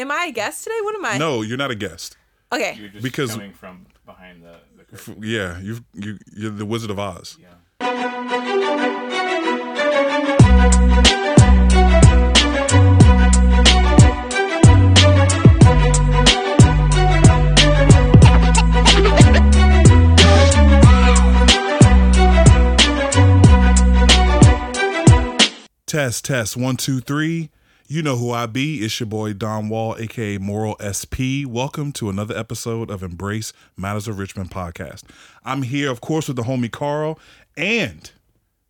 Am 0.00 0.10
I 0.10 0.26
a 0.30 0.32
guest 0.32 0.64
today? 0.64 0.78
What 0.82 0.94
am 0.94 1.04
I? 1.04 1.18
No, 1.18 1.42
you're 1.42 1.58
not 1.58 1.70
a 1.70 1.74
guest. 1.74 2.16
Okay. 2.50 2.74
You're 2.78 2.88
just 2.88 3.02
Because- 3.02 3.32
coming 3.32 3.52
from 3.52 3.86
behind 4.06 4.42
the, 4.42 4.56
the 4.78 4.84
curtain. 4.84 5.14
F- 5.18 5.22
Yeah, 5.24 5.58
you 5.60 5.84
you 5.94 6.18
you're 6.34 6.50
the 6.52 6.64
Wizard 6.64 6.90
of 6.90 6.98
Oz. 6.98 7.36
Yeah. 7.38 8.60
Test 25.86 26.24
test 26.26 26.56
one 26.56 26.76
two 26.76 27.00
three. 27.00 27.50
You 27.90 28.02
know 28.02 28.16
who 28.16 28.30
I 28.30 28.46
be. 28.46 28.84
It's 28.84 29.00
your 29.00 29.08
boy 29.08 29.32
Don 29.32 29.68
Wall, 29.68 29.96
aka 29.98 30.38
Moral 30.38 30.76
SP. 30.78 31.42
Welcome 31.44 31.90
to 31.94 32.08
another 32.08 32.38
episode 32.38 32.88
of 32.88 33.02
Embrace 33.02 33.52
Matters 33.76 34.06
of 34.06 34.16
Richmond 34.16 34.52
podcast. 34.52 35.02
I'm 35.44 35.62
here, 35.62 35.90
of 35.90 36.00
course, 36.00 36.28
with 36.28 36.36
the 36.36 36.44
homie 36.44 36.70
Carl, 36.70 37.18
and 37.56 38.08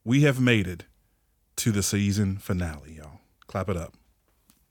we 0.06 0.22
have 0.22 0.40
made 0.40 0.66
it 0.66 0.84
to 1.56 1.70
the 1.70 1.82
season 1.82 2.38
finale, 2.38 2.94
y'all. 2.94 3.20
Clap 3.46 3.68
it 3.68 3.76
up 3.76 3.92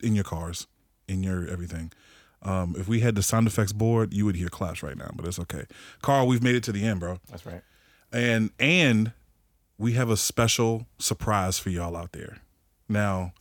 in 0.02 0.16
your 0.16 0.24
cars, 0.24 0.66
in 1.08 1.22
your 1.22 1.48
everything. 1.48 1.92
Um, 2.42 2.74
if 2.76 2.88
we 2.88 3.02
had 3.02 3.14
the 3.14 3.22
sound 3.22 3.46
effects 3.46 3.72
board, 3.72 4.16
you 4.16 4.26
would 4.26 4.36
hear 4.36 4.50
claps 4.50 4.82
right 4.82 4.98
now, 4.98 5.12
but 5.14 5.28
it's 5.28 5.38
okay. 5.38 5.66
Carl, 6.02 6.26
we've 6.26 6.42
made 6.42 6.56
it 6.56 6.64
to 6.64 6.72
the 6.72 6.88
end, 6.88 7.02
bro 7.02 7.20
That's 7.30 7.46
right. 7.46 7.62
and 8.12 8.50
and 8.58 9.12
we 9.78 9.94
have 9.94 10.10
a 10.10 10.18
special 10.18 10.88
surprise 10.98 11.60
for 11.60 11.70
y'all 11.70 11.96
out 11.96 12.14
there. 12.14 12.40
Now, 12.88 13.34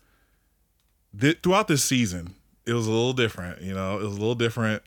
th- 1.19 1.39
throughout 1.43 1.69
this 1.69 1.85
season, 1.85 2.35
it 2.67 2.73
was 2.73 2.87
a 2.87 2.91
little 2.91 3.13
different. 3.13 3.63
You 3.63 3.75
know, 3.75 3.99
it 3.99 4.03
was 4.03 4.17
a 4.17 4.21
little 4.21 4.35
different. 4.35 4.83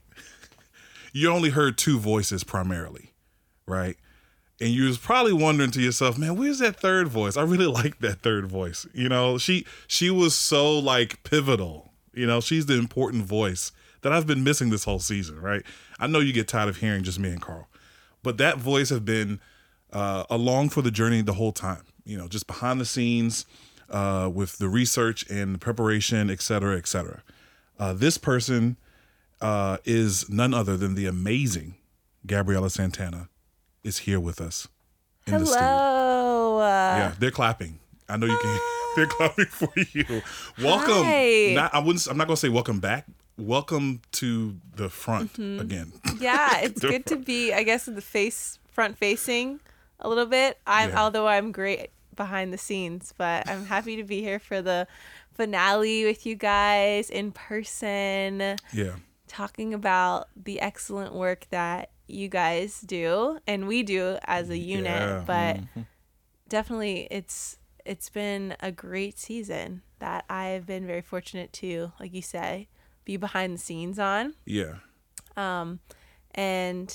you 1.13 1.29
only 1.29 1.49
heard 1.49 1.77
two 1.77 1.99
voices 1.99 2.43
primarily, 2.43 3.11
right? 3.65 3.97
And 4.59 4.69
you 4.69 4.85
was 4.85 4.99
probably 4.99 5.33
wondering 5.33 5.71
to 5.71 5.81
yourself, 5.81 6.19
man, 6.19 6.35
where's 6.35 6.59
that 6.59 6.79
third 6.79 7.07
voice? 7.07 7.35
I 7.35 7.41
really 7.41 7.65
like 7.81 7.99
that 7.99 8.21
third 8.21 8.45
voice. 8.45 8.85
You 8.93 9.09
know, 9.09 9.37
she 9.37 9.65
she 9.87 10.09
was 10.09 10.35
so 10.35 10.77
like 10.77 11.23
pivotal. 11.23 11.91
You 12.13 12.27
know, 12.27 12.41
she's 12.41 12.65
the 12.65 12.77
important 12.77 13.23
voice 13.25 13.71
that 14.01 14.11
I've 14.11 14.27
been 14.27 14.43
missing 14.43 14.69
this 14.69 14.83
whole 14.83 14.99
season, 14.99 15.39
right? 15.39 15.63
I 15.99 16.07
know 16.07 16.19
you 16.19 16.33
get 16.33 16.47
tired 16.47 16.69
of 16.69 16.77
hearing 16.77 17.03
just 17.03 17.19
me 17.19 17.29
and 17.29 17.41
Carl, 17.41 17.67
but 18.21 18.37
that 18.37 18.57
voice 18.57 18.89
have 18.89 19.05
been 19.05 19.39
uh, 19.93 20.25
along 20.29 20.69
for 20.69 20.81
the 20.81 20.91
journey 20.91 21.21
the 21.21 21.33
whole 21.33 21.51
time. 21.51 21.83
You 22.03 22.17
know, 22.17 22.27
just 22.27 22.47
behind 22.47 22.81
the 22.81 22.85
scenes 22.85 23.45
uh, 23.91 24.29
with 24.33 24.57
the 24.57 24.67
research 24.69 25.29
and 25.29 25.53
the 25.55 25.59
preparation, 25.59 26.29
et 26.29 26.41
cetera, 26.41 26.77
et 26.77 26.87
cetera. 26.87 27.21
Uh, 27.79 27.93
this 27.93 28.17
person 28.17 28.77
uh, 29.41 29.77
is 29.85 30.29
none 30.29 30.53
other 30.53 30.77
than 30.77 30.95
the 30.95 31.05
amazing 31.05 31.75
Gabriela 32.25 32.69
Santana 32.69 33.29
is 33.83 33.99
here 33.99 34.19
with 34.19 34.39
us 34.41 34.67
in 35.27 35.33
the 35.39 35.45
studio. 35.45 35.61
Hello. 35.67 36.57
Uh, 36.59 36.61
Yeah, 36.97 37.13
they're 37.19 37.31
clapping. 37.31 37.79
I 38.07 38.17
know 38.17 38.27
you 38.27 38.37
can. 38.41 38.59
they're 38.95 39.07
clapping 39.07 39.45
for 39.45 39.71
you. 39.93 40.21
Welcome. 40.61 41.55
Not, 41.55 41.73
I 41.73 41.79
wouldn't. 41.79 42.05
I'm 42.07 42.17
not 42.17 42.27
gonna 42.27 42.37
say 42.37 42.49
welcome 42.49 42.79
back. 42.79 43.07
Welcome 43.37 44.01
to 44.13 44.57
the 44.75 44.89
front 44.89 45.33
Mm-hmm. 45.33 45.59
again. 45.61 45.93
yeah, 46.19 46.59
it's 46.61 46.79
good 46.81 47.05
to 47.07 47.15
be, 47.15 47.53
I 47.53 47.63
guess, 47.63 47.87
in 47.87 47.95
the 47.95 48.01
face 48.01 48.59
front 48.71 48.97
facing 48.97 49.59
a 49.99 50.07
little 50.09 50.25
bit. 50.27 50.59
I'm 50.67 50.89
Yeah. 50.89 51.01
although 51.01 51.27
I'm 51.27 51.51
great 51.51 51.89
behind 52.15 52.51
the 52.53 52.57
scenes, 52.57 53.13
but 53.17 53.47
I'm 53.49 53.65
happy 53.65 53.95
to 53.97 54.03
be 54.03 54.21
here 54.21 54.39
for 54.39 54.61
the 54.61 54.87
finale 55.33 56.05
with 56.05 56.25
you 56.25 56.35
guys 56.35 57.09
in 57.09 57.31
person, 57.31 58.57
yeah. 58.73 58.95
talking 59.27 59.73
about 59.73 60.27
the 60.35 60.59
excellent 60.59 61.13
work 61.13 61.47
that 61.51 61.91
you 62.07 62.27
guys 62.27 62.81
do 62.81 63.39
and 63.47 63.67
we 63.67 63.83
do 63.83 64.17
as 64.25 64.49
a 64.49 64.57
unit. 64.57 64.85
Yeah. 65.01 65.23
But 65.25 65.55
Mm-hmm. 65.57 65.81
definitely, 66.49 67.07
it's 67.09 67.57
it's 67.85 68.09
been 68.09 68.55
a 68.59 68.71
great 68.71 69.17
season 69.17 69.81
that 69.99 70.25
I've 70.29 70.65
been 70.67 70.85
very 70.85 71.01
fortunate 71.01 71.51
to, 71.53 71.91
like 71.99 72.13
you 72.13 72.21
say, 72.21 72.67
be 73.05 73.17
behind 73.17 73.53
the 73.55 73.57
scenes 73.57 73.97
on 73.99 74.33
Yeah. 74.45 74.75
Um 75.37 75.79
and 76.35 76.93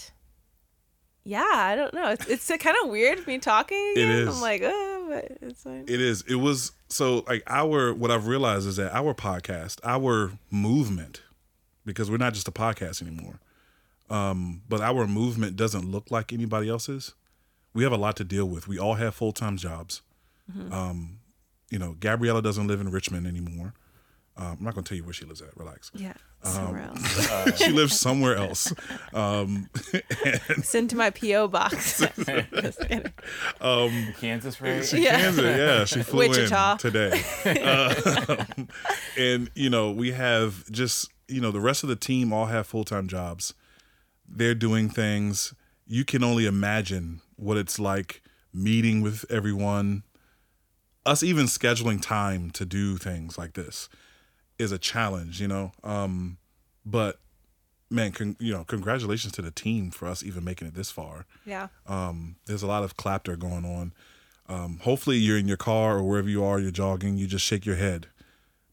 yeah, 1.24 1.42
I 1.54 1.74
don't 1.74 1.92
know. 1.92 2.10
It's, 2.10 2.26
it's 2.28 2.62
kind 2.62 2.76
of 2.84 2.88
weird 2.90 3.26
me 3.26 3.38
talking. 3.38 3.94
It 3.96 4.00
Again. 4.02 4.10
is. 4.28 4.36
I'm 4.36 4.40
like, 4.40 4.62
oh, 4.64 4.95
but 5.08 5.38
it's 5.42 5.62
fine. 5.62 5.84
It 5.86 6.00
is. 6.00 6.22
It 6.22 6.36
was 6.36 6.72
so 6.88 7.24
like 7.26 7.42
our 7.46 7.92
what 7.94 8.10
I've 8.10 8.26
realized 8.26 8.66
is 8.66 8.76
that 8.76 8.92
our 8.94 9.14
podcast, 9.14 9.78
our 9.84 10.32
movement, 10.50 11.22
because 11.84 12.10
we're 12.10 12.16
not 12.16 12.34
just 12.34 12.48
a 12.48 12.52
podcast 12.52 13.02
anymore, 13.02 13.40
um, 14.10 14.62
but 14.68 14.80
our 14.80 15.06
movement 15.06 15.56
doesn't 15.56 15.90
look 15.90 16.10
like 16.10 16.32
anybody 16.32 16.68
else's. 16.68 17.14
We 17.74 17.82
have 17.82 17.92
a 17.92 17.96
lot 17.98 18.16
to 18.16 18.24
deal 18.24 18.46
with. 18.46 18.68
We 18.68 18.78
all 18.78 18.94
have 18.94 19.14
full 19.14 19.32
time 19.32 19.56
jobs. 19.56 20.02
Um, 20.70 21.18
you 21.70 21.78
know, 21.78 21.96
Gabriela 21.98 22.40
doesn't 22.40 22.68
live 22.68 22.80
in 22.80 22.90
Richmond 22.90 23.26
anymore. 23.26 23.74
Um, 24.38 24.56
I'm 24.58 24.64
not 24.64 24.74
gonna 24.74 24.84
tell 24.84 24.96
you 24.98 25.04
where 25.04 25.14
she 25.14 25.24
lives 25.24 25.40
at. 25.40 25.56
Relax. 25.56 25.90
Yeah, 25.94 26.12
Um, 26.44 26.52
somewhere 26.52 26.82
else. 26.82 27.58
she 27.62 27.70
lives 27.72 27.98
somewhere 27.98 28.36
else. 28.36 28.72
Um, 29.14 29.70
and 30.52 30.62
Send 30.64 30.90
to 30.90 30.96
my 30.96 31.08
PO 31.10 31.48
box. 31.48 32.00
Just 32.16 32.80
kidding. 32.80 33.12
Kansas, 34.20 34.60
right? 34.60 34.84
She 34.84 35.02
Yeah. 35.04 35.18
Kansas, 35.20 35.44
yeah. 35.44 35.84
She 35.86 36.02
flew 36.02 36.28
Wichita. 36.28 36.72
in 36.72 36.78
today. 36.78 37.22
Um, 37.62 38.68
and, 39.16 39.50
you 39.54 39.70
know, 39.70 39.90
we 39.90 40.12
have 40.12 40.70
just, 40.70 41.10
you 41.28 41.40
know, 41.40 41.50
the 41.50 41.60
rest 41.60 41.82
of 41.82 41.88
the 41.88 41.96
team 41.96 42.32
all 42.32 42.46
have 42.46 42.66
full 42.66 42.84
time 42.84 43.08
jobs. 43.08 43.54
They're 44.28 44.54
doing 44.54 44.88
things. 44.90 45.54
You 45.86 46.04
can 46.04 46.22
only 46.22 46.46
imagine 46.46 47.22
what 47.36 47.56
it's 47.56 47.78
like 47.78 48.22
meeting 48.52 49.00
with 49.00 49.24
everyone. 49.30 50.02
Us 51.06 51.22
even 51.22 51.46
scheduling 51.46 52.02
time 52.02 52.50
to 52.50 52.64
do 52.66 52.96
things 52.98 53.38
like 53.38 53.54
this 53.54 53.88
is 54.58 54.72
a 54.72 54.78
challenge, 54.78 55.40
you 55.40 55.48
know. 55.48 55.72
Um, 55.84 56.38
but 56.84 57.18
man, 57.90 58.12
con- 58.12 58.36
you 58.40 58.52
know, 58.52 58.64
congratulations 58.64 59.32
to 59.34 59.42
the 59.42 59.50
team 59.50 59.90
for 59.90 60.06
us 60.08 60.22
even 60.24 60.42
making 60.44 60.66
it 60.68 60.74
this 60.74 60.90
far 60.90 61.26
Yeah. 61.44 61.68
um, 61.86 62.36
there's 62.46 62.62
a 62.62 62.66
lot 62.66 62.82
of 62.84 62.96
clapter 62.96 63.36
going 63.36 63.64
on. 63.64 63.92
Um, 64.48 64.78
hopefully, 64.82 65.16
you're 65.18 65.38
in 65.38 65.48
your 65.48 65.56
car 65.56 65.98
or 65.98 66.02
wherever 66.04 66.28
you 66.28 66.44
are, 66.44 66.58
you're 66.60 66.70
jogging, 66.70 67.16
you 67.16 67.26
just 67.26 67.44
shake 67.44 67.66
your 67.66 67.76
head, 67.76 68.06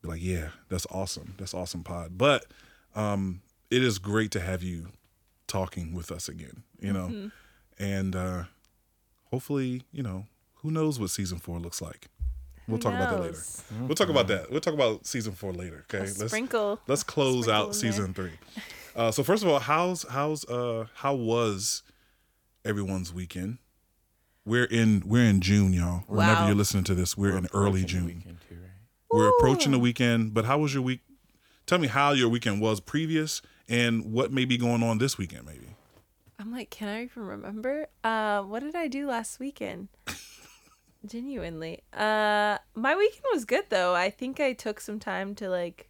be 0.03 0.07
like, 0.09 0.21
"Yeah, 0.21 0.49
that's 0.69 0.85
awesome. 0.91 1.33
That's 1.39 1.53
awesome, 1.53 1.83
pod." 1.83 2.17
But 2.17 2.45
um, 2.95 3.41
it 3.71 3.83
is 3.83 3.97
great 3.97 4.29
to 4.31 4.39
have 4.39 4.61
you 4.61 4.89
talking 5.47 5.93
with 5.93 6.11
us 6.11 6.29
again. 6.29 6.61
You 6.79 6.93
know, 6.93 7.31
and 7.79 8.15
uh, 8.15 8.43
hopefully, 9.31 9.83
you 9.91 10.03
know, 10.03 10.25
who 10.57 10.69
knows 10.71 10.99
what 10.99 11.09
season 11.09 11.39
four 11.39 11.59
looks 11.59 11.81
like. 11.81 12.07
We'll 12.67 12.79
talk 12.79 12.93
about 12.93 13.09
that 13.11 13.19
later. 13.21 13.33
knows? 13.33 13.63
We'll 13.81 13.95
talk 13.95 14.09
about 14.09 14.27
that. 14.27 14.49
We'll 14.51 14.61
talk 14.61 14.73
about 14.73 15.05
season 15.05 15.33
four 15.33 15.51
later. 15.53 15.85
Okay, 15.93 16.03
A 16.05 16.07
sprinkle. 16.07 16.79
let's 16.87 17.03
close 17.03 17.43
Sprinkle 17.45 17.53
out 17.53 17.65
in 17.65 17.71
there. 17.71 17.79
season 17.79 18.13
three. 18.13 18.31
Uh, 18.95 19.11
so 19.11 19.23
first 19.23 19.43
of 19.43 19.49
all, 19.49 19.59
how's 19.59 20.03
how's 20.09 20.45
uh 20.45 20.85
how 20.95 21.13
was 21.15 21.83
everyone's 22.63 23.13
weekend? 23.13 23.57
We're 24.45 24.65
in 24.65 25.03
we're 25.05 25.23
in 25.25 25.41
June, 25.41 25.73
y'all. 25.73 26.03
Whenever 26.07 26.45
you're 26.47 26.55
listening 26.55 26.83
to 26.85 26.95
this, 26.95 27.17
we're, 27.17 27.37
in 27.37 27.47
early 27.53 27.83
June. 27.85 28.21
too, 28.49 28.55
right? 28.55 28.69
We're 29.11 29.29
approaching 29.37 29.71
the 29.71 29.79
weekend. 29.79 30.33
But 30.33 30.45
how 30.45 30.59
was 30.59 30.73
your 30.73 30.83
week? 30.83 30.99
Tell 31.65 31.79
me 31.79 31.87
how 31.87 32.11
your 32.11 32.27
weekend 32.29 32.59
was 32.61 32.79
previous, 32.81 33.41
and 33.69 34.11
what 34.11 34.31
may 34.33 34.43
be 34.45 34.57
going 34.57 34.83
on 34.83 34.97
this 34.97 35.17
weekend, 35.17 35.45
maybe. 35.45 35.67
I'm 36.37 36.51
like, 36.51 36.69
can 36.69 36.89
I 36.89 37.03
even 37.05 37.23
remember? 37.25 37.87
Uh, 38.03 38.41
what 38.41 38.61
did 38.63 38.75
I 38.75 38.87
do 38.89 39.07
last 39.07 39.39
weekend? 39.39 39.87
Genuinely. 41.05 41.81
Uh, 41.91 42.57
my 42.75 42.95
weekend 42.95 43.23
was 43.33 43.45
good 43.45 43.65
though. 43.69 43.93
I 43.95 44.09
think 44.09 44.39
I 44.39 44.53
took 44.53 44.79
some 44.79 44.99
time 44.99 45.35
to 45.35 45.49
like 45.49 45.89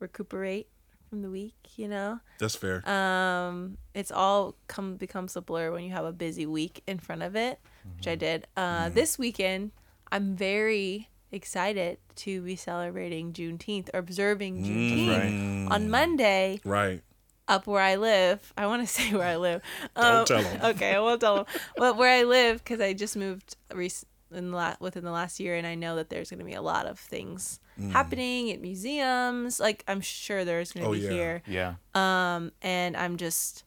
recuperate 0.00 0.68
from 1.08 1.22
the 1.22 1.30
week. 1.30 1.54
You 1.76 1.88
know. 1.88 2.20
That's 2.38 2.56
fair. 2.56 2.88
Um, 2.88 3.78
it's 3.94 4.10
all 4.10 4.56
come 4.66 4.96
becomes 4.96 5.36
a 5.36 5.40
blur 5.40 5.70
when 5.70 5.84
you 5.84 5.92
have 5.92 6.04
a 6.04 6.12
busy 6.12 6.46
week 6.46 6.82
in 6.86 6.98
front 6.98 7.22
of 7.22 7.36
it, 7.36 7.60
which 7.96 8.08
I 8.08 8.14
did. 8.16 8.46
Uh, 8.56 8.88
this 8.88 9.18
weekend, 9.18 9.70
I'm 10.10 10.34
very 10.36 11.08
excited 11.32 11.98
to 12.16 12.40
be 12.42 12.56
celebrating 12.56 13.32
Juneteenth 13.32 13.90
or 13.92 13.98
observing 13.98 14.64
Juneteenth 14.64 15.68
right. 15.68 15.72
on 15.74 15.90
Monday 15.90 16.60
right. 16.64 17.02
up 17.48 17.66
where 17.66 17.82
I 17.82 17.96
live. 17.96 18.52
I 18.56 18.66
want 18.66 18.82
to 18.82 18.86
say 18.92 19.12
where 19.12 19.26
I 19.28 19.36
live. 19.36 19.62
Um, 19.94 20.24
Don't 20.24 20.26
tell 20.26 20.44
'em. 20.44 20.60
Okay, 20.74 20.94
I 20.94 21.00
won't 21.00 21.20
tell 21.20 21.36
them. 21.36 21.46
But 21.76 21.96
where 21.96 22.10
I 22.10 22.24
live, 22.24 22.58
because 22.58 22.80
I 22.80 22.92
just 22.92 23.16
moved 23.16 23.56
rec- 23.72 24.04
in 24.36 24.50
the 24.50 24.56
la- 24.56 24.76
within 24.80 25.04
the 25.04 25.10
last 25.10 25.40
year, 25.40 25.54
and 25.56 25.66
I 25.66 25.74
know 25.74 25.96
that 25.96 26.08
there's 26.10 26.30
going 26.30 26.38
to 26.40 26.44
be 26.44 26.54
a 26.54 26.62
lot 26.62 26.86
of 26.86 26.98
things 26.98 27.58
happening 27.92 28.50
at 28.52 28.60
museums. 28.60 29.58
Like 29.60 29.84
I'm 29.88 30.00
sure 30.00 30.44
there's 30.44 30.72
going 30.72 30.84
to 30.84 30.90
Oh, 30.90 30.92
be 30.94 31.00
yeah. 31.00 31.10
here. 31.10 31.42
Yeah. 31.46 31.74
Um, 31.94 32.52
and 32.62 32.96
I'm 32.96 33.16
just, 33.16 33.64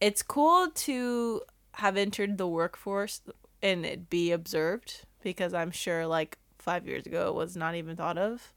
it's 0.00 0.22
cool 0.22 0.68
to 0.70 1.42
have 1.74 1.96
entered 1.96 2.38
the 2.38 2.46
workforce 2.48 3.20
and 3.62 3.84
it 3.86 4.10
be 4.10 4.32
observed 4.32 5.04
because 5.22 5.54
I'm 5.54 5.70
sure 5.70 6.06
like 6.06 6.38
five 6.58 6.86
years 6.86 7.06
ago 7.06 7.28
it 7.28 7.34
was 7.34 7.56
not 7.56 7.74
even 7.74 7.96
thought 7.96 8.18
of. 8.18 8.52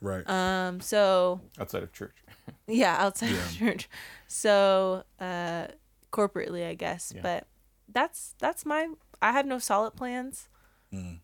Right. 0.00 0.28
Um, 0.28 0.80
so 0.80 1.40
outside 1.58 1.82
of 1.82 1.92
church. 1.92 2.16
yeah, 2.66 2.96
outside 2.98 3.32
of 3.32 3.56
church. 3.58 3.88
So 4.28 5.04
uh, 5.18 5.68
corporately, 6.12 6.66
I 6.68 6.74
guess. 6.74 7.12
Yeah. 7.14 7.22
But 7.22 7.46
that's 7.90 8.34
that's 8.38 8.64
my. 8.66 8.88
I 9.22 9.32
have 9.32 9.46
no 9.46 9.58
solid 9.58 9.94
plans, 9.96 10.48
Mm. 10.92 11.18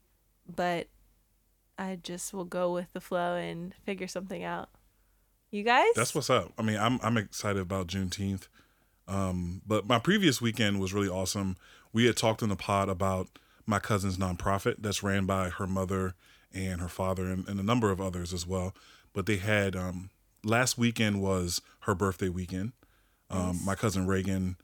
but 0.54 0.88
I 1.78 1.98
just 2.02 2.34
will 2.34 2.44
go 2.44 2.72
with 2.72 2.92
the 2.92 3.00
flow 3.00 3.36
and 3.36 3.74
figure 3.84 4.08
something 4.08 4.42
out. 4.44 4.68
You 5.50 5.62
guys? 5.64 5.92
That's 5.96 6.14
what's 6.14 6.30
up. 6.30 6.52
I 6.58 6.62
mean, 6.62 6.76
I'm 6.76 7.00
I'm 7.02 7.16
excited 7.16 7.60
about 7.60 7.86
Juneteenth. 7.86 8.48
Um, 9.08 9.62
but 9.66 9.86
my 9.86 9.98
previous 9.98 10.40
weekend 10.40 10.80
was 10.80 10.92
really 10.92 11.08
awesome. 11.08 11.56
We 11.92 12.06
had 12.06 12.16
talked 12.16 12.42
in 12.42 12.48
the 12.48 12.56
pod 12.56 12.88
about 12.88 13.28
my 13.66 13.78
cousin's 13.80 14.18
nonprofit 14.18 14.76
that's 14.78 15.02
ran 15.02 15.26
by 15.26 15.48
her 15.48 15.66
mother 15.66 16.14
and 16.52 16.80
her 16.80 16.88
father 16.88 17.26
and, 17.26 17.48
and 17.48 17.58
a 17.58 17.64
number 17.64 17.90
of 17.90 18.00
others 18.00 18.32
as 18.32 18.46
well. 18.46 18.74
But 19.12 19.26
they 19.26 19.36
had 19.38 19.74
um, 19.74 20.10
last 20.44 20.78
weekend 20.78 21.20
was 21.20 21.60
her 21.80 21.94
birthday 21.94 22.28
weekend. 22.28 22.72
Um, 23.30 23.60
My 23.64 23.74
cousin 23.74 24.06
Reagan 24.06 24.56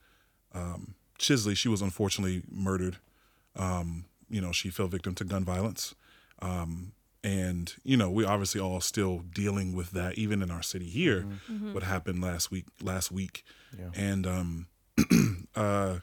um, 0.53 0.95
Chisley, 1.19 1.57
she 1.57 1.69
was 1.69 1.83
unfortunately 1.83 2.43
murdered. 2.51 2.99
Um, 3.57 4.05
you 4.29 4.41
know, 4.41 4.53
she 4.53 4.71
fell 4.71 4.89
victim 4.89 5.15
to 5.17 5.25
gun 5.25 5.45
violence. 5.45 5.95
Um, 6.41 6.93
and, 7.25 7.75
you 7.83 7.97
know, 7.97 8.11
we 8.11 8.25
obviously 8.25 8.61
all 8.61 8.81
still 8.81 9.19
dealing 9.19 9.75
with 9.75 9.91
that, 9.93 10.17
even 10.17 10.43
in 10.43 10.51
our 10.51 10.63
city 10.63 10.87
here, 10.87 11.27
what 11.73 11.83
happened 11.83 12.23
last 12.23 12.51
week, 12.51 12.67
last 12.81 13.11
week. 13.11 13.43
Yeah. 13.77 13.91
And 13.95 14.27
um, 14.27 14.67
uh, 15.57 15.97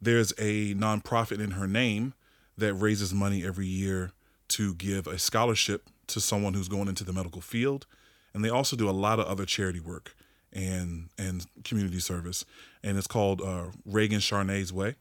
there's 0.00 0.32
a 0.38 0.74
nonprofit 0.74 1.40
in 1.40 1.52
her 1.52 1.66
name 1.66 2.14
that 2.56 2.74
raises 2.74 3.12
money 3.12 3.44
every 3.44 3.66
year 3.66 4.12
to 4.48 4.74
give 4.74 5.06
a 5.06 5.18
scholarship 5.18 5.90
to 6.06 6.20
someone 6.20 6.54
who's 6.54 6.68
going 6.68 6.88
into 6.88 7.04
the 7.04 7.12
medical 7.12 7.40
field. 7.42 7.86
And 8.32 8.44
they 8.44 8.48
also 8.48 8.76
do 8.76 8.88
a 8.88 8.92
lot 8.92 9.18
of 9.18 9.26
other 9.26 9.44
charity 9.44 9.80
work 9.80 10.14
and 10.52 11.10
and 11.18 11.44
community 11.64 12.00
service. 12.00 12.44
And 12.82 12.96
it's 12.96 13.06
called 13.06 13.40
uh, 13.42 13.66
Reagan 13.84 14.20
Charnay's 14.20 14.72
Way. 14.72 14.96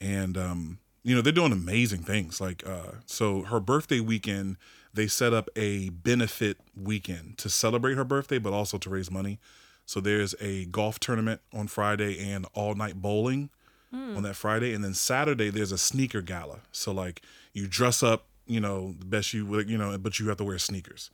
And 0.00 0.36
um, 0.36 0.78
you 1.02 1.14
know 1.14 1.22
they're 1.22 1.32
doing 1.32 1.52
amazing 1.52 2.02
things. 2.02 2.40
Like 2.40 2.66
uh, 2.66 2.92
so, 3.06 3.42
her 3.42 3.60
birthday 3.60 4.00
weekend, 4.00 4.56
they 4.92 5.06
set 5.06 5.32
up 5.32 5.48
a 5.56 5.88
benefit 5.90 6.58
weekend 6.76 7.38
to 7.38 7.48
celebrate 7.48 7.94
her 7.94 8.04
birthday, 8.04 8.38
but 8.38 8.52
also 8.52 8.78
to 8.78 8.90
raise 8.90 9.10
money. 9.10 9.38
So 9.86 10.00
there's 10.00 10.34
a 10.40 10.66
golf 10.66 11.00
tournament 11.00 11.40
on 11.52 11.66
Friday 11.66 12.30
and 12.30 12.46
all 12.54 12.74
night 12.74 13.02
bowling 13.02 13.50
on 14.16 14.22
that 14.22 14.36
Friday, 14.36 14.72
and 14.72 14.84
then 14.84 14.94
Saturday 14.94 15.50
there's 15.50 15.72
a 15.72 15.78
sneaker 15.78 16.22
gala. 16.22 16.60
So 16.70 16.92
like 16.92 17.22
you 17.52 17.66
dress 17.66 18.02
up, 18.02 18.26
you 18.46 18.60
know, 18.60 18.94
the 18.98 19.04
best 19.04 19.34
you 19.34 19.44
would, 19.46 19.68
you 19.68 19.76
know, 19.76 19.96
but 19.98 20.20
you 20.20 20.28
have 20.28 20.36
to 20.36 20.44
wear 20.44 20.58
sneakers. 20.58 21.10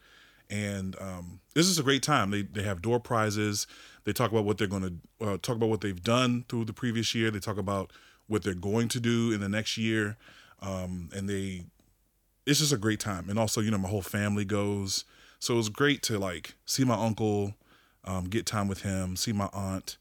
And 0.50 0.94
um, 1.00 1.41
this 1.55 1.67
is 1.67 1.79
a 1.79 1.83
great 1.83 2.03
time. 2.03 2.31
They 2.31 2.43
they 2.43 2.62
have 2.62 2.83
door 2.83 3.00
prizes. 3.00 3.67
They 4.05 4.12
talk 4.12 4.31
about 4.31 4.44
what 4.44 4.59
they're 4.59 4.69
going 4.69 5.00
to 5.19 5.27
uh, 5.27 5.38
talk 5.38 5.56
about 5.56 5.69
what 5.69 5.81
they've 5.81 6.03
done 6.03 6.44
through 6.49 6.67
the 6.67 6.73
previous 6.73 7.15
year. 7.15 7.31
They 7.31 7.41
talk 7.41 7.59
about 7.59 7.93
what 8.28 8.43
they're 8.43 8.55
going 8.55 8.88
to 8.88 9.00
do 9.00 9.32
in 9.32 9.40
the 9.40 9.49
next 9.49 9.76
year, 9.76 10.17
um, 10.61 11.11
and 11.14 11.28
they 11.28 11.64
it's 12.46 12.61
just 12.61 12.73
a 12.73 12.78
great 12.78 13.00
time. 13.00 13.28
And 13.28 13.38
also, 13.38 13.61
you 13.61 13.70
know, 13.70 13.78
my 13.78 13.88
whole 13.88 14.02
family 14.02 14.44
goes, 14.44 15.05
so 15.40 15.55
it 15.55 15.56
was 15.56 15.69
great 15.69 16.02
to 16.02 16.19
like 16.19 16.55
see 16.64 16.84
my 16.84 16.94
uncle, 16.94 17.55
um, 18.05 18.25
get 18.25 18.46
time 18.46 18.69
with 18.69 18.82
him, 18.82 19.17
see 19.17 19.32
my 19.32 19.49
aunt, 19.52 19.96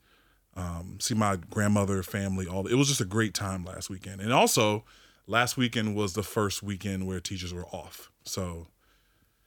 um, 0.55 0.97
see 0.99 1.15
my 1.15 1.37
grandmother, 1.49 2.03
family. 2.03 2.47
All 2.47 2.65
it 2.67 2.75
was 2.75 2.87
just 2.87 3.01
a 3.01 3.05
great 3.05 3.33
time 3.33 3.65
last 3.65 3.89
weekend. 3.89 4.21
And 4.21 4.31
also, 4.31 4.83
last 5.27 5.57
weekend 5.57 5.95
was 5.95 6.13
the 6.13 6.23
first 6.23 6.61
weekend 6.61 7.07
where 7.07 7.19
teachers 7.19 7.53
were 7.53 7.65
off. 7.67 8.11
So 8.23 8.67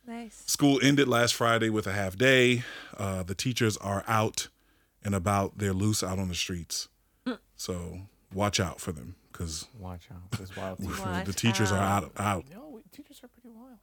nice. 0.07 0.43
school 0.47 0.81
ended 0.83 1.09
last 1.09 1.35
Friday 1.35 1.71
with 1.71 1.87
a 1.87 1.93
half 1.93 2.17
day. 2.17 2.65
Uh, 2.97 3.23
the 3.23 3.35
teachers 3.35 3.77
are 3.77 4.05
out 4.09 4.49
and 5.05 5.15
about. 5.15 5.59
They're 5.59 5.73
loose 5.73 6.03
out 6.03 6.19
on 6.19 6.29
the 6.29 6.35
streets. 6.35 6.89
So 7.57 8.01
watch 8.33 8.61
out 8.61 8.81
for 8.81 8.93
them 8.93 9.15
because 9.33 9.67
Watch 9.79 10.09
out. 10.13 10.31
There's 10.39 10.57
wild. 10.57 10.79
Watch 11.01 11.25
the 11.27 11.33
teachers 11.33 11.73
are 11.73 11.79
out. 11.79 12.11
Out. 12.17 12.45
No, 12.53 12.71
we, 12.75 12.83
teachers 12.93 13.21
are 13.23 13.29
pretty 13.29 13.51
wild. 13.51 13.79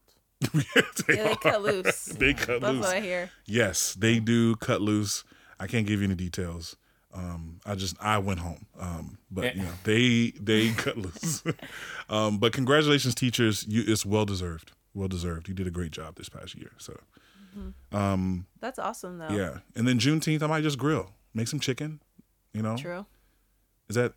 they, 1.07 1.15
Yeah, 1.15 1.27
they 1.29 1.35
cut 1.35 1.61
loose. 1.61 2.05
they 2.19 2.33
cut 2.33 2.61
That's 2.61 2.73
loose. 2.73 2.85
what 2.85 2.95
I 2.95 2.99
hear. 3.01 3.29
Yes, 3.45 3.93
they 3.95 4.19
do 4.19 4.55
cut 4.57 4.81
loose. 4.81 5.23
I 5.59 5.67
can't 5.67 5.87
give 5.87 5.99
you 6.01 6.05
any 6.05 6.15
details. 6.15 6.75
Um, 7.13 7.61
I 7.65 7.75
just 7.75 7.95
I 8.01 8.17
went 8.17 8.39
home, 8.39 8.65
um, 8.77 9.17
but 9.31 9.55
you 9.55 9.63
know 9.63 9.71
they 9.85 10.33
they 10.37 10.71
cut 10.73 10.97
loose. 10.97 11.41
um, 12.09 12.39
but 12.39 12.51
congratulations, 12.51 13.15
teachers! 13.15 13.65
You 13.69 13.85
it's 13.87 14.05
well 14.05 14.25
deserved. 14.25 14.73
Well 14.93 15.07
deserved. 15.07 15.47
You 15.47 15.53
did 15.53 15.65
a 15.65 15.71
great 15.71 15.91
job 15.91 16.17
this 16.17 16.27
past 16.27 16.55
year. 16.55 16.71
So 16.77 16.99
um, 17.93 18.47
That's 18.59 18.79
awesome 18.79 19.17
though. 19.17 19.29
yeah, 19.29 19.59
and 19.77 19.87
then 19.87 19.97
Juneteenth, 19.97 20.43
I 20.43 20.47
might 20.47 20.63
just 20.63 20.77
grill, 20.77 21.11
make 21.33 21.47
some 21.47 21.61
chicken. 21.61 22.01
You 22.53 22.61
know, 22.61 22.75
True. 22.75 23.05
is 23.87 23.95
that 23.95 24.13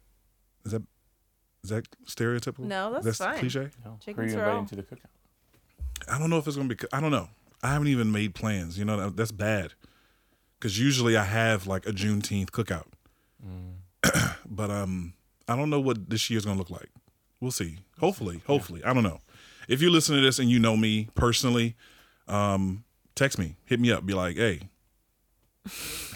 is 0.68 0.72
that 0.72 0.82
is 1.64 1.70
that 1.70 1.86
stereotypical? 2.06 2.60
No, 2.60 2.92
that's 2.92 3.04
that's 3.04 3.18
fine. 3.18 3.38
cliche. 3.38 3.70
No. 3.84 3.90
Who 3.90 3.90
are 3.90 3.98
Chickens 4.00 4.32
you 4.32 4.38
are 4.38 4.42
inviting 4.42 4.58
all- 4.60 4.66
to 4.66 4.76
the 4.76 4.82
cookout? 4.82 6.08
I 6.14 6.18
don't 6.18 6.30
know 6.30 6.38
if 6.38 6.46
it's 6.46 6.56
gonna 6.56 6.68
be. 6.68 6.76
I 6.92 7.00
don't 7.00 7.10
know. 7.10 7.28
I 7.62 7.72
haven't 7.72 7.88
even 7.88 8.12
made 8.12 8.34
plans. 8.34 8.78
You 8.78 8.84
know, 8.84 9.10
that's 9.10 9.32
bad. 9.32 9.72
Because 10.58 10.78
usually 10.78 11.16
I 11.16 11.24
have 11.24 11.66
like 11.66 11.86
a 11.86 11.92
Juneteenth 11.92 12.50
cookout, 12.50 12.86
but 14.46 14.70
um, 14.70 15.14
I 15.48 15.56
don't 15.56 15.70
know 15.70 15.80
what 15.80 16.08
this 16.10 16.30
year's 16.30 16.44
gonna 16.44 16.58
look 16.58 16.70
like. 16.70 16.88
We'll 17.40 17.50
see. 17.50 17.78
Hopefully, 18.00 18.42
hopefully, 18.46 18.82
I 18.84 18.92
don't 18.92 19.02
know. 19.04 19.20
If 19.68 19.82
you 19.82 19.90
listen 19.90 20.14
to 20.16 20.20
this 20.22 20.38
and 20.38 20.48
you 20.50 20.58
know 20.58 20.76
me 20.76 21.08
personally, 21.14 21.76
um, 22.26 22.84
text 23.14 23.38
me, 23.38 23.56
hit 23.66 23.78
me 23.80 23.90
up, 23.92 24.04
be 24.06 24.14
like, 24.14 24.36
hey. 24.36 24.62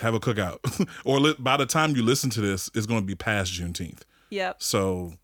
Have 0.00 0.14
a 0.14 0.20
cookout, 0.20 0.58
or 1.04 1.20
li- 1.20 1.36
by 1.38 1.58
the 1.58 1.66
time 1.66 1.94
you 1.94 2.02
listen 2.02 2.30
to 2.30 2.40
this, 2.40 2.70
it's 2.74 2.86
going 2.86 3.00
to 3.00 3.06
be 3.06 3.14
past 3.14 3.52
Juneteenth. 3.52 4.00
Yep. 4.32 4.62
So 4.62 5.14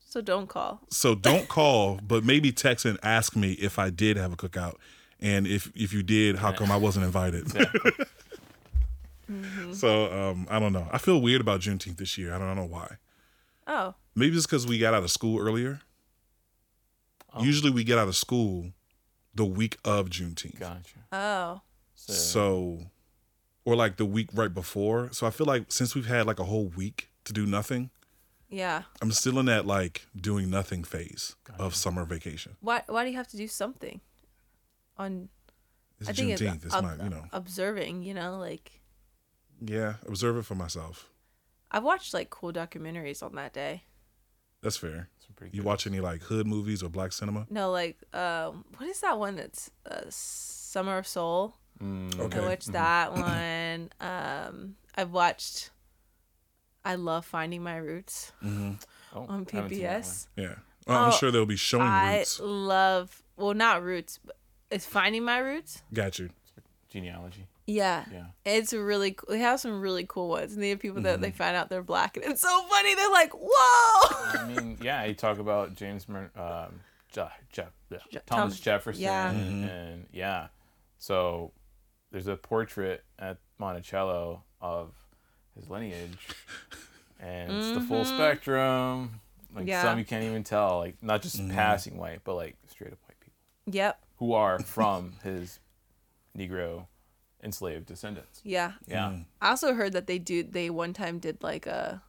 So 0.00 0.20
don't 0.20 0.46
call. 0.46 0.80
so 0.90 1.14
don't 1.14 1.48
call, 1.48 1.98
but 2.02 2.22
maybe 2.24 2.52
text 2.52 2.84
and 2.84 2.98
ask 3.02 3.34
me 3.34 3.52
if 3.52 3.78
I 3.78 3.88
did 3.90 4.16
have 4.18 4.32
a 4.32 4.36
cookout, 4.36 4.74
and 5.20 5.46
if 5.46 5.70
if 5.74 5.92
you 5.94 6.02
did, 6.02 6.36
how 6.36 6.52
come 6.52 6.70
I 6.70 6.76
wasn't 6.76 7.04
invited? 7.06 7.46
So 9.72 10.10
um, 10.10 10.46
I 10.50 10.58
don't 10.58 10.72
know. 10.72 10.88
I 10.90 10.96
feel 10.96 11.20
weird 11.20 11.42
about 11.42 11.60
Juneteenth 11.60 11.98
this 11.98 12.16
year. 12.16 12.32
I 12.32 12.38
don't 12.38 12.56
know 12.56 12.64
why. 12.64 12.96
Oh, 13.66 13.94
Maybe 14.14 14.34
it's 14.34 14.46
because 14.46 14.66
we 14.66 14.78
got 14.78 14.94
out 14.94 15.02
of 15.02 15.10
school 15.10 15.38
earlier. 15.38 15.80
Oh. 17.34 17.42
Usually 17.44 17.70
we 17.70 17.84
get 17.84 17.98
out 17.98 18.08
of 18.08 18.16
school 18.16 18.72
the 19.34 19.44
week 19.44 19.76
of 19.84 20.08
Juneteenth. 20.08 20.58
Gotcha. 20.58 20.98
oh, 21.12 21.60
So, 21.94 22.12
So, 22.14 22.78
or 23.66 23.76
like 23.76 23.98
the 23.98 24.06
week 24.06 24.30
right 24.32 24.52
before. 24.52 25.10
So 25.12 25.26
I 25.26 25.30
feel 25.30 25.46
like 25.46 25.70
since 25.70 25.94
we've 25.94 26.06
had 26.06 26.26
like 26.26 26.40
a 26.40 26.44
whole 26.44 26.68
week 26.68 27.10
to 27.24 27.34
do 27.34 27.44
nothing, 27.44 27.90
yeah. 28.48 28.82
I'm 29.02 29.12
still 29.12 29.38
in 29.38 29.46
that 29.46 29.66
like 29.66 30.06
doing 30.16 30.50
nothing 30.50 30.84
phase 30.84 31.36
of 31.58 31.74
summer 31.74 32.04
vacation. 32.04 32.56
Why? 32.60 32.82
Why 32.86 33.04
do 33.04 33.10
you 33.10 33.16
have 33.16 33.28
to 33.28 33.36
do 33.36 33.48
something? 33.48 34.00
On 34.96 35.28
It's 36.00 36.08
I 36.08 36.12
think 36.12 36.30
Juneteenth. 36.38 36.56
it's 36.56 36.64
It's, 36.66 36.74
ob- 36.74 36.84
not, 36.84 37.02
you 37.04 37.10
know. 37.10 37.24
observing. 37.32 38.02
You 38.02 38.14
know, 38.14 38.38
like 38.38 38.80
Yeah, 39.60 39.94
observe 40.06 40.36
it 40.38 40.44
for 40.44 40.54
myself. 40.54 41.10
I've 41.70 41.84
watched 41.84 42.14
like 42.14 42.30
cool 42.30 42.52
documentaries 42.52 43.22
on 43.22 43.34
that 43.34 43.52
day. 43.52 43.82
That's 44.62 44.76
fair. 44.76 45.08
some 45.18 45.34
pretty 45.36 45.56
You 45.56 45.62
good- 45.62 45.66
watch 45.68 45.86
any 45.86 46.00
like 46.00 46.22
hood 46.22 46.46
movies 46.46 46.82
or 46.82 46.88
black 46.88 47.12
cinema? 47.12 47.46
No, 47.50 47.70
like 47.70 47.98
um, 48.14 48.64
what 48.76 48.88
is 48.88 49.00
that 49.02 49.18
one 49.18 49.36
that's 49.36 49.70
uh, 49.88 50.02
Summer 50.08 50.98
of 50.98 51.06
Soul? 51.06 51.54
Mm, 51.80 52.18
Okay. 52.18 52.40
I 52.40 52.48
watched 52.48 52.72
that 52.72 53.12
one. 53.30 53.90
Um, 54.00 54.74
I've 54.96 55.12
watched. 55.12 55.70
I 56.88 56.94
love 56.96 57.24
Finding 57.26 57.62
My 57.62 57.76
Roots 57.76 58.32
Mm-hmm. 58.44 58.72
oh, 59.14 59.20
on 59.20 59.28
I 59.28 59.32
haven't 59.32 59.70
seen 59.70 59.82
that 59.82 60.00
PBS. 60.02 60.26
Yeah. 60.36 60.54
Well, 60.86 60.98
I'm 61.04 61.08
Oh, 61.12 61.16
sure 61.16 61.30
they'll 61.30 61.46
be 61.46 61.56
showing 61.56 61.86
I 61.86 62.18
roots. 62.18 62.40
love 62.40 63.22
well, 63.36 63.54
not 63.54 63.82
Roots, 63.84 64.18
but 64.24 64.36
it's 64.70 64.86
Finding 64.86 65.22
My 65.24 65.38
Roots. 65.38 65.82
Got 65.94 66.18
you. 66.18 66.26
one. 66.26 66.34
Genealogy. 66.90 67.46
Yeah, 67.66 68.04
Yeah. 68.10 68.24
it's 68.46 68.72
really. 68.72 69.12
cool. 69.12 69.26
They 69.28 69.40
have 69.40 69.60
some 69.60 69.80
really 69.82 70.06
cool 70.08 70.30
ones, 70.30 70.54
and 70.54 70.62
they 70.62 70.70
have 70.70 70.78
people 70.80 71.02
that 71.02 71.16
Mm-hmm. 71.16 71.22
they 71.22 71.30
find 71.32 71.54
out 71.54 71.68
they're 71.68 71.82
black, 71.82 72.16
and 72.16 72.24
it's 72.24 72.40
so 72.40 72.62
funny. 72.70 72.94
They're 72.94 73.10
like, 73.10 73.32
"Whoa!" 73.34 74.40
I 74.40 74.46
mean, 74.48 74.78
yeah, 74.80 75.04
you 75.04 75.12
talk 75.14 75.38
about 75.38 75.74
James 75.74 76.08
Mer- 76.08 76.30
um, 76.34 76.80
Je- 77.12 77.28
Je- 77.52 77.62
yeah, 77.90 77.98
Je- 78.10 78.18
Thomas 78.24 78.54
Tom- 78.58 78.62
Jefferson, 78.64 79.02
yeah. 79.02 79.30
and 79.30 80.06
yeah. 80.12 80.48
So 80.98 81.52
there's 82.10 82.26
a 82.26 82.36
portrait 82.36 83.04
at 83.18 83.36
Monticello 83.58 84.44
of 84.62 84.94
his 85.58 85.68
lineage, 85.70 86.16
and 87.20 87.52
it's 87.52 87.72
the 87.72 87.80
full 87.80 88.04
spectrum. 88.04 89.20
Like 89.54 89.66
Yeah. 89.66 89.82
some 89.82 89.98
you 89.98 90.04
can't 90.04 90.24
even 90.24 90.44
tell, 90.44 90.78
like 90.78 91.02
not 91.02 91.22
just 91.22 91.38
Mm-hmm. 91.38 91.54
passing 91.54 91.96
white, 91.98 92.20
but 92.24 92.34
like 92.34 92.56
straight 92.70 92.92
up 92.92 92.98
white 93.06 93.18
people 93.20 93.38
Yep. 93.66 94.00
who 94.18 94.32
are 94.34 94.58
from 94.60 95.14
his 95.24 95.58
Negro 96.36 96.86
enslaved 97.42 97.86
descendants. 97.86 98.40
Yeah. 98.44 98.72
Yeah. 98.86 99.16
I 99.40 99.50
also 99.50 99.74
heard 99.74 99.92
that 99.94 100.06
they 100.06 100.18
do. 100.18 100.42
They 100.42 100.70
one 100.70 100.92
time 100.92 101.18
did 101.18 101.42
like 101.42 101.66
a, 101.66 102.02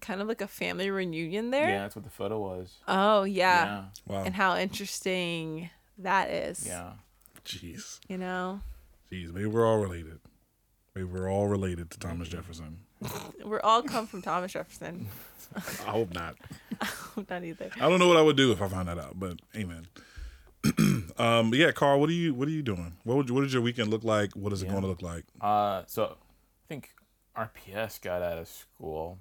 kind 0.00 0.20
of 0.20 0.28
like 0.28 0.40
a 0.40 0.46
family 0.48 0.90
reunion 0.90 1.50
there. 1.50 1.68
Yeah, 1.68 1.78
that's 1.82 1.96
what 1.96 2.04
the 2.04 2.10
photo 2.10 2.38
was. 2.40 2.74
Oh 2.86 3.24
yeah. 3.24 3.64
Yeah. 3.64 3.84
Wow. 4.06 4.24
And 4.24 4.34
how 4.34 4.56
interesting 4.56 5.70
that 5.98 6.30
is. 6.30 6.66
Yeah. 6.66 6.92
Jeez. 7.44 7.98
You 8.08 8.18
know, 8.18 8.60
Jeez. 9.10 9.32
Maybe 9.32 9.46
we're 9.46 9.66
all 9.66 9.78
related. 9.78 10.20
Maybe 10.94 11.06
we're 11.06 11.30
all 11.30 11.48
related 11.48 11.90
to 11.92 11.98
Thomas 11.98 12.28
Mm-hmm. 12.28 12.36
Jefferson. 12.36 12.78
we're 13.44 13.60
all 13.60 13.82
come 13.82 14.06
from 14.06 14.22
Thomas 14.22 14.52
Jefferson. 14.52 15.08
I 15.56 15.90
hope 15.90 16.12
not. 16.14 16.36
I 16.80 16.84
hope 16.84 17.28
not 17.30 17.44
either. 17.44 17.70
I 17.80 17.88
don't 17.88 17.98
know 17.98 18.08
what 18.08 18.16
I 18.16 18.22
would 18.22 18.36
do 18.36 18.52
if 18.52 18.60
I 18.62 18.68
found 18.68 18.88
that 18.88 18.98
out, 18.98 19.18
but 19.18 19.38
amen. 19.56 19.86
um, 21.18 21.50
but 21.50 21.58
yeah, 21.58 21.72
Carl, 21.72 21.98
what 21.98 22.08
are 22.08 22.12
you 22.14 22.34
what 22.34 22.46
are 22.46 22.52
you 22.52 22.62
doing? 22.62 22.94
What 23.04 23.16
would 23.16 23.28
you, 23.28 23.34
what 23.34 23.40
did 23.40 23.52
your 23.52 23.62
weekend 23.62 23.90
look 23.90 24.04
like? 24.04 24.32
What 24.36 24.52
is 24.52 24.62
it 24.62 24.66
Yeah. 24.66 24.72
going 24.72 24.82
to 24.82 24.88
look 24.88 25.02
like? 25.02 25.24
Uh, 25.40 25.82
so 25.86 26.04
I 26.04 26.68
think 26.68 26.90
RPS 27.36 28.00
got 28.00 28.22
out 28.22 28.38
of 28.38 28.46
school, 28.46 29.18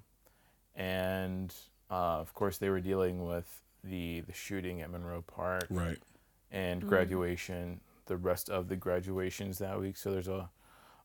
and 0.75 1.53
uh, 1.89 2.19
of 2.19 2.33
course 2.33 2.57
they 2.59 2.69
were 2.69 2.79
dealing 2.81 3.25
with 3.25 3.61
the 3.83 4.21
the 4.21 4.33
shooting 4.33 4.81
at 4.81 4.91
Monroe 4.91 5.23
Park 5.23 5.65
Right. 5.69 5.97
and 6.51 6.87
graduation. 6.87 7.79
The 8.05 8.17
rest 8.17 8.49
of 8.49 8.67
the 8.67 8.75
graduations 8.75 9.57
that 9.59 9.79
week. 9.79 9.95
So 9.97 10.11
there's 10.11 10.27
a 10.27 10.49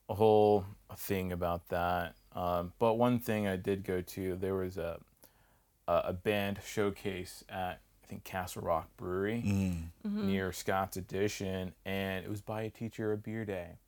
a 0.09 0.15
whole 0.15 0.65
thing 0.97 1.33
about 1.33 1.69
that. 1.69 2.15
Um, 2.35 2.73
but 2.79 2.95
one 2.95 3.19
thing 3.19 3.47
I 3.47 3.57
did 3.57 3.83
go 3.85 4.01
to, 4.01 4.37
there 4.37 4.55
was 4.55 4.77
a 4.77 4.99
a, 5.89 6.03
a 6.07 6.13
band 6.13 6.59
showcase 6.65 7.45
at 7.49 7.81
I 8.05 8.07
think 8.07 8.25
Castle 8.25 8.63
Rock 8.63 8.89
Brewery 8.97 9.43
Mm. 9.45 9.91
near 10.25 10.53
Scott's 10.53 10.97
Addition, 10.97 11.73
and 11.85 12.25
it 12.25 12.29
was 12.31 12.41
by 12.41 12.63
a 12.63 12.71
teacher 12.71 13.13
of 13.13 13.23
beer 13.23 13.45
day. 13.45 13.79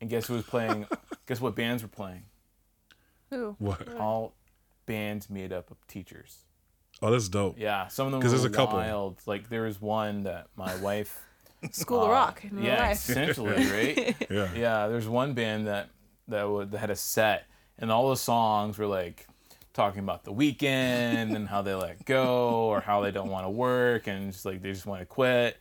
And 0.00 0.10
guess 0.10 0.26
who 0.26 0.34
was 0.34 0.44
playing? 0.44 0.86
guess 1.26 1.40
what 1.40 1.54
bands 1.54 1.82
were 1.82 1.88
playing? 1.88 2.24
Who? 3.30 3.56
What? 3.58 3.88
All 3.96 4.34
bands 4.84 5.30
made 5.30 5.52
up 5.52 5.70
of 5.70 5.84
teachers. 5.86 6.44
Oh, 7.02 7.10
that's 7.10 7.28
dope. 7.28 7.58
Yeah, 7.58 7.88
some 7.88 8.06
of 8.06 8.12
them 8.12 8.20
because 8.20 8.32
there's 8.32 8.44
a 8.44 8.50
couple. 8.50 9.16
Like 9.26 9.48
there 9.48 9.62
was 9.62 9.80
one 9.80 10.24
that 10.24 10.48
my 10.56 10.74
wife. 10.76 11.22
School 11.72 12.02
of 12.02 12.08
uh, 12.08 12.12
Rock 12.12 12.44
in 12.44 12.56
real 12.56 12.66
yeah, 12.66 12.88
life. 12.88 13.08
essentially, 13.08 13.66
right? 13.70 14.16
Yeah. 14.30 14.54
Yeah, 14.54 14.88
there's 14.88 15.08
one 15.08 15.34
band 15.34 15.66
that 15.66 15.88
that 16.28 16.48
would 16.48 16.70
that 16.72 16.78
had 16.78 16.90
a 16.90 16.96
set, 16.96 17.46
and 17.78 17.90
all 17.90 18.10
the 18.10 18.16
songs 18.16 18.78
were 18.78 18.86
like 18.86 19.26
talking 19.72 20.00
about 20.00 20.24
the 20.24 20.32
weekend 20.32 21.36
and 21.36 21.46
how 21.46 21.60
they 21.60 21.74
let 21.74 22.04
go 22.06 22.64
or 22.64 22.80
how 22.80 23.02
they 23.02 23.10
don't 23.10 23.28
want 23.28 23.44
to 23.44 23.50
work 23.50 24.06
and 24.06 24.32
just 24.32 24.46
like 24.46 24.62
they 24.62 24.72
just 24.72 24.86
want 24.86 25.02
to 25.02 25.06
quit. 25.06 25.58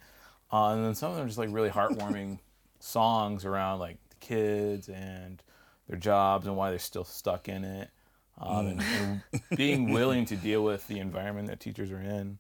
Uh, 0.52 0.74
and 0.74 0.86
then 0.86 0.96
some 0.96 1.12
of 1.12 1.18
them 1.18 1.26
are 1.26 1.28
just 1.28 1.38
like 1.38 1.50
really 1.52 1.70
heartwarming 1.70 2.40
songs 2.80 3.44
around 3.44 3.80
like 3.80 3.98
the 4.10 4.16
kids 4.18 4.88
and 4.88 5.44
their 5.90 5.98
jobs 5.98 6.48
and 6.48 6.56
why 6.56 6.70
they're 6.70 6.80
still 6.80 7.04
stuck 7.04 7.50
in 7.50 7.66
it. 7.66 7.90
Um, 8.38 8.68
and, 8.68 8.82
and 8.82 9.22
being 9.58 9.92
willing 9.92 10.26
to 10.26 10.36
deal 10.36 10.64
with 10.64 10.88
the 10.88 11.00
environment 11.00 11.48
that 11.48 11.60
teachers 11.60 11.92
are 11.92 12.02
in. 12.02 12.38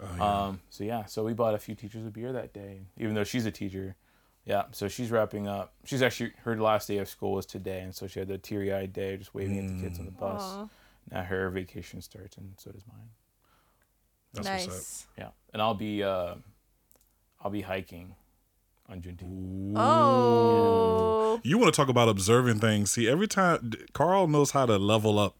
Oh, 0.00 0.08
yeah. 0.16 0.44
Um, 0.46 0.60
so 0.70 0.84
yeah, 0.84 1.04
so 1.06 1.24
we 1.24 1.32
bought 1.32 1.54
a 1.54 1.58
few 1.58 1.74
teachers 1.74 2.06
a 2.06 2.10
beer 2.10 2.32
that 2.32 2.52
day, 2.52 2.82
even 2.98 3.14
though 3.14 3.24
she's 3.24 3.46
a 3.46 3.50
teacher. 3.50 3.96
Yeah, 4.44 4.64
so 4.72 4.86
she's 4.88 5.10
wrapping 5.10 5.48
up. 5.48 5.72
She's 5.84 6.02
actually 6.02 6.32
her 6.44 6.56
last 6.56 6.86
day 6.86 6.98
of 6.98 7.08
school 7.08 7.32
was 7.32 7.46
today, 7.46 7.80
and 7.80 7.94
so 7.94 8.06
she 8.06 8.20
had 8.20 8.28
the 8.28 8.38
teary-eyed 8.38 8.92
day, 8.92 9.16
just 9.16 9.34
waving 9.34 9.58
at 9.58 9.66
the 9.76 9.82
kids 9.82 9.98
on 9.98 10.04
the 10.04 10.12
bus. 10.12 10.40
Aw, 10.42 10.68
Now 11.10 11.22
her 11.24 11.50
vacation 11.50 12.00
starts, 12.00 12.36
and 12.36 12.54
so 12.58 12.70
does 12.70 12.84
mine. 12.86 13.08
That's 14.34 14.48
what's 14.48 14.64
up. 14.66 14.70
nice. 14.70 15.06
Yeah, 15.18 15.28
and 15.52 15.60
I'll 15.62 15.74
be 15.74 16.02
uh, 16.02 16.34
I'll 17.42 17.50
be 17.50 17.62
hiking 17.62 18.14
on 18.88 19.00
Juneteenth. 19.00 19.72
Oh. 19.76 21.40
You 21.42 21.58
want 21.58 21.72
to 21.72 21.76
talk 21.76 21.88
about 21.88 22.08
observing 22.08 22.60
things? 22.60 22.90
See, 22.92 23.08
every 23.08 23.26
time 23.28 23.72
Carl 23.92 24.26
knows 24.28 24.52
how 24.52 24.66
to 24.66 24.76
level 24.78 25.18
up 25.18 25.36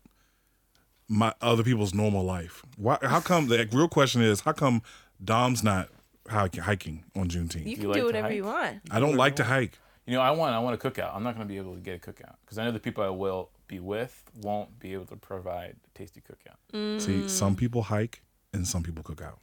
my 1.08 1.32
other 1.40 1.62
people's 1.62 1.94
normal 1.94 2.24
life. 2.24 2.62
Why? 2.76 2.98
How 3.02 3.20
come? 3.20 3.48
The 3.48 3.68
real 3.72 3.88
question 3.88 4.22
is, 4.22 4.40
how 4.40 4.52
come 4.52 4.82
Dom's 5.24 5.62
not 5.62 5.88
hike- 6.28 6.56
hiking 6.58 7.04
on 7.14 7.28
Juneteenth? 7.28 7.66
You 7.66 7.76
can 7.76 7.86
like 7.88 7.94
do 7.94 8.00
to 8.00 8.06
whatever 8.06 8.28
hike? 8.28 8.36
you 8.36 8.44
want. 8.44 8.80
I 8.90 9.00
don't 9.00 9.16
like 9.16 9.36
to 9.36 9.44
hike. 9.44 9.78
You 10.06 10.14
know, 10.14 10.20
I 10.20 10.30
want 10.30 10.54
I 10.54 10.58
want 10.60 10.74
a 10.82 10.90
cookout. 10.90 11.14
I'm 11.14 11.22
not 11.22 11.34
going 11.34 11.46
to 11.46 11.52
be 11.52 11.58
able 11.58 11.74
to 11.74 11.80
get 11.80 11.96
a 11.96 12.10
cookout 12.10 12.36
because 12.44 12.58
I 12.58 12.64
know 12.64 12.70
the 12.72 12.78
people 12.80 13.02
I 13.02 13.08
will 13.08 13.50
be 13.66 13.80
with 13.80 14.22
won't 14.40 14.78
be 14.78 14.92
able 14.92 15.06
to 15.06 15.16
provide 15.16 15.76
a 15.84 15.98
tasty 15.98 16.20
cookout. 16.20 17.00
See, 17.00 17.28
some 17.28 17.56
people 17.56 17.82
hike 17.82 18.22
and 18.52 18.66
some 18.66 18.82
people 18.84 19.02
cook 19.02 19.20
out. 19.20 19.38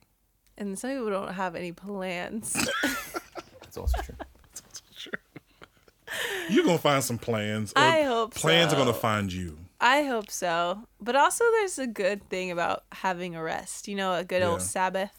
And 0.57 0.77
some 0.79 0.91
people 0.91 1.09
don't 1.09 1.33
have 1.33 1.55
any 1.55 1.71
plans. 1.73 2.53
That's 3.61 3.75
also 3.77 4.01
true. 4.01 4.15
You're 6.49 6.63
gonna 6.65 6.77
find 6.77 7.03
some 7.03 7.17
plans. 7.17 7.73
or 7.75 7.81
I 7.81 8.03
hope 8.03 8.35
plans 8.35 8.71
are 8.71 8.75
gonna 8.75 8.93
find 8.93 9.31
you. 9.33 9.57
I 9.83 10.03
hope 10.03 10.31
so. 10.31 10.87
But 11.01 11.17
also, 11.17 11.43
there's 11.51 11.77
a 11.77 11.87
good 11.87 12.29
thing 12.29 12.51
about 12.51 12.85
having 12.93 13.35
a 13.35 13.43
rest. 13.43 13.89
You 13.89 13.95
know, 13.95 14.13
a 14.13 14.23
good 14.23 14.41
Yeah. 14.41 14.47
old 14.47 14.61
Sabbath. 14.61 15.11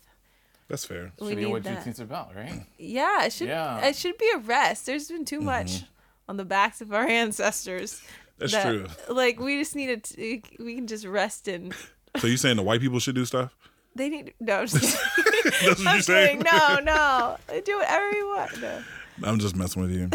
That's 0.69 0.87
fair. 0.87 1.13
We 1.21 1.29
Should 1.29 1.37
be 1.37 1.45
need 1.45 1.53
what 1.53 1.65
that. 1.65 1.85
Juneteenth's 1.85 2.01
about, 2.01 2.35
right? 2.35 2.65
Yeah, 2.79 3.25
it 3.25 3.35
should. 3.35 3.49
Yeah. 3.49 3.85
It 3.85 3.95
should 3.95 4.17
be 4.17 4.31
a 4.35 4.39
rest. 4.39 4.87
There's 4.87 5.09
been 5.09 5.27
too 5.27 5.43
much 5.43 5.73
mm-hmm. 5.73 5.85
on 6.31 6.39
the 6.39 6.47
backs 6.47 6.81
of 6.81 6.95
our 6.95 7.07
ancestors. 7.23 8.01
That's 8.39 8.53
that, 8.53 8.65
true. 8.65 8.87
Like 9.15 9.39
we 9.39 9.59
just 9.59 9.77
need 9.77 10.03
to. 10.03 10.41
We 10.59 10.75
can 10.77 10.87
just 10.87 11.05
rest 11.05 11.47
in. 11.47 11.73
So 12.19 12.29
you 12.29 12.37
saying 12.37 12.55
the 12.55 12.63
white 12.63 12.81
people 12.81 13.01
should 13.01 13.17
do 13.17 13.25
stuff? 13.25 13.57
They 13.97 14.09
need. 14.09 14.35
No, 14.39 14.61
I'm 14.61 14.67
just 14.69 14.97
kidding. 15.17 15.51
That's 15.65 15.79
what 15.81 15.89
I'm 15.89 15.97
you 15.97 16.03
saying? 16.03 16.43
kidding. 16.45 16.59
No, 16.59 16.79
no. 16.79 17.37
Do 17.65 17.77
whatever 17.77 18.09
you 18.13 18.27
want. 18.29 18.63
No. 18.63 18.83
I'm 19.25 19.41
just 19.41 19.57
messing 19.57 19.83
with 19.83 19.91
you. 19.91 20.09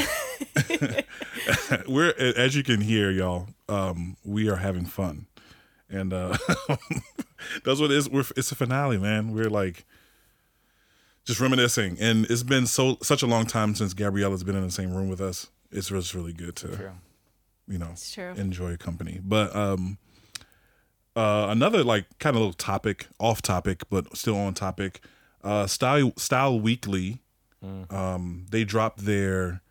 We're 1.87 2.13
as 2.17 2.55
you 2.55 2.63
can 2.63 2.81
hear, 2.81 3.11
y'all. 3.11 3.47
Um, 3.67 4.17
we 4.25 4.49
are 4.49 4.57
having 4.57 4.85
fun, 4.85 5.27
and 5.89 6.13
uh, 6.13 6.37
that's 7.63 7.79
what 7.79 7.91
it 7.91 7.97
is. 7.97 8.09
We're, 8.09 8.25
it's 8.35 8.51
a 8.51 8.55
finale, 8.55 8.97
man. 8.97 9.33
We're 9.33 9.49
like 9.49 9.85
just 11.25 11.39
reminiscing, 11.39 11.97
and 11.99 12.25
it's 12.25 12.43
been 12.43 12.65
so 12.65 12.97
such 13.01 13.21
a 13.21 13.27
long 13.27 13.45
time 13.45 13.75
since 13.75 13.93
Gabriela's 13.93 14.43
been 14.43 14.55
in 14.55 14.63
the 14.63 14.71
same 14.71 14.93
room 14.93 15.09
with 15.09 15.21
us. 15.21 15.47
It's 15.71 15.89
just 15.89 16.13
really 16.13 16.33
good 16.33 16.55
to 16.57 16.75
True. 16.75 16.91
you 17.67 17.77
know 17.77 17.93
enjoy 18.35 18.77
company. 18.77 19.19
But 19.23 19.55
um, 19.55 19.97
uh, 21.15 21.47
another 21.49 21.83
like 21.83 22.05
kind 22.19 22.35
of 22.35 22.41
little 22.41 22.53
topic, 22.53 23.07
off 23.19 23.41
topic, 23.41 23.83
but 23.89 24.15
still 24.17 24.37
on 24.37 24.53
topic. 24.53 25.01
Uh, 25.43 25.67
Style 25.67 26.13
Style 26.17 26.59
Weekly, 26.59 27.19
um, 27.89 28.45
they 28.49 28.63
dropped 28.63 29.05
their 29.05 29.61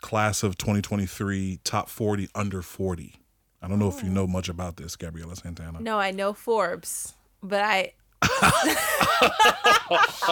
class 0.00 0.42
of 0.42 0.56
2023 0.58 1.60
top 1.64 1.88
40 1.88 2.28
under 2.34 2.62
40. 2.62 3.14
I 3.60 3.68
don't 3.68 3.78
know 3.78 3.88
if 3.88 4.02
you 4.02 4.08
know 4.08 4.22
oh. 4.22 4.26
much 4.28 4.48
about 4.48 4.76
this, 4.76 4.94
Gabriela 4.96 5.34
Santana. 5.34 5.80
No, 5.80 5.98
I 5.98 6.12
know 6.12 6.32
Forbes, 6.32 7.14
but 7.42 7.62
I. 7.62 7.92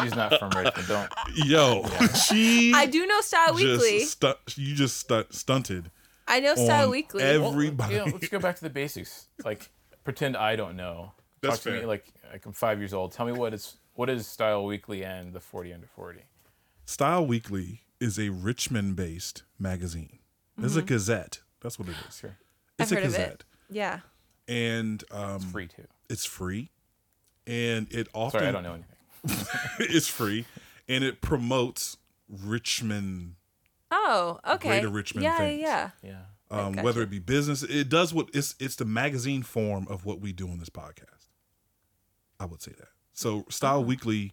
She's 0.00 0.14
not 0.14 0.38
from 0.38 0.50
Richmond. 0.50 0.88
Don't. 0.88 1.12
Yo, 1.34 1.84
she 2.28 2.72
I 2.74 2.86
do 2.86 3.06
know 3.06 3.20
Style 3.20 3.54
Weekly. 3.54 4.00
just 4.00 4.12
stu- 4.12 4.34
you 4.56 4.74
just 4.74 4.98
stu- 4.98 5.24
stunted. 5.30 5.90
I 6.28 6.40
know 6.40 6.54
Style 6.54 6.90
Weekly. 6.90 7.22
every- 7.22 7.40
Well, 7.40 7.52
Everybody. 7.52 7.94
You 7.94 8.00
know, 8.00 8.06
let's 8.12 8.28
go 8.28 8.38
back 8.38 8.56
to 8.56 8.62
the 8.62 8.70
basics. 8.70 9.28
Like, 9.44 9.70
pretend 10.04 10.36
I 10.36 10.56
don't 10.56 10.76
know. 10.76 11.12
That's 11.40 11.56
Talk 11.56 11.62
to 11.64 11.70
fair. 11.70 11.80
me 11.80 11.86
like 11.86 12.12
like 12.32 12.44
I'm 12.46 12.52
five 12.52 12.78
years 12.78 12.92
old. 12.92 13.12
Tell 13.12 13.26
me 13.26 13.32
what 13.32 13.54
is 13.54 13.76
what 13.94 14.10
is 14.10 14.26
Style 14.26 14.64
Weekly 14.64 15.04
and 15.04 15.32
the 15.32 15.40
40 15.40 15.72
under 15.72 15.86
40. 15.86 16.20
Style 16.84 17.26
Weekly 17.26 17.80
is 18.00 18.18
a 18.18 18.28
Richmond-based 18.30 19.42
magazine. 19.58 20.18
It's 20.58 20.76
a 20.76 20.82
gazette. 20.82 21.40
That's 21.60 21.78
what 21.78 21.88
it 21.88 21.94
is. 22.08 22.16
Sure. 22.18 22.36
It's 22.78 22.90
Mm-hmm. 22.90 22.92
I've 22.92 22.92
a 22.92 22.94
heard 22.94 23.04
of 23.04 23.14
it. 23.14 23.16
gazette, 23.16 23.44
yeah. 23.70 24.00
and 24.48 25.02
um, 25.10 25.40
Free 25.40 25.66
too. 25.66 25.86
it's 26.10 26.24
free, 26.26 26.70
and 27.46 27.86
it 27.92 28.08
often 28.14 28.40
Sorry, 28.40 28.48
I 28.48 28.52
don't 28.52 28.62
know 28.62 28.74
anything. 28.74 29.46
it's 29.80 30.08
free, 30.08 30.44
and 30.88 31.02
it 31.04 31.20
promotes 31.22 31.96
Richmond, 32.28 33.34
Oh, 33.90 34.38
okay. 34.46 34.68
Greater 34.68 34.88
Richmond 34.88 35.24
yeah, 35.24 35.38
things. 35.38 35.60
yeah, 35.62 35.90
Yeah. 36.02 36.18
um, 36.50 36.72
gotcha. 36.72 36.84
whether 36.84 37.02
it 37.02 37.10
be 37.10 37.18
business. 37.18 37.62
It 37.62 37.88
does 37.88 38.12
what 38.12 38.28
it's 38.34 38.54
it's 38.60 38.76
the 38.76 38.84
magazine 38.84 39.42
form 39.42 39.86
of 39.88 40.04
what 40.04 40.20
we 40.20 40.32
do 40.32 40.48
on 40.48 40.58
this 40.58 40.68
podcast. 40.70 41.28
I 42.38 42.44
would 42.44 42.60
say 42.62 42.72
that. 42.78 42.88
So 43.14 43.46
Style 43.48 43.78
Uh-huh. 43.78 43.82
Weekly, 43.86 44.32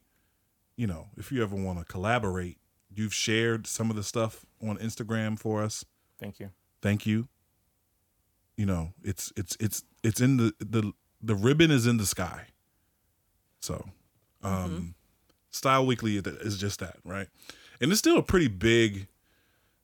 you 0.75 0.86
know, 0.88 1.08
if 1.17 1.32
you 1.32 1.41
ever 1.43 1.55
want 1.55 1.79
to 1.79 1.86
collaborate, 1.86 2.58
you've 2.96 3.14
shared 3.14 3.68
some 3.68 3.90
of 3.90 3.96
the 3.96 4.04
stuff 4.04 4.46
on 4.62 4.78
Instagram 4.78 5.38
for 5.38 5.64
us. 5.64 5.86
Thank 6.20 6.40
you. 6.40 6.50
Thank 6.82 7.06
you. 7.06 7.28
You 8.58 8.66
know, 8.66 8.94
it's 9.04 9.34
it's 9.36 9.58
it's 9.60 9.84
it's 10.04 10.22
in 10.22 10.38
the 10.38 10.54
the 10.60 10.94
the 11.22 11.36
ribbon 11.36 11.72
is 11.72 11.88
in 11.88 11.98
the 11.98 12.06
sky. 12.06 12.48
So, 13.62 13.86
um 14.44 14.96
Style 15.50 15.86
Weekly 15.86 16.18
is 16.18 16.58
just 16.58 16.80
that, 16.80 16.98
right? 17.04 17.28
And 17.80 17.92
it's 17.92 18.00
still 18.00 18.18
a 18.18 18.24
pretty 18.24 18.48
big 18.48 19.08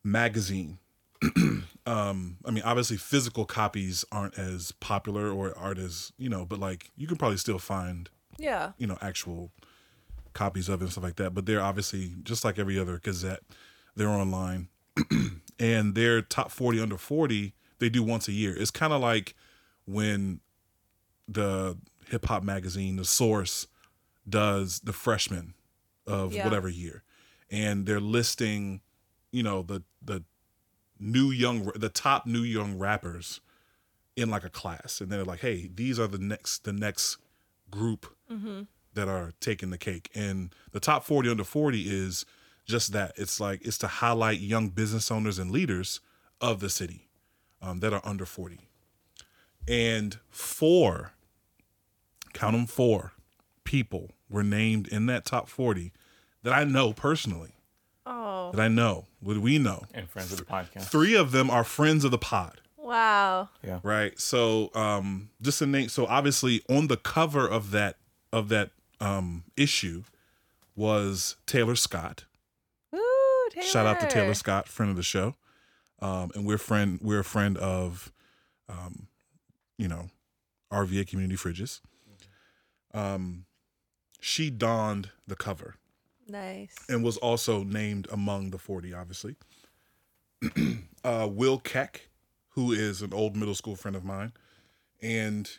magazine. 0.04 0.80
um 1.86 2.38
I 2.46 2.52
mean, 2.52 2.64
obviously 2.64 2.98
physical 2.98 3.46
copies 3.46 4.06
aren't 4.12 4.38
as 4.38 4.72
popular 4.74 5.32
or 5.32 5.58
aren't 5.58 5.80
as, 5.80 6.12
you 6.18 6.30
know, 6.30 6.46
but 6.46 6.60
like 6.60 6.92
you 6.96 7.08
can 7.08 7.18
probably 7.18 7.38
still 7.38 7.60
find, 7.60 8.10
yeah. 8.38 8.74
you 8.78 8.86
know, 8.86 8.98
actual 9.02 9.52
copies 10.34 10.70
of 10.70 10.82
it 10.82 10.86
and 10.86 10.92
stuff 10.92 11.04
like 11.04 11.16
that, 11.18 11.34
but 11.34 11.46
they're 11.46 11.62
obviously 11.62 12.14
just 12.24 12.44
like 12.46 12.60
every 12.60 12.78
other 12.80 13.00
gazette, 13.00 13.42
they're 13.96 14.10
online. 14.10 14.70
and 15.60 15.96
their 15.96 16.22
top 16.22 16.52
40 16.52 16.82
under 16.82 16.98
40 16.98 17.54
they 17.80 17.88
do 17.88 18.04
once 18.04 18.28
a 18.28 18.34
year 18.34 18.54
it's 18.58 18.72
kind 18.72 18.92
of 18.92 19.00
like 19.00 19.34
when 19.86 20.42
the 21.28 21.78
hip 22.08 22.26
hop 22.26 22.44
magazine 22.44 22.98
the 22.98 23.06
source 23.06 23.68
does 24.28 24.82
the 24.82 24.92
freshman 24.92 25.54
of 26.06 26.34
Yeah. 26.34 26.44
whatever 26.44 26.68
year 26.68 27.04
and 27.52 27.86
they're 27.86 28.00
listing, 28.00 28.82
you 29.32 29.44
know, 29.44 29.62
the 29.62 29.84
the 30.02 30.24
new 31.00 31.32
young 31.32 31.72
the 31.76 31.90
top 31.90 32.26
new 32.26 32.42
young 32.42 32.78
rappers 32.78 33.42
in 34.16 34.30
like 34.30 34.44
a 34.44 34.50
class, 34.50 35.00
and 35.02 35.12
they're 35.12 35.24
like, 35.24 35.40
hey, 35.40 35.70
these 35.74 36.00
are 36.00 36.08
the 36.08 36.18
next 36.20 36.64
the 36.64 36.74
next 36.74 37.18
group 37.72 38.16
mm-hmm. 38.32 38.62
That 38.94 39.08
are 39.08 39.34
taking 39.40 39.70
the 39.70 39.78
cake, 39.78 40.10
and 40.16 40.54
the 40.72 40.80
top 40.80 41.04
forty 41.04 41.30
under 41.30 41.44
forty 41.44 41.84
is 41.84 42.26
just 42.66 42.92
that. 42.94 43.14
It's 43.16 43.40
like 43.40 43.62
it's 43.66 43.78
to 43.80 43.88
highlight 43.88 44.40
young 44.40 44.70
business 44.70 45.12
owners 45.12 45.40
and 45.40 45.52
leaders 45.52 46.00
of 46.42 46.60
the 46.60 46.70
city 46.70 47.08
um, 47.62 47.80
that 47.82 47.94
are 47.94 48.02
under 48.04 48.26
forty, 48.26 48.60
and 49.68 50.18
four, 50.30 51.14
count 52.34 52.54
them 52.56 52.66
four, 52.66 53.14
people 53.64 54.12
were 54.30 54.44
named 54.44 54.88
in 54.88 55.06
that 55.08 55.26
top 55.26 55.50
forty 55.50 55.92
that 56.44 56.54
I 56.54 56.64
know 56.64 56.94
personally. 56.94 57.54
Oh, 58.06 58.52
That 58.54 58.62
I 58.62 58.68
know, 58.70 59.06
what 59.20 59.36
do 59.36 59.42
we 59.42 59.60
know. 59.60 59.84
And 59.94 60.10
friends 60.10 60.32
of 60.32 60.40
the 60.40 60.46
podcast. 60.46 60.84
Three 60.86 61.16
of 61.16 61.32
them 61.32 61.52
are 61.52 61.64
friends 61.64 62.04
of 62.04 62.12
the 62.12 62.18
pod 62.18 62.60
wow. 62.90 63.50
Yeah. 63.64 63.80
right 63.84 64.20
so 64.20 64.72
um 64.74 65.30
just 65.42 65.62
a 65.62 65.68
name 65.68 65.90
so 65.90 66.08
obviously 66.08 66.64
on 66.68 66.88
the 66.88 66.98
cover 66.98 67.48
of 67.48 67.70
that 67.72 67.98
of 68.34 68.50
that 68.50 68.72
um 69.02 69.44
issue 69.58 70.04
was 70.76 71.36
taylor 71.46 71.76
scott. 71.76 72.26
Woo, 72.92 73.00
Taylor. 73.52 73.66
shout 73.66 73.86
out 73.86 74.00
to 74.02 74.08
taylor 74.08 74.34
scott 74.34 74.68
friend 74.68 74.90
of 74.90 74.96
the 74.96 75.04
show. 75.04 75.36
Um 76.02 76.32
and 76.36 76.46
we're 76.46 76.58
friend 76.58 77.00
we're 77.02 77.20
a 77.20 77.24
friend 77.26 77.58
of 77.58 78.12
um 78.68 79.08
you 79.78 79.88
know 79.88 80.10
rva 80.72 81.08
community 81.08 81.36
fridges. 81.36 81.82
Um 82.94 83.46
she 84.22 84.50
donned 84.50 85.10
the 85.28 85.36
cover. 85.36 85.76
Nice. 86.28 86.76
and 86.88 87.04
was 87.04 87.18
also 87.18 87.64
named 87.64 88.08
among 88.12 88.52
the 88.52 88.58
40 88.60 88.94
obviously. 88.94 89.36
Uh 91.04 91.28
will 91.32 91.60
keck 91.60 92.10
who 92.50 92.74
is 92.74 93.02
an 93.02 93.14
old 93.14 93.36
middle 93.38 93.56
school 93.56 93.76
friend 93.78 93.96
of 93.96 94.04
mine 94.04 94.34
and 95.02 95.50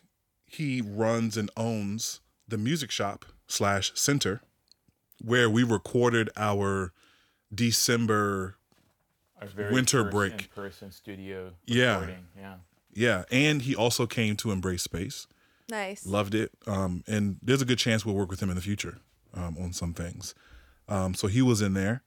he 0.44 0.82
runs 0.82 1.36
and 1.38 1.50
owns 1.56 2.20
the 2.50 2.58
music 2.58 2.90
shop 2.90 3.24
slash 3.46 3.92
center 3.94 4.40
where 5.24 5.48
we 5.50 5.62
recorded 5.62 6.30
our 6.36 6.92
december 7.54 8.56
Our 9.40 9.48
very 9.48 9.72
Winter 9.72 10.02
first 10.04 10.12
break. 10.12 10.32
in-person 10.32 10.92
studio 10.92 11.52
Yeah. 11.66 12.06
Yeah. 12.38 12.54
yeah 12.92 13.24
and 13.30 13.62
he 13.62 13.74
also 13.74 14.06
came 14.06 14.36
to 14.36 14.50
embrace 14.50 14.82
space 14.82 15.26
Nice. 15.68 16.04
loved 16.06 16.34
it 16.34 16.50
um 16.66 17.04
and 17.06 17.36
there's 17.42 17.62
a 17.62 17.64
good 17.64 17.78
chance 17.78 18.04
we'll 18.04 18.14
work 18.14 18.30
with 18.30 18.40
him 18.42 18.50
in 18.50 18.56
the 18.56 18.62
future 18.62 18.98
um 19.34 19.56
on 19.60 19.72
some 19.72 19.94
things 19.94 20.34
um 20.88 21.14
so 21.14 21.26
he 21.28 21.42
was 21.42 21.60
in 21.62 21.74
there 21.74 22.02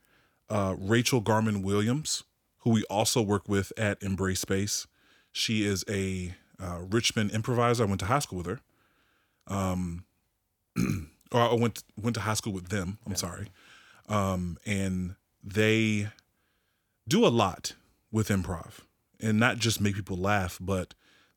uh 0.50 0.76
rachel 0.78 1.20
garman 1.22 1.62
williams 1.62 2.24
who 2.60 2.70
we 2.72 2.84
also 2.86 3.22
work 3.22 3.48
with 3.48 3.72
at 3.78 4.02
embrace 4.04 4.40
space 4.42 4.88
she 5.32 5.66
is 5.66 5.84
a 5.90 6.34
uh, 6.60 6.80
richmond 6.90 7.32
improviser 7.32 7.84
i 7.84 7.88
went 7.88 8.00
to 8.00 8.06
high 8.08 8.20
school 8.20 8.38
with 8.38 8.48
her 8.48 8.60
um 9.48 10.06
or 11.32 11.42
i 11.42 11.54
went 11.54 11.84
went 12.02 12.16
to 12.16 12.22
high 12.22 12.34
school 12.34 12.54
with 12.54 12.70
them 12.70 12.98
i'm 13.06 13.16
sorry. 13.16 13.48
Um 14.10 14.58
and 14.66 15.16
they 15.44 16.10
do 17.08 17.26
a 17.26 17.30
lot 17.30 17.74
with 18.12 18.30
improv. 18.30 18.80
And 19.20 19.40
not 19.40 19.58
just 19.58 19.82
make 19.82 19.96
people 19.96 20.18
laugh 20.18 20.58
but 20.62 20.94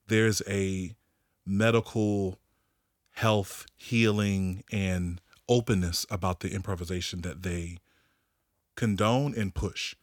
there's 0.09 0.43
a 0.49 0.95
medical 1.45 2.39
health 3.13 3.67
healing 3.77 4.63
and 4.71 5.21
openness 5.49 6.07
about 6.11 6.41
the 6.41 6.53
improvisation 6.53 7.23
that 7.23 7.43
they 7.43 7.79
condone 8.75 9.35
and 9.35 9.55
push. 9.55 9.95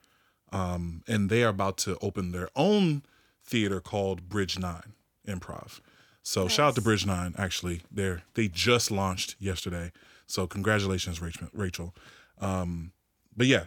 Um, 0.51 1.03
and 1.07 1.29
they 1.29 1.43
are 1.43 1.49
about 1.49 1.77
to 1.79 1.97
open 2.01 2.31
their 2.31 2.49
own 2.55 3.03
theater 3.43 3.79
called 3.81 4.29
bridge 4.29 4.57
nine 4.57 4.93
improv 5.27 5.79
so 6.23 6.47
shout 6.47 6.69
out 6.69 6.75
to 6.75 6.81
bridge 6.81 7.05
nine 7.05 7.35
actually. 7.37 7.81
They're 7.91 8.23
they 8.33 8.47
just 8.47 8.89
launched 8.91 9.35
yesterday. 9.39 9.91
So 10.25 10.47
congratulations 10.47 11.21
rachel. 11.53 11.93
Um, 12.39 12.91
but 13.35 13.47
yeah 13.47 13.65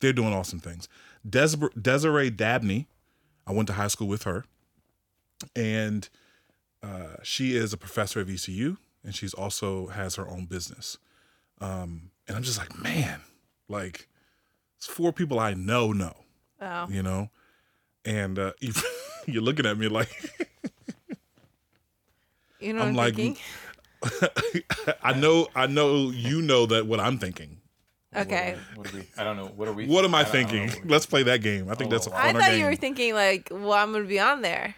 they're 0.00 0.12
doing 0.12 0.32
awesome 0.34 0.60
things. 0.60 0.88
Des- 1.28 1.56
desiree 1.80 2.30
dabney 2.30 2.86
i 3.46 3.52
went 3.52 3.66
to 3.68 3.74
high 3.74 3.88
school 3.88 4.06
with 4.08 4.22
her. 4.24 4.44
And 5.56 6.08
uh, 6.82 7.16
she 7.22 7.56
is 7.56 7.72
a 7.72 7.76
professor 7.76 8.20
at 8.20 8.26
VCU, 8.26 8.76
and 9.02 9.14
she's 9.14 9.34
also 9.34 9.88
has 9.88 10.14
her 10.16 10.28
own 10.28 10.44
business. 10.46 10.98
Um, 11.60 12.10
and 12.28 12.36
I'm 12.36 12.42
just 12.42 12.58
like, 12.58 12.78
man, 12.82 13.20
like 13.68 14.08
it's 14.76 14.86
four 14.86 15.12
people 15.12 15.38
I 15.38 15.54
know 15.54 15.92
know, 15.92 16.14
Wow. 16.60 16.88
you 16.90 17.02
know, 17.02 17.30
and 18.04 18.38
uh, 18.38 18.52
you're 19.26 19.42
looking 19.42 19.66
at 19.66 19.76
me 19.78 19.88
like 19.88 20.08
You 22.64 22.72
know 22.72 22.82
I'm 22.82 22.88
I'm, 22.88 22.94
like, 22.94 23.14
thinking? 23.16 23.42
I 25.02 25.12
know, 25.14 25.48
I 25.54 25.66
know 25.66 26.10
you 26.10 26.42
know 26.42 26.66
that 26.66 26.86
what 26.86 27.00
I'm 27.00 27.18
thinking. 27.18 27.58
Okay. 28.16 28.56
What 28.76 28.92
are 28.92 28.96
we? 28.96 29.08
I 29.18 29.24
don't 29.24 29.36
know. 29.36 29.46
What 29.46 29.66
are 29.68 29.72
we? 29.72 29.86
What 29.86 30.04
am 30.04 30.14
I 30.14 30.22
don't- 30.22 30.32
don't 30.32 30.42
know 30.42 30.48
thinking? 30.50 30.80
what- 30.82 30.90
Let's 30.92 31.06
play 31.06 31.22
that 31.24 31.42
game. 31.42 31.68
I 31.70 31.74
think 31.74 31.90
that's 31.90 32.06
a 32.06 32.10
Oh, 32.10 32.14
funner 32.14 32.18
I 32.18 32.32
thought 32.32 32.50
game. 32.50 32.60
you 32.60 32.66
were 32.66 32.76
thinking 32.76 33.14
like, 33.14 33.48
well, 33.50 33.72
I'm 33.72 33.92
gonna 33.92 34.04
be 34.04 34.20
on 34.20 34.42
there 34.42 34.74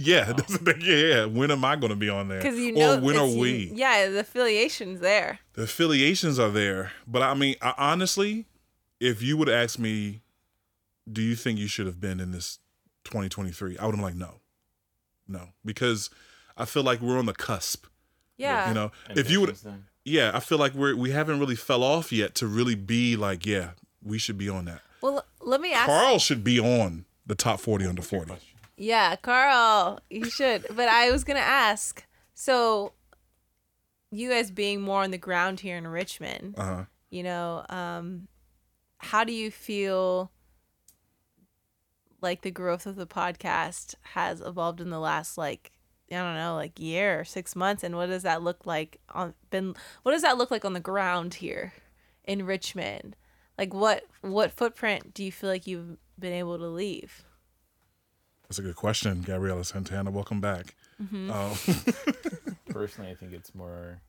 yeah, 0.00 0.26
oh. 0.28 0.32
that's 0.36 0.56
the 0.58 0.72
thing. 0.72 0.80
yeah, 0.82 0.96
yeah. 0.96 1.24
When 1.24 1.50
am 1.50 1.64
I 1.64 1.74
going 1.74 1.90
to 1.90 1.96
be 1.96 2.08
on 2.08 2.28
there? 2.28 2.38
because 2.40 2.56
you 2.56 2.70
know. 2.70 2.98
or 2.98 3.00
when 3.00 3.16
are 3.16 3.24
it's- 3.24 3.34
you- 3.34 3.40
we? 3.40 3.72
Yeah, 3.74 4.08
the 4.08 4.20
affiliation's 4.20 5.00
there. 5.00 5.40
the 5.54 5.62
affiliations 5.62 6.38
are 6.38 6.50
there 6.50 6.92
but 7.06 7.20
i 7.22 7.34
mean 7.34 7.56
I, 7.60 7.74
honestly 7.76 8.46
if 9.00 9.22
you 9.22 9.36
would 9.36 9.48
ask 9.48 9.76
me 9.78 10.20
do 11.10 11.20
you 11.20 11.34
think 11.34 11.58
you 11.58 11.66
should 11.66 11.86
have 11.86 12.00
been 12.00 12.20
in 12.20 12.30
this 12.30 12.58
2023 13.04 13.76
i 13.78 13.84
would 13.86 13.94
have 13.96 13.96
been 13.96 14.02
like 14.02 14.14
no 14.14 14.34
no 15.26 15.48
because 15.64 16.10
i 16.58 16.64
feel 16.64 16.82
like 16.82 17.00
we're 17.00 17.18
on 17.18 17.26
the 17.26 17.32
cusp 17.34 17.86
Yeah. 18.36 18.68
you 18.68 18.74
know 18.74 18.92
if 19.10 19.30
you 19.30 19.40
would 19.40 19.54
then. 19.56 19.84
yeah 20.04 20.30
i 20.34 20.40
feel 20.40 20.58
like 20.58 20.74
we're 20.74 20.94
we 20.96 21.10
haven't 21.10 21.38
really 21.40 21.56
fell 21.56 21.82
off 21.82 22.12
yet 22.12 22.34
to 22.36 22.46
really 22.46 22.74
be 22.74 23.16
like 23.16 23.46
yeah 23.46 23.70
we 24.02 24.18
should 24.18 24.36
be 24.38 24.48
on 24.48 24.64
that 24.66 24.80
Well, 25.00 25.24
let 25.40 25.60
me 25.60 25.72
ask. 25.72 25.86
carl 25.86 26.18
should 26.18 26.42
be 26.44 26.58
on 26.60 27.04
the 27.26 27.34
top 27.34 27.60
40 27.60 27.86
under 27.86 28.02
40 28.02 28.34
Yeah, 28.76 29.16
Carl, 29.16 29.98
you 30.08 30.30
should. 30.30 30.64
But 30.74 30.88
I 30.88 31.10
was 31.10 31.24
gonna 31.24 31.40
ask. 31.40 32.06
So, 32.34 32.92
you 34.12 34.30
guys 34.30 34.50
being 34.52 34.80
more 34.80 35.02
on 35.02 35.10
the 35.10 35.18
ground 35.18 35.60
here 35.60 35.76
in 35.76 35.86
Richmond, 35.88 36.54
uh-huh 36.56 36.84
you 37.10 37.22
know, 37.22 37.64
um, 37.70 38.28
how 38.98 39.24
do 39.24 39.32
you 39.32 39.50
feel 39.50 40.30
like 42.20 42.42
the 42.42 42.50
growth 42.50 42.86
of 42.86 42.96
the 42.96 43.06
podcast 43.06 43.94
has 44.14 44.40
evolved 44.40 44.80
in 44.80 44.90
the 44.90 44.98
last 45.00 45.38
like 45.38 45.72
I 46.10 46.16
don't 46.16 46.34
know, 46.36 46.54
like 46.54 46.78
year 46.80 47.20
or 47.20 47.24
six 47.24 47.54
months, 47.54 47.82
and 47.84 47.94
what 47.96 48.06
does 48.06 48.22
that 48.22 48.42
look 48.42 48.64
like 48.66 49.00
on 49.10 49.34
been? 49.50 49.74
What 50.02 50.12
does 50.12 50.22
that 50.22 50.38
look 50.38 50.50
like 50.50 50.64
on 50.64 50.72
the 50.72 50.80
ground 50.80 51.34
here 51.34 51.72
in 52.24 52.46
Richmond? 52.46 53.16
Like 53.58 53.74
what 53.74 54.04
what 54.22 54.52
footprint 54.52 55.12
do 55.14 55.22
you 55.24 55.32
feel 55.32 55.50
like 55.50 55.66
you've 55.66 55.96
been 56.18 56.32
able 56.32 56.58
to 56.58 56.66
leave? 56.66 57.24
that's 58.48 58.58
a 58.58 58.62
good 58.62 58.76
question 58.76 59.20
gabriela 59.20 59.62
santana 59.62 60.10
welcome 60.10 60.40
back 60.40 60.74
Mm-hmm. 61.02 61.30
um, 61.30 62.54
Personally, 62.70 63.10
I 63.10 63.14
think 63.14 63.32
it's 63.32 63.54
more 63.54 64.00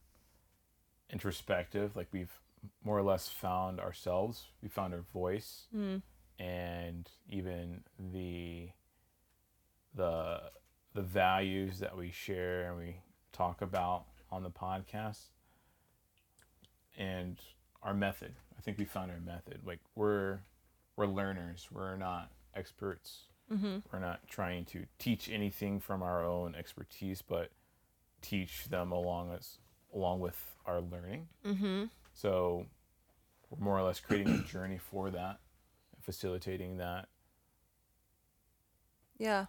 introspective. 1.12 1.95
Like 1.95 2.07
we've 2.12 2.31
more 2.83 2.97
or 2.97 3.03
less 3.03 3.27
found 3.27 3.79
ourselves. 3.79 4.45
We 4.63 4.69
found 4.69 4.93
our 4.93 5.03
voice, 5.13 5.67
Mm. 5.75 6.01
and 6.39 7.09
even 7.29 7.83
the 7.99 8.69
the 9.93 10.41
the 10.99 11.03
values 11.03 11.79
that 11.79 11.95
we 11.95 12.12
share 12.12 12.67
and 12.67 12.77
we 12.77 12.97
talk 13.31 13.62
about 13.62 14.03
on 14.29 14.43
the 14.43 14.49
podcast, 14.49 15.27
and 16.97 17.39
our 17.81 17.93
method. 17.93 18.33
I 18.57 18.62
think 18.62 18.77
we 18.77 18.83
found 18.83 19.09
our 19.09 19.21
method. 19.21 19.62
Like 19.65 19.79
we're 19.95 20.39
we're 20.97 21.05
learners. 21.05 21.69
We're 21.71 21.95
not 21.95 22.31
experts. 22.53 23.27
Mm-hmm. 23.49 23.77
We're 23.89 23.99
not 23.99 24.27
trying 24.27 24.65
to 24.65 24.88
teach 24.99 25.29
anything 25.29 25.79
from 25.79 26.03
our 26.03 26.21
own 26.21 26.53
expertise, 26.53 27.21
but 27.21 27.51
teach 28.21 28.65
them 28.65 28.91
along 28.91 29.31
us 29.31 29.57
along 29.93 30.19
with 30.19 30.57
our 30.65 30.81
learning. 30.81 31.29
Mm-hmm. 31.45 31.85
So 32.13 32.65
we're 33.49 33.63
more 33.63 33.79
or 33.79 33.83
less 33.83 34.01
creating 34.01 34.33
a 34.33 34.43
journey 34.43 34.77
for 34.77 35.09
that, 35.12 35.39
facilitating 36.01 36.75
that. 36.75 37.07
Yeah. 39.17 39.45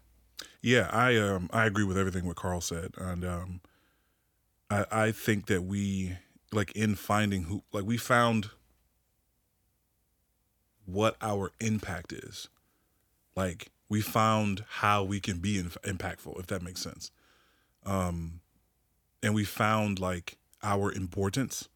Yeah, 0.62 0.88
I 0.92 1.16
um 1.16 1.48
I 1.52 1.66
agree 1.66 1.84
with 1.84 1.98
everything 1.98 2.26
what 2.26 2.36
Carl 2.36 2.60
said, 2.60 2.92
and 2.98 3.24
um, 3.24 3.60
I 4.70 4.86
I 4.90 5.12
think 5.12 5.46
that 5.46 5.62
we 5.62 6.16
like 6.52 6.72
in 6.72 6.94
finding 6.94 7.44
who 7.44 7.62
like 7.72 7.84
we 7.84 7.96
found 7.96 8.50
what 10.86 11.16
our 11.20 11.52
impact 11.60 12.12
is, 12.12 12.48
like 13.36 13.70
we 13.88 14.00
found 14.00 14.64
how 14.68 15.04
we 15.04 15.20
can 15.20 15.38
be 15.38 15.58
in, 15.58 15.70
impactful 15.70 16.38
if 16.40 16.46
that 16.48 16.62
makes 16.62 16.82
sense, 16.82 17.10
um, 17.86 18.40
and 19.22 19.34
we 19.34 19.44
found 19.44 19.98
like 20.00 20.38
our 20.62 20.92
importance 20.92 21.68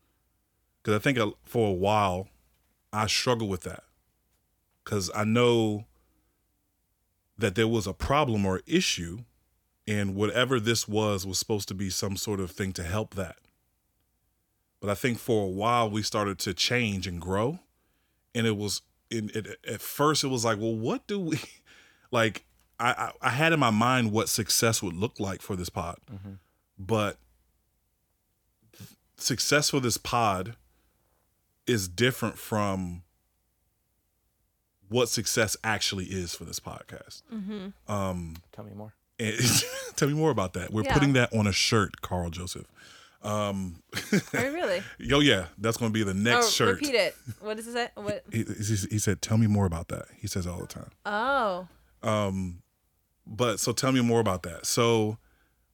because 0.83 0.96
I 0.96 1.00
think 1.00 1.18
for 1.44 1.70
a 1.70 1.74
while, 1.74 2.29
I 2.92 3.07
struggle 3.07 3.48
with 3.48 3.62
that. 3.62 3.85
Because 4.85 5.11
I 5.14 5.24
know 5.24 5.87
that 7.36 7.54
there 7.54 7.68
was 7.68 7.86
a 7.86 7.92
problem 7.92 8.46
or 8.46 8.60
issue, 8.66 9.20
and 9.86 10.14
whatever 10.14 10.60
this 10.60 10.88
was 10.88 11.26
was 11.26 11.38
supposed 11.38 11.68
to 11.68 11.74
be 11.74 11.90
some 11.90 12.16
sort 12.16 12.40
of 12.40 12.50
thing 12.50 12.72
to 12.72 12.82
help 12.82 13.14
that. 13.14 13.36
But 14.80 14.90
I 14.90 14.94
think 14.94 15.18
for 15.18 15.44
a 15.44 15.50
while 15.50 15.88
we 15.90 16.02
started 16.02 16.38
to 16.40 16.54
change 16.54 17.06
and 17.06 17.20
grow, 17.20 17.60
and 18.34 18.46
it 18.46 18.56
was 18.56 18.82
in 19.10 19.30
it, 19.34 19.58
at 19.66 19.80
first 19.80 20.24
it 20.24 20.28
was 20.28 20.44
like, 20.44 20.58
well, 20.58 20.74
what 20.74 21.06
do 21.06 21.18
we 21.18 21.40
like? 22.10 22.44
I, 22.78 22.90
I 22.90 23.28
I 23.28 23.30
had 23.30 23.52
in 23.52 23.60
my 23.60 23.70
mind 23.70 24.12
what 24.12 24.28
success 24.28 24.82
would 24.82 24.94
look 24.94 25.20
like 25.20 25.40
for 25.40 25.56
this 25.56 25.70
pod, 25.70 25.98
mm-hmm. 26.12 26.34
but 26.78 27.18
success 29.16 29.70
for 29.70 29.80
this 29.80 29.96
pod 29.96 30.56
is 31.66 31.88
different 31.88 32.36
from 32.36 33.03
what 34.88 35.08
success 35.08 35.56
actually 35.64 36.04
is 36.06 36.34
for 36.34 36.44
this 36.44 36.60
podcast. 36.60 37.22
Um, 37.88 38.34
Tell 38.52 38.64
me 38.64 38.72
more. 38.74 38.92
and 39.18 39.34
tell 39.96 40.08
me 40.08 40.14
more 40.14 40.30
about 40.30 40.52
that. 40.54 40.72
We're 40.72 40.84
Yeah. 40.84 40.94
putting 40.94 41.12
that 41.14 41.32
on 41.34 41.46
a 41.46 41.52
shirt, 41.52 42.00
Carl 42.02 42.30
Joseph. 42.30 42.66
Um, 43.22 43.82
Are 44.34 44.44
you 44.44 44.52
really? 44.52 44.82
yo, 44.98 45.20
yeah, 45.20 45.46
that's 45.56 45.78
going 45.78 45.90
to 45.90 45.94
be 45.94 46.02
the 46.04 46.12
next 46.12 46.46
oh, 46.46 46.50
shirt. 46.50 46.74
repeat 46.80 46.94
it. 46.94 47.16
What 47.40 47.58
is 47.58 47.74
it? 47.74 47.90
What? 47.94 48.22
He, 48.30 48.42
he, 48.44 48.76
he 48.90 48.98
said, 48.98 49.22
"Tell 49.22 49.38
me 49.38 49.46
more 49.46 49.64
about 49.64 49.88
that." 49.88 50.04
He 50.18 50.26
says 50.26 50.46
all 50.46 50.58
the 50.58 50.66
time. 50.66 50.90
Oh, 51.06 51.66
Um, 52.02 52.60
but 53.26 53.60
so 53.60 53.72
tell 53.72 53.92
me 53.92 54.02
more 54.02 54.20
about 54.20 54.42
that. 54.42 54.66
So, 54.66 55.16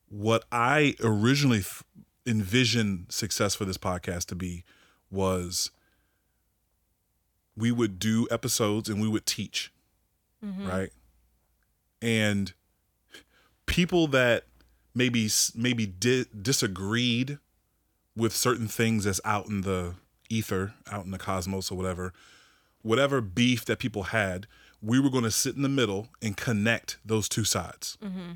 what 0.08 0.44
I 0.52 0.94
originally 1.02 1.58
f- 1.58 1.82
envisioned 2.24 3.06
success 3.10 3.56
for 3.56 3.64
this 3.64 3.78
podcast 3.78 4.26
to 4.26 4.36
be 4.36 4.62
was 5.10 5.72
we 7.60 7.70
would 7.70 7.98
do 7.98 8.26
episodes 8.30 8.88
and 8.88 9.00
we 9.00 9.08
would 9.08 9.26
teach, 9.26 9.72
mm-hmm. 10.44 10.68
right? 10.68 10.90
And 12.02 12.52
people 13.66 14.06
that 14.08 14.44
maybe 14.94 15.28
maybe 15.54 15.86
di- 15.86 16.26
disagreed 16.40 17.38
with 18.16 18.34
certain 18.34 18.66
things 18.66 19.04
that's 19.04 19.20
out 19.24 19.46
in 19.46 19.60
the 19.62 19.94
ether, 20.28 20.74
out 20.90 21.04
in 21.04 21.10
the 21.10 21.18
cosmos 21.18 21.70
or 21.70 21.76
whatever, 21.76 22.12
whatever 22.82 23.20
beef 23.20 23.64
that 23.66 23.78
people 23.78 24.04
had, 24.04 24.46
we 24.82 24.98
were 24.98 25.10
going 25.10 25.24
to 25.24 25.30
sit 25.30 25.56
in 25.56 25.62
the 25.62 25.68
middle 25.68 26.08
and 26.22 26.36
connect 26.36 26.98
those 27.04 27.28
two 27.28 27.44
sides. 27.44 27.98
Mm-hmm. 28.02 28.32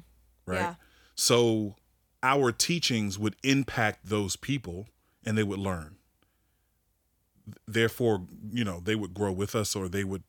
Right. 0.46 0.60
Yeah. 0.60 0.74
So 1.14 1.76
our 2.22 2.52
teachings 2.52 3.18
would 3.18 3.36
impact 3.42 4.06
those 4.06 4.36
people 4.36 4.86
and 5.24 5.38
they 5.38 5.42
would 5.42 5.58
learn. 5.58 5.96
Therefore, 7.66 8.26
you 8.50 8.64
know, 8.64 8.80
they 8.80 8.94
would 8.94 9.14
grow 9.14 9.32
with 9.32 9.54
us 9.54 9.76
or 9.76 9.88
they 9.88 10.04
would 10.04 10.22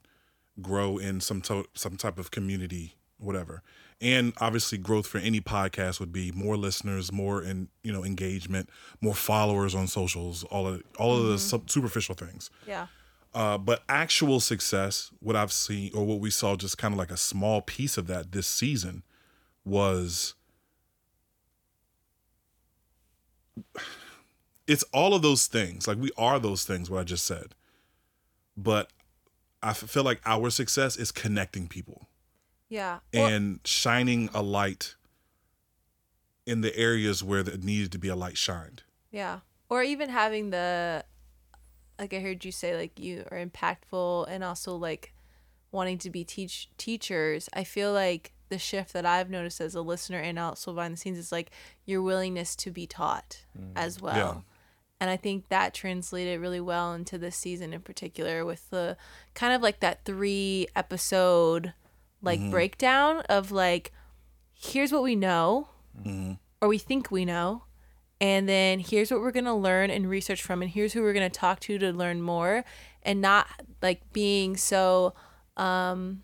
grow 0.62 0.98
in 0.98 1.20
some 1.22 1.42
to- 1.42 1.68
some 1.74 1.98
type 1.98 2.18
of 2.18 2.32
community 2.32 2.96
whatever. 3.18 3.62
And 4.02 4.34
obviously 4.40 4.78
growth 4.78 5.08
for 5.08 5.20
any 5.20 5.40
podcast 5.40 6.00
would 6.00 6.12
be 6.12 6.32
more 6.32 6.58
listeners, 6.58 7.12
more 7.12 7.42
in, 7.42 7.70
you 7.82 7.94
know, 7.94 8.04
engagement, 8.04 8.70
more 9.02 9.16
followers 9.16 9.74
on 9.74 9.88
socials, 9.88 10.44
all 10.46 10.68
of 10.68 10.84
all 10.98 11.18
of 11.18 11.28
the 11.28 11.40
sub- 11.40 11.70
superficial 11.70 12.16
things. 12.16 12.50
yeah. 12.68 12.88
Uh, 13.34 13.58
but 13.58 13.84
actual 13.90 14.40
success, 14.40 15.12
what 15.20 15.36
I've 15.36 15.52
seen 15.52 15.92
or 15.94 16.06
what 16.06 16.22
we 16.22 16.30
saw, 16.30 16.56
just 16.56 16.78
kind 16.78 16.94
of 16.94 16.98
like 16.98 17.12
a 17.12 17.18
small 17.18 17.62
piece 17.62 17.98
of 17.98 18.08
that 18.08 18.32
this 18.32 18.48
season, 18.48 19.04
was 19.66 20.36
it's 24.68 24.84
all 24.94 25.14
of 25.14 25.22
those 25.22 25.48
things. 25.48 25.88
Like 25.88 25.98
we 25.98 26.12
are 26.18 26.40
those 26.40 26.64
things. 26.64 26.90
What 26.90 27.02
I 27.02 27.04
just 27.04 27.26
said, 27.26 27.56
but 28.58 28.90
I 29.62 29.74
feel 29.74 30.04
like 30.04 30.22
our 30.26 30.50
success 30.50 30.96
is 30.96 31.12
connecting 31.12 31.68
people 31.68 32.08
Yeah. 32.70 33.00
Well, 33.14 33.26
and 33.28 33.60
shining 33.66 34.30
a 34.34 34.44
light 34.44 34.96
in 36.46 36.62
the 36.62 36.76
areas 36.78 37.24
where 37.24 37.42
there 37.42 37.58
needed 37.58 37.92
to 37.94 37.98
be 37.98 38.08
a 38.08 38.16
light 38.16 38.38
shined. 38.38 38.84
Yeah. 39.12 39.40
Or 39.70 39.82
even 39.82 40.10
having 40.10 40.52
the 40.52 41.04
like 41.98 42.14
I 42.14 42.20
heard 42.20 42.44
you 42.46 42.52
say 42.52 42.76
like 42.76 43.00
you 43.00 43.26
are 43.32 43.44
impactful 43.44 44.28
and 44.30 44.44
also 44.44 44.76
like 44.76 45.14
wanting 45.72 45.98
to 46.00 46.10
be 46.10 46.24
teach 46.24 46.70
teachers. 46.78 47.50
I 47.54 47.64
feel 47.64 47.92
like 47.92 48.34
the 48.50 48.60
shift 48.60 48.94
that 48.94 49.06
I've 49.06 49.30
noticed 49.30 49.60
as 49.60 49.74
a 49.74 49.82
listener 49.82 50.20
and 50.20 50.38
also 50.38 50.74
behind 50.74 50.94
the 50.94 50.98
scenes 50.98 51.18
is 51.18 51.32
like 51.32 51.50
your 51.86 52.02
willingness 52.02 52.56
to 52.58 52.72
be 52.72 52.86
taught 52.86 53.44
mm. 53.60 53.72
as 53.76 54.00
well. 54.00 54.16
Yeah. 54.16 54.55
And 55.02 55.10
I 55.10 55.18
think 55.18 55.50
that 55.50 55.74
translated 55.74 56.40
really 56.40 56.62
well 56.62 56.94
into 56.94 57.18
this 57.18 57.36
season 57.36 57.74
in 57.74 57.82
particular 57.82 58.46
with 58.46 58.70
the 58.70 58.98
kind 59.34 59.54
of 59.54 59.62
like 59.62 59.80
that 59.82 60.06
three 60.06 60.68
episode 60.76 61.74
like 62.22 62.40
breakdown 62.50 63.20
of 63.30 63.52
like 63.52 63.92
here's 64.54 64.92
what 64.92 65.04
we 65.04 65.16
know 65.16 65.68
or 66.62 66.68
we 66.68 66.78
think 66.78 67.12
we 67.12 67.24
know 67.26 67.64
and 68.20 68.48
then 68.50 68.80
here's 68.80 69.12
what 69.12 69.20
we're 69.20 69.32
going 69.32 69.46
to 69.46 69.54
learn 69.54 69.90
and 69.92 70.10
research 70.10 70.42
from 70.42 70.62
and 70.62 70.72
here's 70.72 70.94
who 70.94 71.02
we're 71.02 71.14
going 71.14 71.30
to 71.30 71.40
talk 71.40 71.60
to 71.60 71.78
to 71.78 71.92
learn 71.92 72.22
more 72.22 72.64
and 73.04 73.22
not 73.22 73.48
like 73.82 74.02
being 74.14 74.58
so 74.58 75.14
um 75.58 76.24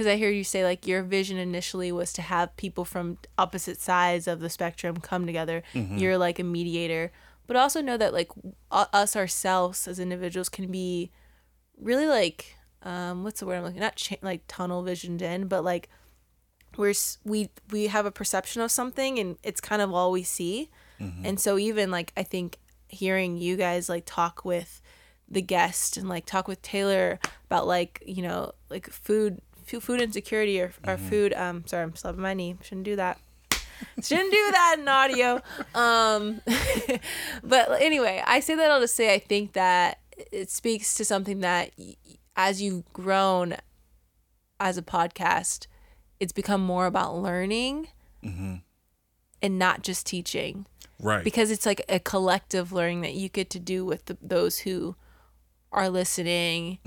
because 0.00 0.10
i 0.10 0.16
hear 0.16 0.30
you 0.30 0.42
say 0.44 0.64
like 0.64 0.86
your 0.86 1.02
vision 1.02 1.36
initially 1.36 1.92
was 1.92 2.10
to 2.10 2.22
have 2.22 2.56
people 2.56 2.86
from 2.86 3.18
opposite 3.36 3.78
sides 3.78 4.26
of 4.26 4.40
the 4.40 4.48
spectrum 4.48 4.96
come 4.96 5.26
together. 5.26 5.62
You're 5.74 6.16
like 6.16 6.38
a 6.38 6.42
mediator. 6.42 7.12
But 7.46 7.56
also 7.56 7.82
know 7.82 7.98
that 7.98 8.14
like 8.14 8.30
us 8.70 9.14
ourselves 9.14 9.86
as 9.86 9.98
individuals 9.98 10.48
can 10.48 10.70
be 10.70 11.10
really 11.76 12.06
like 12.06 12.56
um 12.82 13.24
what's 13.24 13.40
the 13.40 13.46
word 13.46 13.56
i'm 13.56 13.64
looking 13.64 13.80
not 13.80 13.96
cha- 13.96 14.16
like 14.22 14.40
tunnel 14.48 14.82
visioned 14.82 15.20
in 15.20 15.48
but 15.48 15.62
like 15.64 15.90
we're 16.78 16.94
we 17.24 17.50
we 17.70 17.88
have 17.88 18.06
a 18.06 18.10
perception 18.10 18.62
of 18.62 18.70
something 18.70 19.18
and 19.18 19.36
it's 19.42 19.60
kind 19.60 19.82
of 19.82 19.92
all 19.92 20.10
we 20.12 20.22
see. 20.22 20.70
And 21.24 21.38
so 21.38 21.58
even 21.58 21.90
like 21.90 22.10
i 22.16 22.22
think 22.22 22.56
hearing 22.88 23.36
you 23.36 23.58
guys 23.58 23.90
like 23.90 24.04
talk 24.06 24.46
with 24.46 24.80
the 25.28 25.42
guest 25.42 25.98
and 25.98 26.08
like 26.08 26.24
talk 26.26 26.48
with 26.48 26.60
taylor 26.62 27.18
about 27.46 27.66
like 27.66 28.02
you 28.06 28.22
know 28.22 28.52
like 28.70 28.88
food 28.90 29.40
food 29.78 30.00
insecurity 30.00 30.60
or, 30.60 30.72
or 30.86 30.96
food 30.96 31.32
um 31.34 31.64
sorry 31.66 31.84
i'm 31.84 31.94
slapping 31.94 32.20
my 32.20 32.34
knee. 32.34 32.56
Shouldn't 32.62 32.84
do 32.84 32.96
that. 32.96 33.18
Shouldn't 34.02 34.32
do 34.32 34.50
that 34.50 34.76
in 34.78 34.88
audio. 34.88 35.40
Um 35.74 36.40
but 37.44 37.80
anyway 37.80 38.22
i 38.26 38.40
say 38.40 38.54
that 38.56 38.70
all 38.70 38.80
to 38.80 38.88
say 38.88 39.14
i 39.14 39.18
think 39.18 39.52
that 39.52 39.98
it 40.32 40.50
speaks 40.50 40.94
to 40.94 41.04
something 41.04 41.40
that 41.40 41.70
as 42.36 42.60
you've 42.60 42.90
grown 42.92 43.56
as 44.58 44.76
a 44.76 44.82
podcast 44.82 45.66
it's 46.18 46.32
become 46.32 46.60
more 46.62 46.86
about 46.86 47.16
learning 47.16 47.88
and 49.42 49.58
not 49.58 49.82
just 49.82 50.04
teaching. 50.06 50.66
Right. 51.02 51.24
because 51.24 51.50
it's 51.50 51.64
like 51.64 51.82
a 51.88 51.98
collective 51.98 52.72
learning 52.72 53.00
that 53.00 53.14
you 53.14 53.30
get 53.30 53.48
to 53.50 53.58
do 53.58 53.86
with 53.86 54.04
the, 54.04 54.18
those 54.20 54.58
who 54.58 54.96
are 55.72 55.88
listening. 55.88 56.78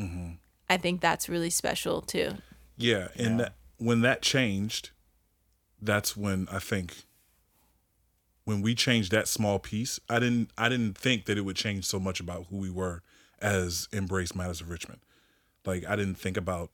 I 0.69 0.77
think 0.77 1.01
that's 1.01 1.27
really 1.27 1.49
special 1.49 2.01
too 2.01 2.35
Yeah, 2.77 3.09
and 3.17 3.39
That, 3.39 3.53
when 3.77 4.01
that 4.01 4.21
changed, 4.21 4.91
that's 5.81 6.15
when 6.15 6.47
I 6.51 6.59
think 6.59 7.03
when 8.45 8.61
we 8.61 8.75
changed 8.75 9.11
that 9.11 9.27
small 9.27 9.59
piece, 9.59 9.99
I 10.09 10.19
didn't 10.19 10.51
I 10.57 10.69
didn't 10.69 10.97
think 10.97 11.25
that 11.25 11.37
it 11.37 11.41
would 11.41 11.55
change 11.55 11.85
so 11.85 11.99
much 11.99 12.19
about 12.19 12.47
who 12.49 12.57
we 12.57 12.69
were 12.69 13.01
as 13.41 13.87
Embrace 13.91 14.35
Matters 14.35 14.61
of 14.61 14.69
Richmond. 14.69 14.99
Like 15.65 15.85
I 15.87 15.95
didn't 15.95 16.15
think 16.15 16.37
about 16.37 16.71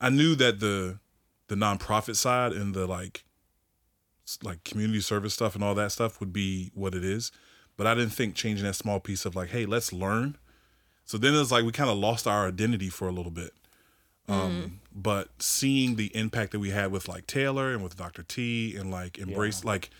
I 0.00 0.10
knew 0.10 0.34
that 0.36 0.60
the 0.60 0.98
the 1.48 1.54
nonprofit 1.54 2.16
side 2.16 2.52
and 2.52 2.74
the 2.74 2.86
like 2.86 3.24
like 4.42 4.64
community 4.64 5.00
service 5.00 5.34
stuff 5.34 5.54
and 5.54 5.62
all 5.62 5.74
that 5.74 5.92
stuff 5.92 6.18
would 6.20 6.32
be 6.32 6.70
what 6.74 6.94
it 6.94 7.04
is, 7.04 7.30
but 7.76 7.86
I 7.86 7.94
didn't 7.94 8.12
think 8.12 8.34
changing 8.34 8.64
that 8.66 8.74
small 8.74 8.98
piece 9.00 9.26
of 9.26 9.36
like, 9.36 9.50
hey, 9.50 9.66
let's 9.66 9.92
learn. 9.92 10.36
So 11.04 11.18
then 11.18 11.34
it's 11.34 11.50
like 11.50 11.64
we 11.64 11.72
kind 11.72 11.90
of 11.90 11.98
lost 11.98 12.26
our 12.26 12.48
identity 12.48 12.88
for 12.88 13.06
a 13.08 13.12
little 13.12 13.30
bit 13.30 13.52
um 14.26 14.80
but 14.94 15.42
seeing 15.42 15.96
the 15.96 16.14
impact 16.16 16.52
that 16.52 16.60
we 16.60 16.70
had 16.70 16.92
with 16.92 17.08
like 17.08 17.26
taylor 17.26 17.72
and 17.72 17.82
with 17.82 17.96
dr 17.96 18.22
t 18.24 18.76
and 18.76 18.90
like 18.90 19.18
embrace 19.18 19.64
like 19.64 19.90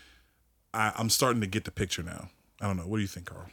I, 0.72 0.92
i'm 0.96 1.11
starting 1.11 1.40
to 1.40 1.46
get 1.46 1.64
the 1.64 1.70
picture 1.70 2.02
now. 2.02 2.28
I 2.61 2.66
don't 2.66 2.76
know. 2.76 2.85
What 2.87 2.96
do 2.96 3.02
you 3.02 3.09
think 3.09 3.26
carl? 3.26 3.46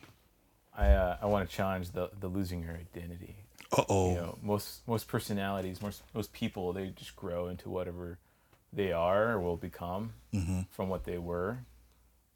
I 0.78 0.88
uh, 0.92 1.18
I 1.22 1.26
want 1.26 1.50
to 1.50 1.56
challenge 1.56 1.92
the 1.92 2.10
the 2.20 2.28
losing 2.28 2.64
your 2.64 2.74
identity. 2.74 3.36
uh-oh. 3.78 4.10
You 4.10 4.16
know, 4.16 4.38
most 4.42 4.88
most 4.88 5.08
personalities, 5.08 5.82
most 5.82 6.04
most 6.14 6.32
people, 6.34 6.72
they 6.74 6.88
just 6.90 7.16
grow 7.16 7.48
into 7.48 7.70
whatever 7.70 8.20
they 8.72 8.92
are 8.92 9.32
or 9.32 9.40
will 9.40 9.58
become 9.58 10.14
from 10.72 10.88
what 10.88 11.04
they 11.04 11.18
were. 11.18 11.60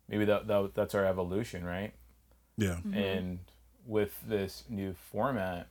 Maybe 0.09 0.25
that, 0.25 0.47
that 0.47 0.75
that's 0.75 0.93
our 0.93 1.05
evolution, 1.05 1.63
right? 1.63 1.93
yeah. 2.57 2.77
And 2.93 3.39
with 3.85 4.19
this 4.27 4.63
new 4.69 4.93
format, 5.11 5.67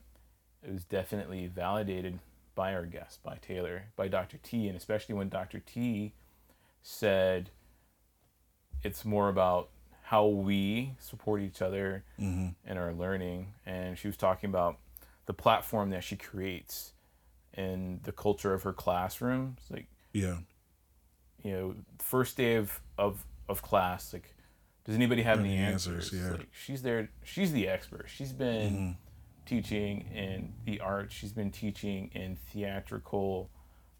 it 0.63 0.71
was 0.71 0.83
definitely 0.83 1.47
validated 1.47 2.19
by 2.55 2.73
our 2.73 2.85
guest, 2.85 3.21
by 3.23 3.37
Taylor, 3.41 3.83
by 3.95 4.07
Dr. 4.07 4.37
T, 4.41 4.67
and 4.67 4.77
especially 4.77 5.13
when 5.15 5.29
Dr. 5.29 5.59
T 5.59 6.13
said 6.81 7.49
it's 8.83 9.03
more 9.05 9.29
about 9.29 9.69
how 10.03 10.25
we 10.27 10.93
support 10.99 11.41
each 11.41 11.61
other 11.61 12.03
Mm-hmm. 12.19 12.69
in 12.71 12.77
our 12.77 12.93
learning. 12.93 13.53
And 13.65 13.97
she 13.97 14.07
was 14.07 14.15
talking 14.17 14.49
about 14.49 14.77
the 15.25 15.33
platform 15.33 15.89
that 15.89 16.03
she 16.03 16.15
creates 16.15 16.93
and 17.53 18.03
the 18.03 18.11
culture 18.11 18.53
of 18.53 18.63
her 18.63 18.73
classroom. 18.73 19.55
It's 19.59 19.71
like, 19.71 19.87
Yeah. 20.13 20.37
you 21.43 21.51
know, 21.51 21.75
first 21.99 22.37
day 22.37 22.55
of, 22.55 22.79
of, 22.97 23.25
of 23.49 23.61
class, 23.61 24.13
like, 24.13 24.31
does 24.85 24.93
anybody 24.95 25.23
have 25.23 25.39
any, 25.39 25.55
Any 25.57 25.63
answers? 25.63 25.95
answers, 26.13 26.19
yeah. 26.21 26.31
Like, 26.33 26.47
she's 26.51 26.83
there. 26.83 27.09
She's 27.23 27.51
the 27.51 27.67
expert. 27.67 28.05
She's 28.07 28.31
been 28.33 28.71
Mm-hmm. 28.73 28.91
Teaching 29.45 30.01
in 30.13 30.53
the 30.65 30.79
arts. 30.79 31.13
She's 31.13 31.31
been 31.33 31.51
teaching 31.51 32.09
in 32.13 32.35
theatrical 32.35 33.49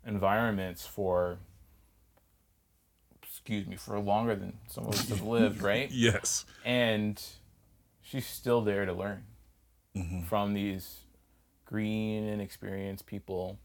environments 0.06 0.86
for, 0.86 1.38
excuse 3.24 3.68
me, 3.68 3.76
for 3.76 4.00
longer 4.00 4.36
than 4.36 4.58
some 4.68 4.86
of 4.86 4.94
us 4.94 5.10
have 5.10 5.22
lived, 5.22 5.62
right? 5.64 5.90
Yes. 5.92 6.46
and 6.64 7.22
she's 8.02 8.26
still 8.28 8.62
there 8.62 8.86
to 8.86 8.94
learn 8.94 9.24
Mm-hmm. 9.96 10.24
from 10.24 10.54
these 10.54 11.04
green 11.64 12.26
and 12.28 12.42
experienced 12.42 13.06
people. 13.06 13.58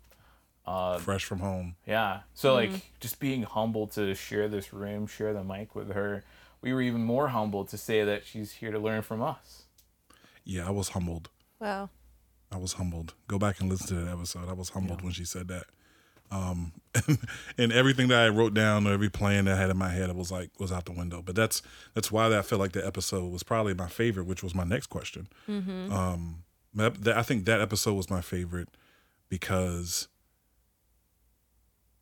Uh, 0.64 0.96
Fresh 0.98 1.24
from 1.24 1.40
home. 1.40 1.74
yeah. 1.84 2.20
So 2.34 2.54
like 2.54 2.70
just 3.00 3.18
being 3.18 3.42
humble 3.42 3.88
to 3.88 4.14
share 4.14 4.46
this 4.46 4.72
room, 4.72 5.08
share 5.08 5.32
the 5.32 5.42
mic 5.42 5.74
with 5.74 5.90
her. 5.92 6.22
We 6.62 6.72
were 6.72 6.82
even 6.82 7.02
more 7.02 7.28
humbled 7.28 7.66
to 7.70 7.76
say 7.76 8.04
that 8.04 8.24
she's 8.26 8.52
here 8.52 8.70
to 8.70 8.78
learn 8.78 9.02
from 9.02 9.20
us. 9.22 9.64
Yeah, 10.44 10.68
I 10.68 10.70
was 10.70 10.90
humbled. 10.90 11.30
Wow. 11.60 11.90
I 12.52 12.56
was 12.56 12.72
humbled. 12.74 13.14
Go 13.28 13.38
back 13.38 13.60
and 13.60 13.68
listen 13.68 13.86
to 13.88 13.94
that 14.04 14.10
episode. 14.12 14.48
I 14.48 14.52
was 14.54 14.70
humbled 14.70 15.02
when 15.02 15.12
she 15.12 15.24
said 15.24 15.48
that. 15.48 15.64
Um, 16.32 16.72
and, 16.94 17.18
and 17.58 17.72
everything 17.72 18.08
that 18.08 18.20
I 18.20 18.28
wrote 18.28 18.54
down, 18.54 18.86
or 18.86 18.92
every 18.92 19.08
plan 19.10 19.44
that 19.44 19.56
I 19.56 19.60
had 19.60 19.70
in 19.70 19.76
my 19.76 19.88
head, 19.90 20.10
it 20.10 20.16
was 20.16 20.30
like 20.32 20.50
was 20.58 20.72
out 20.72 20.84
the 20.86 20.92
window. 20.92 21.22
But 21.22 21.34
that's 21.36 21.62
that's 21.94 22.10
why 22.10 22.26
I 22.36 22.42
felt 22.42 22.60
like 22.60 22.72
the 22.72 22.84
episode 22.86 23.30
was 23.30 23.42
probably 23.42 23.74
my 23.74 23.88
favorite, 23.88 24.26
which 24.26 24.42
was 24.42 24.54
my 24.54 24.64
next 24.64 24.86
question. 24.88 25.28
Um, 25.92 26.44
that, 26.74 27.02
that- 27.04 27.16
I 27.16 27.22
think 27.22 27.44
that 27.46 27.60
episode 27.60 27.94
was 27.94 28.10
my 28.10 28.20
favorite 28.20 28.68
because 29.28 30.08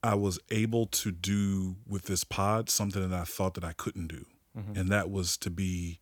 I 0.02 0.14
was 0.14 0.38
able 0.50 0.86
to 0.86 1.10
do 1.10 1.76
with 1.86 2.04
this 2.04 2.22
pod 2.24 2.70
something 2.70 3.08
that 3.08 3.18
I 3.18 3.24
thought 3.24 3.54
that 3.54 3.64
I 3.64 3.72
couldn't 3.72 4.08
do, 4.08 4.24
and 4.54 4.88
that 4.90 5.10
was 5.10 5.36
to 5.38 5.50
be 5.50 6.00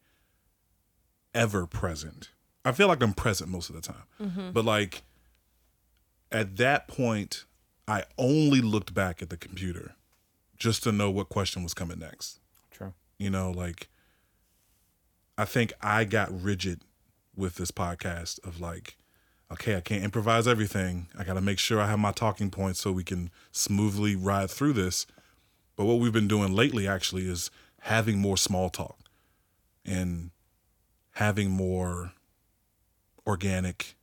ever 1.34 1.66
present. 1.66 2.30
I 2.66 2.72
feel 2.72 2.88
like 2.88 3.02
I'm 3.02 3.14
present 3.14 3.48
most 3.48 3.70
of 3.70 3.76
the 3.76 3.80
time, 3.80 4.02
mm-hmm. 4.20 4.50
but 4.50 4.64
like 4.64 5.02
at 6.32 6.56
that 6.56 6.88
point, 6.88 7.44
I 7.86 8.04
only 8.18 8.60
looked 8.60 8.92
back 8.92 9.22
at 9.22 9.30
the 9.30 9.36
computer 9.36 9.94
just 10.56 10.82
to 10.82 10.92
know 10.92 11.10
what 11.10 11.28
question 11.28 11.62
was 11.62 11.74
coming 11.74 12.00
next. 12.00 12.40
True. 12.70 12.92
You 13.18 13.30
know, 13.30 13.52
like 13.52 13.88
I 15.38 15.44
think 15.44 15.74
I 15.80 16.04
got 16.04 16.42
rigid 16.42 16.80
with 17.36 17.54
this 17.54 17.70
podcast 17.70 18.44
of 18.44 18.60
like, 18.60 18.96
okay, 19.52 19.76
I 19.76 19.80
can't 19.80 20.02
improvise 20.02 20.48
everything. 20.48 21.06
I 21.16 21.22
got 21.22 21.34
to 21.34 21.40
make 21.40 21.60
sure 21.60 21.80
I 21.80 21.86
have 21.86 21.98
my 22.00 22.12
talking 22.12 22.50
points 22.50 22.80
so 22.80 22.90
we 22.90 23.04
can 23.04 23.30
smoothly 23.52 24.16
ride 24.16 24.50
through 24.50 24.72
this. 24.72 25.06
But 25.76 25.84
what 25.84 26.00
we've 26.00 26.12
been 26.12 26.26
doing 26.26 26.52
lately 26.52 26.88
actually 26.88 27.28
is 27.28 27.50
having 27.82 28.18
more 28.18 28.36
small 28.36 28.70
talk 28.70 28.98
and 29.84 30.30
having 31.12 31.50
more 31.50 32.12
organic 33.26 33.96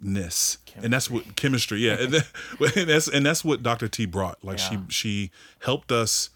ness 0.00 0.58
and 0.76 0.92
that's 0.92 1.10
what 1.10 1.34
chemistry. 1.34 1.80
yeah. 1.80 1.94
And, 2.00 2.12
that- 2.12 2.76
and 2.76 2.88
that's 2.88 3.08
and 3.08 3.26
that's 3.26 3.44
what 3.44 3.62
dr 3.62 3.88
t 3.88 4.06
brought. 4.06 4.42
Like 4.44 4.58
Yeah. 4.58 4.68
she 4.70 4.78
she 4.88 5.30
helped 5.60 5.90
us 5.90 6.30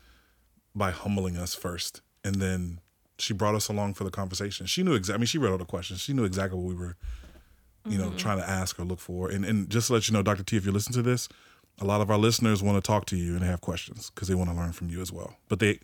by 0.75 0.91
humbling 0.91 1.37
us 1.37 1.55
first. 1.55 2.01
And 2.25 2.37
then 2.37 2.81
she 3.19 3.33
brought 3.35 3.55
us 3.55 3.69
along 3.69 3.95
for 3.95 4.05
the 4.05 4.11
conversation. 4.11 4.67
She 4.67 4.83
knew 4.83 4.95
exactly 4.95 5.19
i 5.19 5.21
mean 5.21 5.27
she 5.27 5.39
read 5.39 5.53
all 5.53 5.59
the 5.59 5.65
questions. 5.65 6.01
She 6.01 6.13
knew 6.13 6.25
exactly 6.25 6.59
what 6.59 6.67
we 6.67 6.75
were 6.75 6.97
you 7.89 7.99
know 7.99 8.09
mm-hmm. 8.09 8.17
trying 8.17 8.39
to 8.39 8.49
ask 8.49 8.79
or 8.79 8.85
look 8.85 9.01
for. 9.01 9.31
And 9.31 9.45
and 9.45 9.71
just 9.71 9.87
to 9.89 9.93
let 9.93 10.09
you 10.09 10.15
know 10.15 10.23
dr 10.23 10.43
t 10.43 10.57
if 10.57 10.67
you 10.67 10.73
listen 10.73 10.93
to 10.95 11.03
this 11.03 11.29
a 11.81 11.85
lot 11.85 12.01
of 12.01 12.11
our 12.11 12.19
listeners 12.19 12.63
want 12.63 12.83
to 12.83 12.87
talk 12.87 13.07
to 13.07 13.17
you 13.17 13.35
and 13.35 13.45
have 13.45 13.61
questions 13.61 14.11
because 14.11 14.29
they 14.29 14.35
want 14.35 14.51
to 14.51 14.57
learn 14.57 14.73
from 14.73 14.89
you 14.89 15.01
as 15.01 15.13
well. 15.13 15.37
But 15.49 15.59
they 15.59 15.81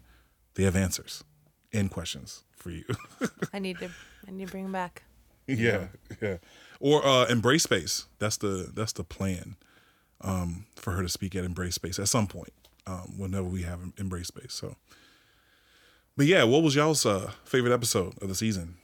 they 0.54 0.64
have 0.64 0.76
answers 0.76 1.24
and 1.72 1.90
questions 1.90 2.44
for 2.50 2.70
you. 2.70 2.84
I 3.52 3.58
need 3.58 3.78
to. 3.78 3.90
I 4.26 4.30
need 4.30 4.46
to 4.46 4.50
bring 4.50 4.66
him 4.66 4.72
back. 4.72 5.02
yeah, 5.58 5.88
yeah. 6.20 6.37
Or 6.80 7.04
uh 7.04 7.26
Embrace 7.26 7.64
Space. 7.64 8.06
That's 8.18 8.37
the 8.37 8.70
that's 8.72 8.92
the 8.92 9.04
plan. 9.04 9.56
Um, 10.20 10.66
for 10.74 10.92
her 10.94 11.02
to 11.02 11.08
speak 11.08 11.37
at 11.37 11.44
Embrace 11.44 11.76
Space 11.76 11.98
at 12.00 12.08
some 12.08 12.26
point. 12.26 12.52
Um, 12.87 13.14
whenever 13.16 13.44
we 13.46 13.62
have 13.62 13.80
Embrace 13.98 14.28
Space. 14.28 14.52
So 14.52 14.76
But 16.16 16.26
yeah, 16.26 16.44
what 16.44 16.62
was 16.62 16.74
y'all's 16.74 17.04
uh 17.06 17.32
favorite 17.44 17.72
episode 17.72 18.20
of 18.22 18.28
the 18.28 18.34
season? 18.34 18.76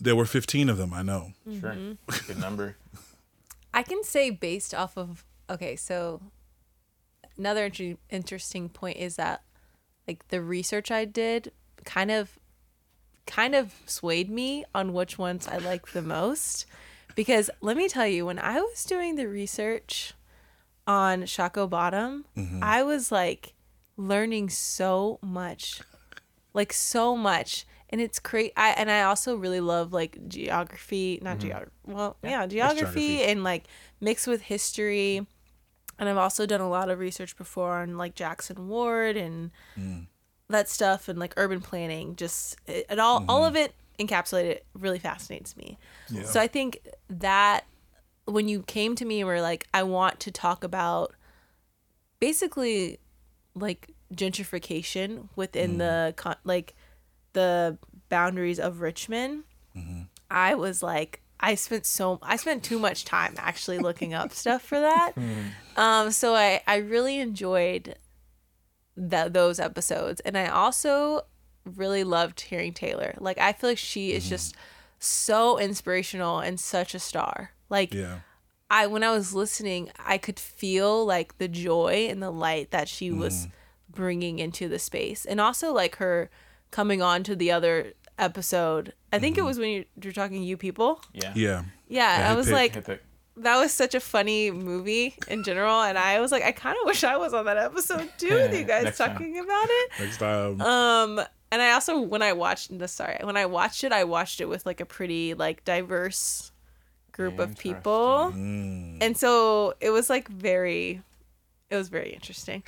There 0.00 0.14
were 0.14 0.26
fifteen 0.26 0.68
of 0.68 0.76
them, 0.76 0.92
I 0.92 1.02
know. 1.02 1.32
Sure. 1.60 1.74
Good 2.26 2.38
number. 2.38 2.76
I 3.74 3.82
can 3.82 4.04
say 4.04 4.30
based 4.30 4.74
off 4.74 4.96
of 4.96 5.24
okay, 5.50 5.74
so 5.76 6.20
another 7.36 7.64
inter- 7.66 7.96
interesting 8.10 8.68
point 8.68 8.98
is 8.98 9.16
that 9.16 9.42
like 10.06 10.28
the 10.28 10.40
research 10.42 10.90
I 10.90 11.04
did 11.04 11.52
kind 11.84 12.10
of 12.10 12.38
kind 13.28 13.54
of 13.54 13.72
swayed 13.86 14.28
me 14.28 14.64
on 14.74 14.92
which 14.92 15.18
ones 15.18 15.46
I 15.46 15.58
like 15.58 15.92
the 15.92 16.02
most 16.02 16.66
because 17.14 17.50
let 17.60 17.76
me 17.76 17.88
tell 17.88 18.06
you 18.06 18.26
when 18.26 18.38
I 18.38 18.60
was 18.60 18.84
doing 18.84 19.16
the 19.16 19.28
research 19.28 20.14
on 20.86 21.22
Shockoe 21.22 21.68
Bottom, 21.68 22.24
mm-hmm. 22.36 22.60
I 22.62 22.82
was 22.82 23.12
like 23.12 23.54
learning 23.96 24.48
so 24.48 25.18
much. 25.20 25.80
Like 26.54 26.72
so 26.72 27.16
much. 27.16 27.66
And 27.90 28.00
it's 28.00 28.18
great. 28.18 28.52
I 28.56 28.70
and 28.70 28.90
I 28.90 29.02
also 29.02 29.34
really 29.34 29.60
love 29.60 29.92
like 29.92 30.28
geography, 30.28 31.18
not 31.20 31.38
mm-hmm. 31.38 31.48
geography. 31.48 31.72
Well, 31.86 32.16
yeah, 32.22 32.46
geography, 32.46 32.80
geography. 32.84 33.22
and 33.24 33.44
like 33.44 33.64
mixed 34.00 34.26
with 34.26 34.42
history. 34.42 35.26
And 35.98 36.08
I've 36.08 36.16
also 36.16 36.46
done 36.46 36.60
a 36.60 36.68
lot 36.68 36.88
of 36.88 37.00
research 37.00 37.36
before 37.36 37.78
on 37.78 37.98
like 37.98 38.14
Jackson 38.14 38.68
Ward 38.68 39.16
and 39.16 39.50
mm. 39.76 40.06
That 40.48 40.68
stuff 40.68 41.08
and 41.08 41.18
like 41.18 41.34
urban 41.36 41.60
planning. 41.60 42.16
Just 42.16 42.56
it, 42.66 42.86
it 42.90 42.98
all 42.98 43.24
all 43.28 43.42
mm-hmm. 43.42 43.48
of 43.48 43.56
it 43.56 43.74
encapsulated 43.98 44.60
really 44.74 44.98
fascinates 44.98 45.56
me. 45.56 45.78
So 46.24 46.40
I 46.40 46.46
think 46.46 46.78
that 47.10 47.64
when 48.24 48.48
you 48.48 48.62
came 48.62 48.94
to 48.96 49.04
me 49.04 49.20
and 49.20 49.28
were 49.28 49.40
like, 49.40 49.66
I 49.74 49.82
want 49.82 50.20
to 50.20 50.30
talk 50.30 50.64
about 50.64 51.14
basically 52.20 52.98
like 53.54 53.90
gentrification 54.14 55.28
within 55.36 55.74
mm. 55.74 55.78
the 55.78 56.14
con- 56.16 56.36
like 56.44 56.74
the 57.32 57.78
boundaries 58.08 58.58
of 58.60 58.80
Richmond, 58.80 59.44
mm-hmm. 59.76 60.02
I 60.30 60.54
was 60.54 60.82
like, 60.82 61.22
I 61.40 61.54
spent 61.54 61.86
so 61.86 62.18
I 62.22 62.36
spent 62.36 62.62
too 62.62 62.78
much 62.78 63.04
time 63.04 63.34
actually 63.36 63.78
looking 63.78 64.14
up 64.14 64.32
stuff 64.32 64.62
for 64.62 64.80
that. 64.80 65.12
Hmm. 65.18 65.80
Um, 65.80 66.10
so 66.10 66.34
I 66.34 66.60
I 66.66 66.76
really 66.76 67.18
enjoyed 67.18 67.96
that 68.98 69.32
those 69.32 69.60
episodes, 69.60 70.20
and 70.20 70.36
I 70.36 70.48
also 70.48 71.22
really 71.64 72.04
loved 72.04 72.40
hearing 72.40 72.72
Taylor. 72.74 73.14
Like 73.18 73.38
I 73.38 73.52
feel 73.52 73.70
like 73.70 73.78
she 73.78 74.12
is 74.12 74.24
mm-hmm. 74.24 74.30
just 74.30 74.56
so 74.98 75.58
inspirational 75.58 76.40
and 76.40 76.58
such 76.58 76.94
a 76.94 76.98
star. 76.98 77.52
Like 77.70 77.94
Yeah. 77.94 78.20
I 78.70 78.86
when 78.86 79.04
I 79.04 79.10
was 79.10 79.34
listening, 79.34 79.90
I 79.98 80.18
could 80.18 80.38
feel 80.40 81.06
like 81.06 81.38
the 81.38 81.48
joy 81.48 82.08
and 82.10 82.22
the 82.22 82.30
light 82.30 82.70
that 82.70 82.88
she 82.88 83.10
was 83.10 83.46
mm-hmm. 83.46 83.50
bringing 83.94 84.38
into 84.38 84.68
the 84.68 84.78
space, 84.78 85.24
and 85.24 85.40
also 85.40 85.72
like 85.72 85.96
her 85.96 86.30
coming 86.70 87.00
on 87.00 87.22
to 87.22 87.36
the 87.36 87.50
other 87.52 87.92
episode. 88.18 88.92
I 89.12 89.18
think 89.18 89.36
it 89.36 89.40
mm-hmm. 89.40 89.46
was 89.46 89.58
when 89.58 89.70
you, 89.70 89.84
you're 90.02 90.12
talking 90.12 90.42
you 90.42 90.56
people. 90.56 91.00
Yeah. 91.14 91.32
Yeah. 91.34 91.62
Yeah, 91.88 92.18
Yeah, 92.18 92.32
I 92.32 92.34
was 92.34 92.46
picked- 92.46 92.54
like, 92.54 92.74
Hit 92.74 92.84
the- 92.84 93.00
that 93.42 93.56
was 93.58 93.72
such 93.72 93.94
a 93.94 94.00
funny 94.00 94.50
movie 94.50 95.14
in 95.28 95.42
general, 95.44 95.80
and 95.82 95.96
I 95.98 96.20
was 96.20 96.30
like, 96.32 96.42
I 96.44 96.52
kind 96.52 96.76
of 96.80 96.86
wish 96.86 97.04
I 97.04 97.16
was 97.16 97.34
on 97.34 97.44
that 97.46 97.56
episode 97.56 98.08
too 98.18 98.28
with 98.30 98.54
you 98.54 98.64
guys 98.64 98.84
Next 98.84 98.98
time. 98.98 99.10
talking 99.12 99.38
about 99.38 99.66
it. 99.68 99.90
Next 100.00 100.16
time. 100.18 100.60
Um, 100.60 101.20
and 101.50 101.62
I 101.62 101.72
also 101.72 102.00
when 102.00 102.22
I 102.22 102.32
watched 102.34 102.76
the 102.78 102.88
sorry 102.88 103.18
when 103.22 103.36
I 103.36 103.46
watched 103.46 103.82
it, 103.84 103.92
I 103.92 104.04
watched 104.04 104.40
it 104.40 104.46
with 104.48 104.66
like 104.66 104.80
a 104.80 104.86
pretty 104.86 105.34
like 105.34 105.64
diverse 105.64 106.52
group 107.12 107.38
of 107.38 107.56
people, 107.58 108.32
Mm. 108.34 108.98
and 109.00 109.16
so 109.16 109.74
it 109.80 109.90
was 109.90 110.08
like 110.08 110.28
very, 110.28 111.02
it 111.70 111.76
was 111.76 111.88
very 111.88 112.10
interesting. 112.10 112.62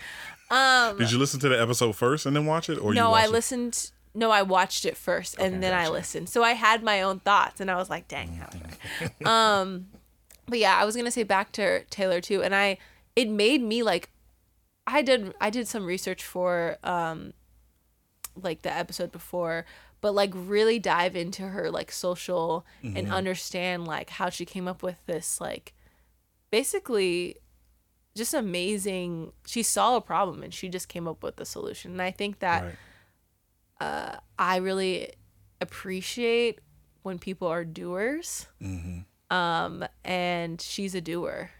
Um, 0.50 0.98
Did 0.98 1.12
you 1.12 1.18
listen 1.18 1.38
to 1.40 1.48
the 1.48 1.60
episode 1.60 1.94
first 1.94 2.26
and 2.26 2.34
then 2.34 2.46
watch 2.46 2.68
it? 2.68 2.78
Or 2.78 2.92
no, 2.92 3.12
I 3.12 3.24
it? 3.24 3.30
listened. 3.30 3.92
No, 4.12 4.32
I 4.32 4.42
watched 4.42 4.84
it 4.86 4.96
first 4.96 5.38
and 5.38 5.62
then 5.62 5.72
I 5.72 5.86
listened. 5.88 6.28
So 6.28 6.42
I 6.42 6.54
had 6.54 6.82
my 6.82 7.00
own 7.02 7.20
thoughts, 7.20 7.60
and 7.60 7.70
I 7.70 7.76
was 7.76 7.88
like, 7.88 8.08
"Dang." 8.08 8.40
How 9.22 9.30
um, 9.60 9.86
but 10.50 10.58
yeah, 10.58 10.76
I 10.76 10.84
was 10.84 10.96
gonna 10.96 11.10
say 11.10 11.22
back 11.22 11.52
to 11.52 11.84
Taylor 11.84 12.20
too, 12.20 12.42
and 12.42 12.54
I 12.54 12.76
it 13.16 13.28
made 13.28 13.62
me 13.62 13.82
like, 13.82 14.10
I 14.86 15.02
did 15.02 15.32
I 15.40 15.48
did 15.50 15.66
some 15.68 15.86
research 15.86 16.24
for 16.24 16.76
um, 16.84 17.32
like 18.36 18.62
the 18.62 18.72
episode 18.72 19.10
before, 19.12 19.64
but 20.00 20.14
like 20.14 20.30
really 20.34 20.78
dive 20.78 21.16
into 21.16 21.42
her 21.48 21.70
like 21.70 21.90
social 21.92 22.64
and 22.82 23.10
understand 23.10 23.86
like 23.86 24.10
how 24.10 24.28
she 24.30 24.44
came 24.44 24.66
up 24.68 24.82
with 24.82 24.96
this 25.06 25.40
like, 25.40 25.72
basically 26.50 27.36
just 28.16 28.34
amazing 28.34 29.32
she 29.46 29.62
saw 29.62 29.96
a 29.96 30.00
problem 30.00 30.42
and 30.42 30.52
she 30.52 30.68
just 30.68 30.88
came 30.88 31.06
up 31.06 31.22
with 31.22 31.36
the 31.36 31.44
solution 31.44 31.92
and 31.92 32.02
i 32.02 32.10
think 32.10 32.40
that 32.40 32.64
Right. 32.64 32.74
uh, 33.80 34.16
I 34.36 34.56
really 34.56 35.12
appreciate 35.60 36.58
when 37.02 37.18
people 37.20 37.46
are 37.48 37.64
doers. 37.64 38.46
Um, 39.30 39.84
and 40.04 40.60
she's 40.60 40.94
a 40.94 41.00
doer, 41.00 41.50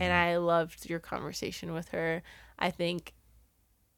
and 0.00 0.12
I 0.12 0.36
loved 0.38 0.88
your 0.88 1.00
conversation 1.00 1.72
with 1.74 1.88
her. 1.90 2.22
I 2.58 2.70
think, 2.70 3.12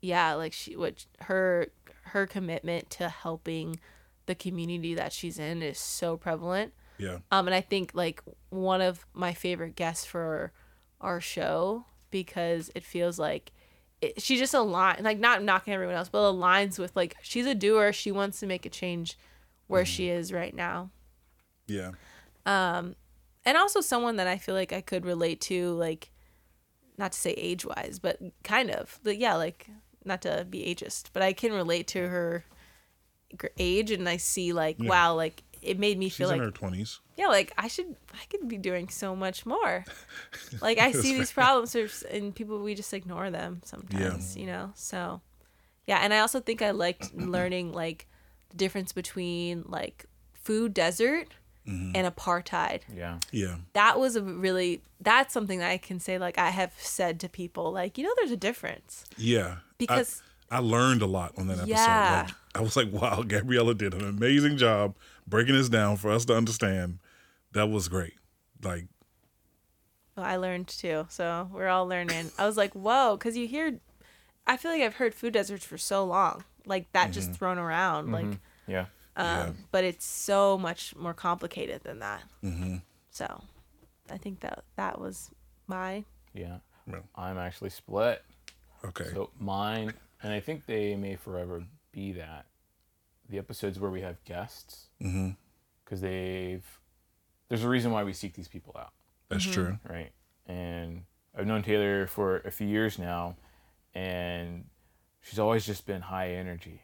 yeah, 0.01 0.35
like 0.35 0.53
she, 0.53 0.77
what 0.77 1.07
her 1.21 1.69
her 2.05 2.27
commitment 2.27 2.91
to 2.91 3.09
helping 3.09 3.79
the 4.27 4.35
community 4.35 4.95
that 4.95 5.13
she's 5.13 5.39
in 5.39 5.63
is 5.63 5.79
so 5.79 6.17
prevalent. 6.17 6.73
Yeah. 6.99 7.19
Um, 7.31 7.47
and 7.47 7.55
I 7.55 7.61
think 7.61 7.93
like 7.95 8.21
one 8.51 8.81
of 8.81 9.07
my 9.15 9.33
favorite 9.35 9.77
guests 9.77 10.05
for 10.05 10.53
our 11.01 11.21
show 11.21 11.85
because 12.11 12.71
it 12.75 12.85
feels 12.85 13.19
like 13.19 13.53
it, 14.01 14.21
she 14.21 14.37
just 14.37 14.53
aligns, 14.53 15.03
like 15.03 15.19
not 15.19 15.43
knocking 15.43 15.73
everyone 15.75 15.95
else, 15.97 16.09
but 16.09 16.21
aligns 16.33 16.79
with 16.79 16.95
like 16.97 17.17
she's 17.23 17.47
a 17.47 17.55
doer. 17.55 17.93
She 17.93 18.11
wants 18.13 18.41
to 18.41 18.47
make 18.47 18.67
a 18.67 18.71
change 18.71 19.17
where 19.69 19.85
she 19.85 20.09
is 20.09 20.33
right 20.33 20.55
now, 20.55 20.91
Yeah. 21.67 21.93
And 23.45 23.57
also 23.57 23.81
someone 23.81 24.17
that 24.17 24.27
I 24.27 24.39
feel 24.39 24.55
like 24.55 24.73
I 24.73 24.81
could 24.81 25.05
relate 25.05 25.41
to, 25.43 25.73
like 25.75 26.11
not 26.99 27.13
to 27.13 27.19
say 27.19 27.31
age 27.33 27.65
wise, 27.65 27.99
but 28.01 28.19
kind 28.45 28.71
of, 28.71 28.99
but 29.03 29.19
yeah, 29.19 29.35
like 29.35 29.69
not 30.05 30.23
to 30.23 30.47
be 30.49 30.65
ageist, 30.75 31.11
but 31.13 31.23
I 31.23 31.33
can 31.33 31.53
relate 31.53 31.87
to 31.89 32.09
her 32.09 32.45
age, 33.59 33.91
and 33.91 34.09
I 34.09 34.17
see 34.19 34.53
like 34.53 34.77
Yeah. 34.79 34.89
wow, 34.91 35.15
like 35.15 35.43
it 35.63 35.79
made 35.79 35.97
me 35.99 36.09
She's 36.09 36.17
feel 36.19 36.31
in 36.31 36.39
like 36.39 36.45
her 36.47 36.51
twenties. 36.51 37.01
yeah, 37.17 37.29
like 37.29 37.53
I 37.57 37.69
should, 37.69 37.95
I 38.13 38.25
could 38.29 38.49
be 38.49 38.59
doing 38.59 38.89
so 38.89 39.15
much 39.17 39.47
more. 39.47 39.85
Like 40.61 40.79
I 40.79 40.93
see 40.93 41.15
these 41.17 41.33
problems 41.33 41.75
and 42.11 42.35
people, 42.35 42.59
we 42.63 42.75
just 42.75 42.93
ignore 42.93 43.31
them 43.31 43.63
sometimes, 43.65 44.37
you 44.37 44.47
know? 44.47 44.73
So, 44.75 45.21
yeah. 45.87 46.01
And 46.03 46.13
I 46.13 46.19
also 46.19 46.41
think 46.41 46.63
I 46.63 46.73
liked 46.73 47.15
learning 47.15 47.73
like 47.73 48.07
the 48.51 48.57
difference 48.57 48.93
between 48.93 49.65
like 49.67 50.07
food 50.35 50.75
desert 50.75 51.29
Mm-hmm. 51.67 51.93
and 51.95 52.13
apartheid. 52.13 52.81
Yeah. 52.93 53.19
Yeah. 53.31 53.57
That 53.75 54.01
was 54.01 54.17
a 54.17 54.23
really, 54.23 54.83
that's 55.01 55.33
something 55.33 55.61
that 55.61 55.71
I 55.71 55.79
can 55.79 56.01
say, 56.01 56.19
like 56.19 56.37
I 56.37 56.51
have 56.51 56.73
said 56.77 57.21
to 57.21 57.29
people, 57.29 57.71
like, 57.71 57.97
you 57.97 58.05
know, 58.05 58.13
there's 58.17 58.33
a 58.33 58.37
difference. 58.37 59.05
Yeah. 59.17 59.59
Because- 59.79 60.23
I, 60.51 60.57
I 60.57 60.59
learned 60.59 61.03
a 61.03 61.07
lot 61.07 61.35
on 61.39 61.47
that 61.47 61.59
episode. 61.59 61.71
Yeah. 61.71 62.25
Like, 62.27 62.35
I 62.55 62.61
was 62.61 62.77
like, 62.77 62.93
wow, 62.93 63.23
Gabriela 63.27 63.75
did 63.75 63.95
an 63.95 64.07
amazing 64.07 64.57
job 64.57 64.97
breaking 65.27 65.55
this 65.55 65.69
down 65.69 65.97
for 65.97 66.11
us 66.11 66.25
to 66.27 66.37
understand. 66.37 66.99
That 67.53 67.71
was 67.71 67.87
great. 67.89 68.15
Like, 68.63 68.87
Well, 70.17 70.27
I 70.27 70.37
learned 70.37 70.67
too. 70.67 71.07
So 71.11 71.49
we're 71.53 71.69
all 71.69 71.87
learning. 71.87 72.33
I 72.39 72.47
was 72.47 72.57
like, 72.57 72.73
whoa, 72.73 73.17
because 73.17 73.37
you 73.37 73.47
hear, 73.47 73.79
I 74.49 74.57
feel 74.57 74.73
like 74.73 74.83
I've 74.83 74.97
heard 74.97 75.15
food 75.15 75.33
deserts 75.33 75.65
for 75.65 75.79
so 75.79 76.05
long, 76.05 76.43
like 76.67 76.91
that 76.93 77.13
just 77.13 77.29
mm-hmm. 77.29 77.37
thrown 77.37 77.59
around, 77.59 78.11
like, 78.11 78.25
mm-hmm. 78.25 78.71
Yeah. 78.71 78.87
Um, 79.17 79.27
Yeah. 79.27 79.53
but 79.71 79.85
it's 79.85 80.05
so 80.05 80.57
much 80.59 80.95
more 80.97 81.15
complicated 81.15 81.83
than 81.83 81.99
that. 82.01 82.23
mm-hmm. 82.43 82.77
So 83.11 83.45
I 84.11 84.17
think 84.19 84.41
that 84.41 84.65
that 84.77 85.01
was 85.01 85.31
my, 85.67 86.05
Yeah. 86.35 86.59
Well. 86.87 87.03
I'm 87.15 87.39
actually 87.39 87.71
split. 87.71 88.25
okay. 88.85 89.07
So 89.13 89.31
mine, 89.39 89.93
and 90.23 90.33
I 90.33 90.41
think 90.41 90.67
they 90.67 90.97
may 90.97 91.17
forever 91.17 91.65
be 91.93 92.13
that. 92.13 92.47
The 93.29 93.39
episodes 93.39 93.79
where 93.79 93.91
we 93.91 94.01
have 94.01 94.23
guests, 94.25 94.89
mm-hmm. 95.01 95.31
because 95.85 96.01
they've, 96.01 96.65
there's 97.49 97.65
a 97.65 97.69
reason 97.69 97.93
why 97.93 98.03
we 98.05 98.13
seek 98.13 98.35
these 98.35 98.49
people 98.49 98.75
out, 98.79 98.93
That's 99.29 99.45
true. 99.45 99.79
right? 99.89 100.11
And 100.47 101.05
I've 101.39 101.47
known 101.47 101.63
Taylor 101.63 102.07
for 102.07 102.39
a 102.39 102.51
few 102.51 102.67
years 102.67 102.99
now, 102.99 103.37
and 103.95 104.65
she's 105.23 105.39
always 105.39 105.65
just 105.65 105.87
been 105.87 106.03
high 106.03 106.31
energy. 106.33 106.83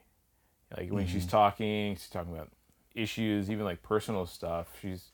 Like 0.77 0.91
when 0.91 1.07
she's 1.07 1.27
talking, 1.27 1.95
she's 1.97 2.09
talking 2.09 2.33
about 2.35 2.51
issues, 2.95 3.51
even 3.51 3.65
like 3.65 3.83
personal 3.83 4.27
stuff. 4.27 4.67
She's 4.83 5.11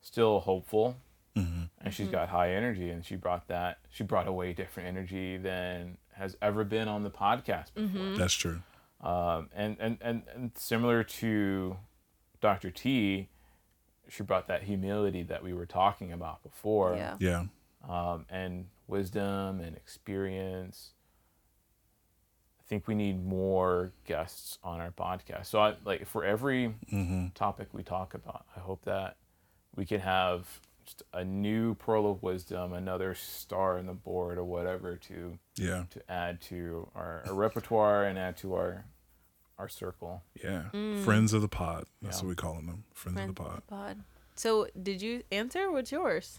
still 0.00 0.40
hopeful, 0.40 0.96
Mm-hmm. 1.36 1.62
and 1.80 1.94
she's 1.94 2.08
got 2.08 2.28
high 2.28 2.52
energy, 2.54 2.90
and 2.90 3.04
she 3.04 3.14
brought 3.16 3.46
that. 3.48 3.78
She 3.90 4.02
brought 4.04 4.26
a 4.26 4.32
way 4.32 4.52
different 4.52 4.88
energy 4.88 5.36
than 5.36 5.96
has 6.14 6.36
ever 6.42 6.64
been 6.64 6.88
on 6.88 7.02
the 7.04 7.10
podcast 7.10 7.72
before. 7.74 8.16
That's 8.16 8.34
true. 8.34 8.60
Um, 9.00 9.48
and, 9.54 9.76
and, 9.80 9.96
and, 10.02 10.22
and 10.34 10.50
similar 10.56 11.02
to 11.04 11.76
Dr. 12.42 12.70
T, 12.70 13.28
she 14.08 14.22
brought 14.24 14.48
that 14.48 14.64
humility 14.64 15.22
that 15.22 15.42
we 15.42 15.54
were 15.54 15.64
talking 15.66 16.12
about 16.12 16.42
before, 16.42 16.96
yeah. 16.96 17.16
Yeah. 17.20 17.44
um, 17.88 18.26
and 18.28 18.66
wisdom 18.88 19.60
and 19.60 19.76
experience. 19.76 20.90
I 22.70 22.72
think 22.72 22.86
we 22.86 22.94
need 22.94 23.26
more 23.26 23.90
guests 24.06 24.58
on 24.62 24.78
our 24.80 24.92
podcast. 24.92 25.46
So, 25.46 25.58
I, 25.58 25.74
like 25.84 26.06
for 26.06 26.24
every 26.24 26.68
Mm-hmm. 26.92 27.28
topic 27.34 27.66
we 27.72 27.82
talk 27.82 28.14
about, 28.14 28.44
I 28.56 28.60
hope 28.60 28.84
that 28.84 29.16
we 29.74 29.84
can 29.84 29.98
have 29.98 30.46
just 30.86 31.02
a 31.12 31.24
new 31.24 31.74
pearl 31.74 32.08
of 32.08 32.22
wisdom, 32.22 32.72
another 32.72 33.16
star 33.16 33.78
on 33.78 33.86
the 33.86 33.92
board, 33.92 34.38
or 34.38 34.44
whatever 34.44 34.94
to 35.08 35.36
Yeah. 35.56 35.86
to 35.90 36.10
add 36.10 36.40
to 36.42 36.88
our, 36.94 37.24
our 37.26 37.34
repertoire 37.34 38.04
and 38.04 38.16
add 38.16 38.36
to 38.38 38.54
our 38.54 38.84
our 39.58 39.68
circle. 39.68 40.22
Yeah. 40.42 40.70
Friends 41.02 41.32
of 41.32 41.42
the 41.42 41.48
pod. 41.48 41.86
That's 42.00 42.18
Yeah. 42.18 42.22
what 42.22 42.28
we 42.28 42.34
calling 42.36 42.66
them. 42.66 42.84
Friends, 42.94 43.16
Friends 43.16 43.30
of 43.30 43.34
the 43.34 43.42
pod. 43.42 43.62
pod. 43.66 44.04
So 44.36 44.68
did 44.80 45.02
you 45.02 45.24
answer? 45.32 45.72
What's 45.72 45.90
yours? 45.90 46.38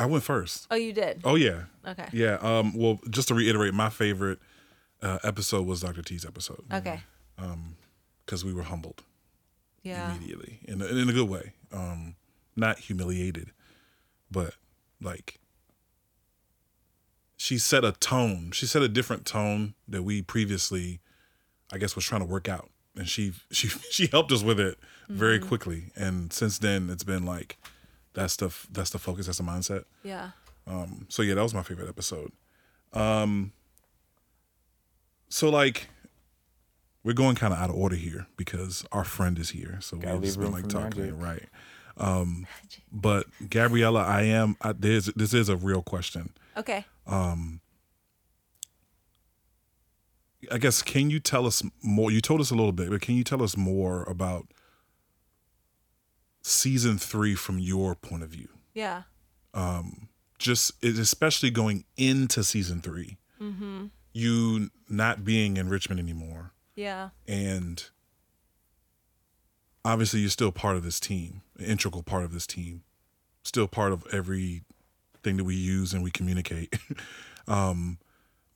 I 0.00 0.06
went 0.06 0.24
first. 0.24 0.66
Oh, 0.72 0.74
you 0.74 0.92
did. 0.92 1.20
Oh 1.22 1.36
yeah. 1.36 1.66
Okay. 1.86 2.08
Yeah. 2.12 2.38
Um. 2.42 2.74
Well, 2.76 2.98
just 3.08 3.28
to 3.28 3.34
reiterate, 3.34 3.74
my 3.74 3.90
favorite 3.90 4.40
uh, 5.02 5.18
episode 5.24 5.66
was 5.66 5.80
Dr. 5.80 6.02
T's 6.02 6.24
episode 6.24 6.64
Okay. 6.72 7.02
because 8.24 8.44
we 8.44 8.52
were 8.54 8.62
humbled 8.62 9.02
Yeah. 9.82 10.14
immediately 10.14 10.60
in 10.64 10.80
a, 10.80 10.86
in 10.86 11.08
a 11.08 11.12
good 11.12 11.28
way. 11.28 11.54
Um, 11.72 12.14
not 12.56 12.78
humiliated, 12.78 13.50
but 14.30 14.54
like 15.00 15.38
she 17.36 17.58
set 17.58 17.84
a 17.84 17.92
tone. 17.92 18.50
She 18.52 18.66
set 18.66 18.82
a 18.82 18.88
different 18.88 19.26
tone 19.26 19.74
that 19.88 20.02
we 20.02 20.22
previously, 20.22 21.00
I 21.72 21.78
guess, 21.78 21.96
was 21.96 22.04
trying 22.04 22.20
to 22.20 22.26
work 22.26 22.48
out, 22.48 22.70
and 22.96 23.08
she 23.08 23.32
she 23.50 23.68
she 23.68 24.06
helped 24.06 24.30
us 24.32 24.42
with 24.42 24.60
it 24.60 24.78
very 25.08 25.38
quickly. 25.38 25.90
And 25.96 26.32
since 26.32 26.58
then, 26.58 26.88
it's 26.90 27.04
been 27.04 27.24
like 27.24 27.58
that's 28.12 28.36
the 28.36 28.54
that's 28.70 28.90
the 28.90 28.98
focus. 28.98 29.26
That's 29.26 29.38
the 29.38 29.44
mindset. 29.44 29.84
Yeah. 30.04 30.30
Um, 30.66 31.06
so 31.08 31.22
yeah, 31.22 31.34
that 31.34 31.42
was 31.42 31.54
my 31.54 31.62
favorite 31.64 31.88
episode. 31.88 32.30
Um, 32.92 33.52
so 35.32 35.48
like, 35.48 35.88
we're 37.02 37.14
going 37.14 37.34
kind 37.36 37.52
of 37.54 37.58
out 37.58 37.70
of 37.70 37.76
order 37.76 37.96
here 37.96 38.26
because 38.36 38.84
our 38.92 39.02
friend 39.04 39.38
is 39.38 39.50
here, 39.50 39.78
so 39.80 39.96
Gotta 39.96 40.14
we've 40.16 40.24
just 40.24 40.38
leave 40.38 40.52
been 40.52 40.62
like 40.62 40.68
talking 40.68 41.02
magic. 41.02 41.14
right. 41.18 41.48
Um, 41.96 42.46
but 42.92 43.26
Gabriela, 43.48 44.02
I 44.02 44.22
am. 44.22 44.56
I, 44.60 44.72
there's 44.72 45.06
this 45.06 45.32
is 45.34 45.48
a 45.48 45.56
real 45.56 45.82
question. 45.82 46.32
Okay. 46.56 46.84
Um, 47.06 47.60
I 50.50 50.58
guess 50.58 50.82
can 50.82 51.08
you 51.10 51.18
tell 51.18 51.46
us 51.46 51.62
more? 51.82 52.10
You 52.10 52.20
told 52.20 52.40
us 52.40 52.50
a 52.50 52.54
little 52.54 52.72
bit, 52.72 52.90
but 52.90 53.00
can 53.00 53.14
you 53.14 53.24
tell 53.24 53.42
us 53.42 53.56
more 53.56 54.04
about 54.04 54.46
season 56.42 56.98
three 56.98 57.34
from 57.34 57.58
your 57.58 57.94
point 57.94 58.22
of 58.22 58.28
view? 58.28 58.48
Yeah. 58.74 59.02
Um, 59.54 60.08
just 60.38 60.82
especially 60.84 61.50
going 61.50 61.84
into 61.96 62.42
season 62.44 62.80
3 62.80 63.16
Mm-hmm. 63.40 63.86
You 64.12 64.70
not 64.88 65.24
being 65.24 65.56
in 65.56 65.68
richmond 65.68 65.98
anymore 66.00 66.52
Yeah. 66.74 67.10
and 67.26 67.84
obviously 69.84 70.20
you're 70.20 70.30
still 70.30 70.52
part 70.52 70.76
of 70.76 70.82
this 70.84 71.00
team 71.00 71.42
an 71.58 71.64
integral 71.66 72.02
part 72.02 72.24
of 72.24 72.32
this 72.32 72.46
team 72.46 72.82
still 73.42 73.66
part 73.66 73.92
of 73.92 74.06
everything 74.12 74.62
that 75.36 75.44
we 75.44 75.54
use 75.56 75.92
and 75.92 76.02
we 76.02 76.10
communicate 76.10 76.74
um 77.48 77.98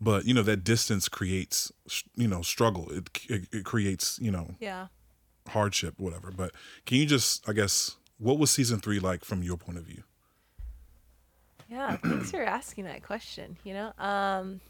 but 0.01 0.25
you 0.27 0.35
know 0.35 0.43
that 0.43 0.63
distance 0.63 1.09
creates 1.09 1.73
you 2.15 2.29
know 2.29 2.43
struggle 2.43 2.89
it, 2.91 3.09
it, 3.29 3.49
it 3.53 3.65
creates 3.65 4.19
you 4.21 4.31
know 4.31 4.55
Yeah. 4.61 4.87
hardship 5.49 5.95
whatever 5.99 6.31
but 6.31 6.53
can 6.85 6.99
you 6.99 7.07
just 7.07 7.49
i 7.49 7.53
guess 7.53 7.97
what 8.19 8.39
was 8.39 8.51
season 8.51 8.79
three 8.81 8.99
like 9.01 9.25
from 9.25 9.43
your 9.43 9.57
point 9.57 9.79
of 9.79 9.85
view 9.85 10.03
Yeah, 11.69 11.97
thanks 11.97 12.31
for 12.31 12.43
asking 12.45 12.85
that 12.85 13.03
question, 13.03 13.57
you 13.65 13.75
know? 13.75 13.93
Um 13.99 14.61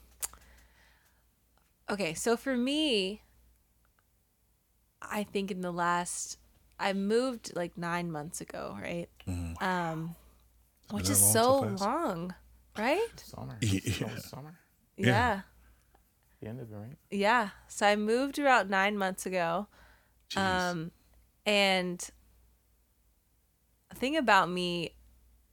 Okay, 1.90 2.14
so 2.14 2.36
for 2.36 2.56
me 2.56 3.22
I 5.02 5.22
think 5.24 5.50
in 5.50 5.60
the 5.60 5.72
last 5.72 6.38
I 6.78 6.92
moved 6.92 7.52
like 7.54 7.76
9 7.78 8.10
months 8.10 8.40
ago, 8.40 8.76
right? 8.80 9.08
Um 9.60 10.16
which 10.90 11.08
is 11.10 11.20
long, 11.22 11.32
so 11.32 11.76
so 11.76 11.84
long, 11.84 12.34
right? 12.78 13.08
Summer. 13.16 13.58
Yeah. 13.60 14.16
Summer. 14.18 14.58
Yeah. 14.96 15.06
Yeah. 15.06 15.40
The 16.40 16.48
end 16.48 16.60
of 16.60 16.70
it, 16.72 16.76
right? 16.76 16.96
Yeah. 17.10 17.50
So 17.68 17.86
I 17.86 17.96
moved 17.96 18.38
about 18.38 18.68
9 18.68 18.96
months 18.98 19.26
ago. 19.26 19.68
Jeez. 20.30 20.40
Um, 20.40 20.90
and 21.44 22.10
the 23.90 23.96
thing 23.96 24.16
about 24.16 24.50
me 24.50 24.92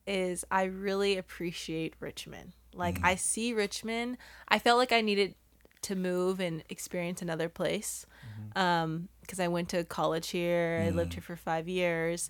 is 0.06 0.44
I 0.52 0.64
really 0.64 1.18
appreciate 1.18 1.94
Richmond. 2.00 2.54
Like 2.74 3.00
I 3.04 3.16
see 3.16 3.54
Richmond. 3.54 4.18
I 4.48 4.60
felt 4.60 4.78
like 4.78 4.92
I 4.92 5.02
needed 5.02 5.36
to 5.84 5.96
move 5.96 6.40
and 6.40 6.64
experience 6.70 7.22
another 7.22 7.50
place. 7.50 8.06
Mm-hmm. 8.28 8.60
Um, 8.60 9.10
because 9.22 9.40
I 9.40 9.48
went 9.48 9.70
to 9.70 9.84
college 9.86 10.30
here. 10.30 10.84
I 10.86 10.90
lived 10.90 11.12
mm. 11.12 11.14
here 11.16 11.24
for 11.24 11.38
five 11.38 11.70
years. 11.70 12.30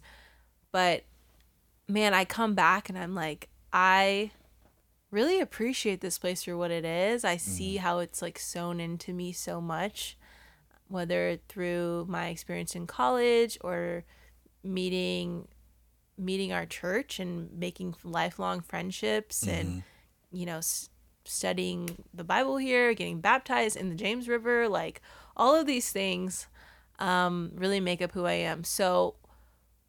But 0.71 1.05
man, 1.87 2.13
I 2.13 2.23
come 2.23 2.53
back 2.53 2.87
and 2.87 2.97
I'm 2.97 3.15
like, 3.15 3.49
I 3.71 4.31
really 5.09 5.39
appreciate 5.39 6.01
this 6.01 6.17
place 6.17 6.43
for 6.43 6.57
what 6.57 6.71
it 6.71 6.85
is. 6.85 7.23
I 7.23 7.37
see 7.37 7.75
mm-hmm. 7.75 7.83
how 7.83 7.99
it's 7.99 8.21
like 8.21 8.37
sewn 8.37 8.79
into 8.79 9.13
me 9.13 9.31
so 9.31 9.59
much, 9.59 10.17
whether 10.87 11.39
through 11.47 12.05
my 12.09 12.27
experience 12.27 12.75
in 12.75 12.87
college 12.87 13.57
or 13.61 14.03
meeting 14.63 15.47
meeting 16.15 16.53
our 16.53 16.65
church 16.65 17.19
and 17.19 17.51
making 17.57 17.95
lifelong 18.03 18.61
friendships 18.61 19.47
and 19.47 19.67
mm-hmm. 19.67 20.37
you 20.37 20.45
know 20.45 20.57
s- 20.57 20.89
studying 21.25 21.89
the 22.13 22.23
bible 22.23 22.57
here 22.57 22.93
getting 22.93 23.21
baptized 23.21 23.77
in 23.77 23.89
the 23.89 23.95
james 23.95 24.27
river 24.27 24.67
like 24.67 25.01
all 25.35 25.55
of 25.55 25.65
these 25.65 25.91
things 25.91 26.47
um, 26.99 27.51
really 27.55 27.79
make 27.79 28.01
up 28.01 28.11
who 28.11 28.25
i 28.25 28.33
am. 28.33 28.63
So 28.63 29.15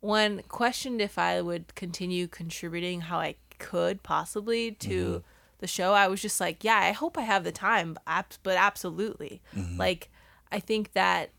when 0.01 0.43
questioned 0.49 1.01
if 1.01 1.19
i 1.19 1.41
would 1.41 1.75
continue 1.75 2.27
contributing 2.27 3.03
how 3.03 3.19
i 3.19 3.35
could 3.59 4.03
possibly 4.03 4.73
to 4.73 5.23
the 5.59 5.67
show 5.67 5.93
i 5.95 6.07
was 6.09 6.21
just 6.21 6.41
like 6.41 6.63
yeah 6.63 6.79
i 6.79 6.93
hope 6.93 7.17
i 7.17 7.23
have 7.23 7.45
the 7.45 7.53
time 7.53 7.97
but 8.43 8.57
absolutely. 8.59 9.41
Like 9.79 10.11
i 10.53 10.59
think 10.61 10.93
that 10.93 11.31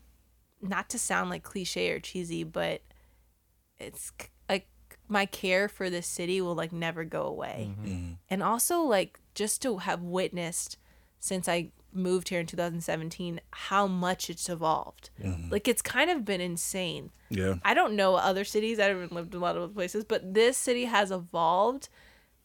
not 0.60 0.88
to 0.90 0.98
sound 0.98 1.30
like 1.30 1.42
cliche 1.44 1.90
or 1.90 2.00
cheesy 2.00 2.42
but 2.42 2.80
it's 3.78 4.10
my 5.08 5.26
care 5.26 5.68
for 5.68 5.88
this 5.90 6.06
city 6.06 6.40
will 6.40 6.54
like 6.54 6.72
never 6.72 7.04
go 7.04 7.22
away. 7.22 7.70
Mm-hmm. 7.70 7.86
Mm-hmm. 7.88 8.12
And 8.30 8.42
also 8.42 8.80
like 8.80 9.20
just 9.34 9.62
to 9.62 9.78
have 9.78 10.02
witnessed 10.02 10.78
since 11.18 11.48
i 11.48 11.70
moved 11.92 12.28
here 12.28 12.40
in 12.40 12.46
2017 12.46 13.40
how 13.50 13.86
much 13.86 14.28
it's 14.28 14.48
evolved. 14.48 15.10
Mm-hmm. 15.22 15.50
Like 15.50 15.66
it's 15.66 15.82
kind 15.82 16.10
of 16.10 16.24
been 16.24 16.40
insane. 16.40 17.10
Yeah. 17.30 17.54
i 17.64 17.74
don't 17.74 17.96
know 17.96 18.14
other 18.16 18.44
cities. 18.44 18.78
I 18.78 18.84
haven't 18.84 19.12
lived 19.12 19.34
in 19.34 19.40
a 19.40 19.42
lot 19.42 19.56
of 19.56 19.62
other 19.62 19.72
places 19.72 20.04
but 20.04 20.34
this 20.34 20.56
city 20.58 20.84
has 20.84 21.10
evolved 21.10 21.88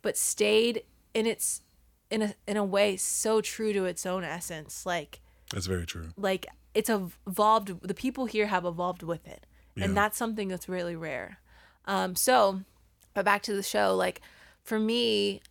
but 0.02 0.18
stayed 0.18 0.84
in 1.14 1.26
its 1.26 1.62
in 2.10 2.22
a 2.22 2.36
in 2.48 2.58
a 2.58 2.64
way 2.64 2.98
so 2.98 3.42
true 3.42 3.74
to 3.74 3.86
its 3.86 4.06
own 4.06 4.24
essence. 4.24 4.86
Like 4.86 5.22
That's 5.54 5.68
very 5.68 5.86
true. 5.86 6.10
like 6.18 6.46
it's 6.74 6.90
evolved 6.90 7.82
the 7.82 7.94
people 7.94 8.26
here 8.28 8.48
have 8.48 8.64
evolved 8.66 9.04
with 9.04 9.28
it. 9.28 9.46
Yeah. 9.76 9.86
and 9.86 9.96
that's 9.98 10.18
something 10.18 10.48
that's 10.50 10.68
really 10.68 10.96
rare 10.98 11.40
um 11.86 12.16
so 12.16 12.62
but 13.14 13.26
back 13.26 13.42
to 13.42 13.54
the 13.54 13.64
show 13.64 13.96
like 13.96 14.22
for 14.64 14.80
me 14.80 15.42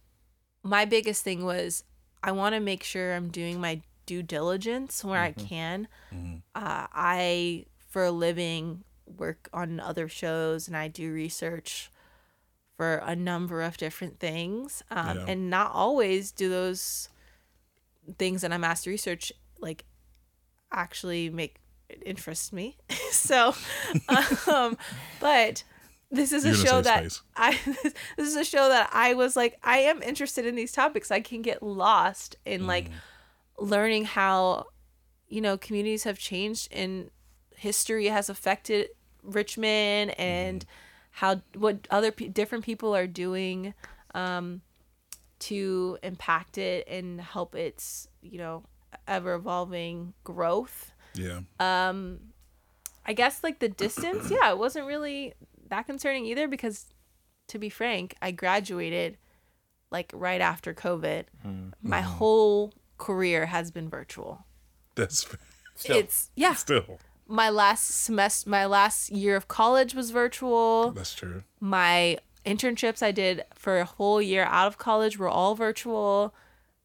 my 0.63 0.85
biggest 0.85 1.23
thing 1.25 1.45
was 1.45 1.85
i 2.23 2.31
want 2.33 2.55
to 2.55 2.61
make 2.61 2.83
sure 2.83 3.15
i'm 3.15 3.29
doing 3.29 3.61
my 3.61 3.81
due 4.07 4.23
diligence 4.23 5.05
where 5.05 5.21
i 5.21 5.33
can 5.33 5.87
uh, 6.55 6.87
i 6.93 7.65
for 7.89 8.05
a 8.05 8.11
living 8.11 8.83
work 9.19 9.49
on 9.53 9.81
other 9.81 10.09
shows 10.09 10.67
and 10.69 10.77
i 10.77 10.89
do 10.89 11.13
research 11.13 11.91
for 12.77 12.97
a 13.05 13.15
number 13.15 13.63
of 13.63 13.77
different 13.77 14.19
things 14.19 14.83
um, 14.91 15.19
Yeah. 15.19 15.25
and 15.29 15.51
not 15.51 15.73
always 15.73 16.33
do 16.33 16.49
those 16.49 17.09
things 18.19 18.43
that 18.43 18.53
i'm 18.53 18.65
asked 18.65 18.85
to 18.85 18.91
research 18.91 19.33
like 19.61 19.85
actually 20.73 21.29
make 21.31 21.57
interest 22.07 22.53
me. 22.53 22.77
so, 23.11 23.53
um, 24.53 24.79
but 25.19 25.65
this 26.11 26.33
is 26.33 26.45
a 26.45 26.49
You're 26.49 26.57
a 26.57 26.67
show 26.67 26.81
that 26.83 27.01
space. 27.13 27.23
I 27.37 27.59
this 28.17 28.29
is 28.29 28.37
a 28.37 28.45
show 28.45 28.69
that 28.69 28.91
I 28.93 29.15
was 29.15 29.37
like 29.37 29.59
I 29.63 29.79
am 29.79 30.03
interested 30.03 30.45
in 30.47 30.55
these 30.57 30.73
topics. 30.73 31.11
I 31.11 31.21
can 31.21 31.43
get 31.43 31.63
lost 31.63 32.37
in 32.45 32.67
like 32.67 32.89
Mm. 32.89 32.93
learning 33.71 34.05
how 34.07 34.67
you 35.29 35.41
know 35.41 35.57
communities 35.59 36.05
have 36.05 36.19
changed 36.19 36.69
and 36.73 37.11
history 37.57 38.07
has 38.07 38.29
affected 38.31 38.89
Richmond 39.23 40.19
and 40.19 40.65
how 41.13 41.43
what 41.55 41.87
other 41.91 42.11
different 42.11 42.65
people 42.65 42.95
are 42.97 43.07
doing 43.07 43.75
um, 44.15 44.63
to 45.41 45.99
impact 46.03 46.59
it 46.59 46.87
and 46.89 47.21
help 47.21 47.55
its 47.55 48.09
you 48.23 48.39
know 48.39 48.65
ever 49.07 49.35
evolving 49.35 50.15
growth. 50.25 50.93
Yeah. 51.15 51.41
Um 51.61 52.21
I 53.07 53.13
guess 53.13 53.43
like 53.43 53.59
the 53.61 53.69
distance, 53.69 54.31
yeah, 54.31 54.51
it 54.51 54.59
wasn't 54.59 54.87
really 54.87 55.35
that 55.71 55.87
concerning 55.87 56.27
either 56.27 56.49
because 56.49 56.87
to 57.49 57.59
be 57.59 57.69
frank, 57.69 58.15
I 58.23 58.31
graduated 58.31 59.17
like 59.91 60.11
right 60.15 60.41
after 60.41 60.75
COVID. 60.75 61.25
Mm-hmm. 61.47 61.69
My 61.83 62.01
mm-hmm. 62.01 62.07
whole 62.07 62.75
career 62.99 63.47
has 63.47 63.71
been 63.71 63.89
virtual. 63.89 64.45
That's 64.95 65.27
Still. 65.81 65.97
It's 65.97 66.31
yeah. 66.37 66.55
still. 66.55 66.99
My 67.27 67.49
last 67.49 67.87
semester 67.87 68.51
my 68.51 68.67
last 68.67 69.11
year 69.11 69.35
of 69.35 69.49
college 69.49 69.95
was 69.95 70.11
virtual. 70.11 70.91
That's 70.91 71.15
true. 71.15 71.43
My 71.59 72.19
internships 72.45 73.03
I 73.03 73.13
did 73.13 73.45
for 73.55 73.79
a 73.79 73.87
whole 73.87 74.21
year 74.21 74.45
out 74.45 74.67
of 74.67 74.77
college 74.77 75.19
were 75.19 75.29
all 75.29 75.55
virtual. 75.55 76.35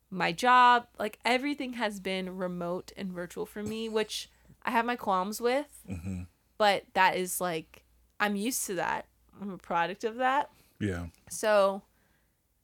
My 0.09 0.31
job, 0.31 0.87
like 0.97 1.19
everything 1.25 1.73
has 1.73 1.99
been 1.99 2.37
remote 2.37 2.93
and 2.95 3.11
virtual 3.11 3.45
for 3.45 3.63
me, 3.63 3.89
which 3.89 4.29
I 4.63 4.71
have 4.71 4.85
my 4.85 4.95
qualms 4.95 5.41
with. 5.41 5.81
Mm-hmm. 5.89 6.23
But 6.57 6.85
that 6.93 7.17
is 7.17 7.41
like, 7.41 7.83
I'm 8.19 8.35
used 8.35 8.65
to 8.67 8.75
that. 8.75 9.05
I'm 9.41 9.51
a 9.51 9.57
product 9.57 10.03
of 10.03 10.15
that. 10.17 10.49
Yeah. 10.79 11.07
So, 11.29 11.81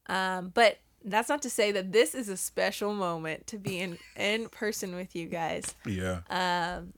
um, 0.07 0.51
but 0.53 0.79
that's 1.03 1.29
not 1.29 1.41
to 1.41 1.49
say 1.49 1.71
that 1.71 1.91
this 1.91 2.13
is 2.13 2.29
a 2.29 2.37
special 2.37 2.93
moment 2.93 3.47
to 3.47 3.57
be 3.57 3.79
in, 3.79 3.97
in 4.15 4.49
person 4.49 4.95
with 4.95 5.15
you 5.15 5.27
guys 5.27 5.75
Yeah. 5.85 6.21
Um, 6.29 6.93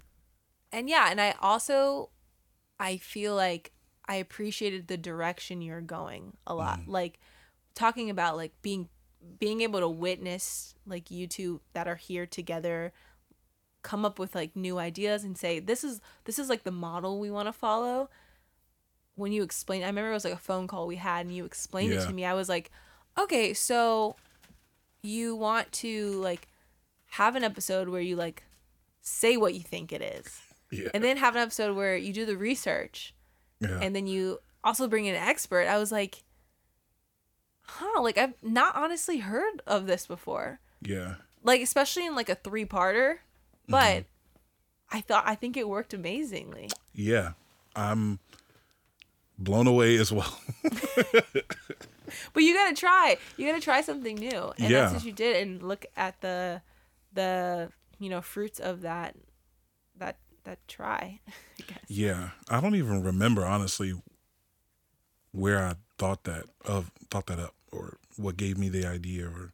and 0.74 0.90
yeah 0.90 1.08
and 1.10 1.22
i 1.22 1.36
also 1.40 2.10
i 2.80 2.98
feel 2.98 3.36
like 3.36 3.72
i 4.08 4.16
appreciated 4.16 4.88
the 4.88 4.98
direction 4.98 5.62
you're 5.62 5.80
going 5.80 6.36
a 6.48 6.54
lot 6.54 6.82
like 6.88 7.20
talking 7.76 8.10
about 8.10 8.36
like 8.36 8.52
being 8.62 8.90
being 9.40 9.62
able 9.62 9.80
to 9.80 9.88
witness 9.88 10.76
like 10.86 11.10
you 11.10 11.28
two 11.28 11.62
that 11.74 11.88
are 11.88 11.96
here 11.96 12.26
together 12.26 12.92
come 13.84 14.04
up 14.04 14.18
with 14.18 14.36
like 14.36 14.56
new 14.56 14.78
ideas 14.80 15.24
and 15.24 15.38
say 15.38 15.60
this 15.60 15.84
is 15.84 16.02
this 16.26 16.40
is 16.40 16.50
like 16.50 16.64
the 16.64 16.72
model 16.72 17.20
we 17.20 17.32
want 17.32 17.48
to 17.48 17.54
follow 17.54 18.10
when 19.16 19.32
you 19.32 19.44
explained, 19.44 19.84
i 19.84 19.88
remember 19.88 20.10
it 20.10 20.14
was 20.14 20.26
like 20.26 20.34
a 20.34 20.38
phone 20.38 20.68
call 20.68 20.88
we 20.88 20.96
had 20.96 21.26
and 21.26 21.36
you 21.36 21.46
explained 21.46 21.94
it 21.94 22.06
to 22.06 22.14
me 22.14 22.26
i 22.26 22.34
was 22.34 22.50
like 22.50 22.72
okay 23.18 23.54
so 23.54 24.16
you 25.02 25.36
want 25.36 25.72
to 25.72 26.12
like 26.22 26.48
have 27.12 27.36
an 27.36 27.44
episode 27.44 27.90
where 27.90 28.02
you 28.02 28.16
like 28.16 28.44
say 29.02 29.38
what 29.38 29.54
you 29.54 29.60
think 29.60 29.92
it 29.92 30.02
is 30.02 30.42
Yeah. 30.72 30.90
and 30.94 31.04
then 31.04 31.18
have 31.18 31.36
an 31.36 31.42
episode 31.42 31.76
where 31.76 31.96
you 31.96 32.14
do 32.14 32.26
the 32.26 32.38
research 32.38 33.14
yeah. 33.60 33.80
and 33.82 33.96
then 33.96 34.08
you 34.08 34.40
also 34.64 34.88
bring 34.88 35.06
in 35.06 35.16
an 35.16 35.22
expert 35.22 35.68
i 35.68 35.78
was 35.78 35.92
like 35.92 36.24
huh 37.66 38.02
like 38.02 38.18
i've 38.18 38.34
not 38.42 38.76
honestly 38.76 39.20
heard 39.20 39.62
of 39.68 39.86
this 39.88 40.06
before 40.08 40.60
yeah. 40.82 41.16
like 41.44 41.62
especially 41.62 42.06
in 42.06 42.16
like 42.16 42.30
a 42.30 42.36
three-parter 42.36 43.18
but 43.68 43.98
mm-hmm. 44.04 44.98
i 44.98 45.02
thought 45.02 45.24
i 45.28 45.36
think 45.36 45.56
it 45.58 45.68
worked 45.68 45.94
amazingly 45.94 46.70
Yeah. 46.94 47.34
I'm 47.76 48.20
blown 49.38 49.68
away 49.68 49.98
as 49.98 50.12
well. 50.12 50.40
but 52.34 52.44
you 52.44 52.54
gotta 52.54 52.76
try 52.76 53.18
you 53.38 53.48
gotta 53.48 53.62
try 53.62 53.82
something 53.82 54.16
new 54.16 54.54
and 54.60 54.70
Yeah. 54.70 54.82
that's 54.82 54.94
what 54.94 55.06
you 55.06 55.12
did 55.12 55.42
and 55.48 55.64
look 55.64 55.86
at 55.96 56.20
the 56.22 56.62
the 57.14 57.72
you 58.00 58.10
know 58.10 58.22
fruits 58.22 58.60
of 58.60 58.82
that 58.82 59.16
that 59.98 60.18
that 60.44 60.60
try 60.68 61.20
I 61.28 61.64
guess. 61.68 61.80
yeah. 61.88 62.30
I 62.50 62.60
don't 62.62 62.76
even 62.76 63.02
remember 63.04 63.46
honestly 63.46 63.94
where 65.32 65.66
I 65.66 65.76
thought 65.98 66.24
that 66.26 66.46
of 66.66 66.92
thought 67.10 67.28
that 67.28 67.40
up 67.40 67.56
or 67.72 67.98
what 68.18 68.38
gave 68.38 68.58
me 68.58 68.70
the 68.70 68.86
idea 68.86 69.28
or 69.28 69.54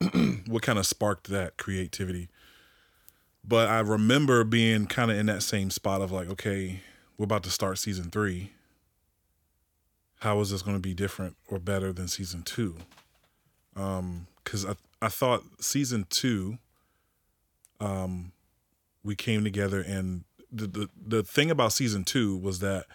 what 0.46 0.62
kind 0.62 0.78
of 0.78 0.86
sparked 0.86 1.28
that 1.28 1.56
creativity. 1.56 2.28
But 3.46 3.68
I 3.68 3.80
remember 3.80 4.42
being 4.44 4.86
kind 4.86 5.10
of 5.10 5.18
in 5.18 5.26
that 5.26 5.42
same 5.42 5.70
spot 5.70 6.00
of 6.00 6.10
like, 6.10 6.28
okay, 6.28 6.80
we're 7.18 7.24
about 7.24 7.42
to 7.44 7.50
start 7.50 7.78
season 7.78 8.10
three. 8.10 8.52
How 10.24 10.40
is 10.40 10.48
this 10.48 10.62
going 10.62 10.74
to 10.74 10.80
be 10.80 10.94
different 10.94 11.36
or 11.48 11.58
better 11.58 11.92
than 11.92 12.08
season 12.08 12.44
two? 12.44 12.76
Because 13.74 14.64
I 14.64 14.74
I 15.02 15.08
thought 15.08 15.44
season 15.60 16.06
two, 16.08 16.56
um, 17.78 18.32
we 19.02 19.16
came 19.16 19.44
together 19.44 19.82
and 19.82 20.24
the, 20.50 20.66
the 20.66 20.88
the 20.96 21.22
thing 21.22 21.50
about 21.50 21.74
season 21.74 22.04
two 22.04 22.38
was 22.38 22.60
that 22.60 22.86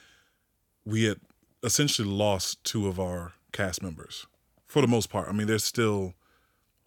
we 0.86 1.04
had 1.04 1.20
essentially 1.62 2.08
lost 2.08 2.64
two 2.64 2.88
of 2.88 3.00
our 3.00 3.34
cast 3.52 3.84
members 3.84 4.26
for 4.66 4.82
the 4.82 4.88
most 4.88 5.12
part. 5.12 5.30
I 5.30 5.32
mean, 5.32 5.46
they're 5.46 5.60
still 5.60 6.16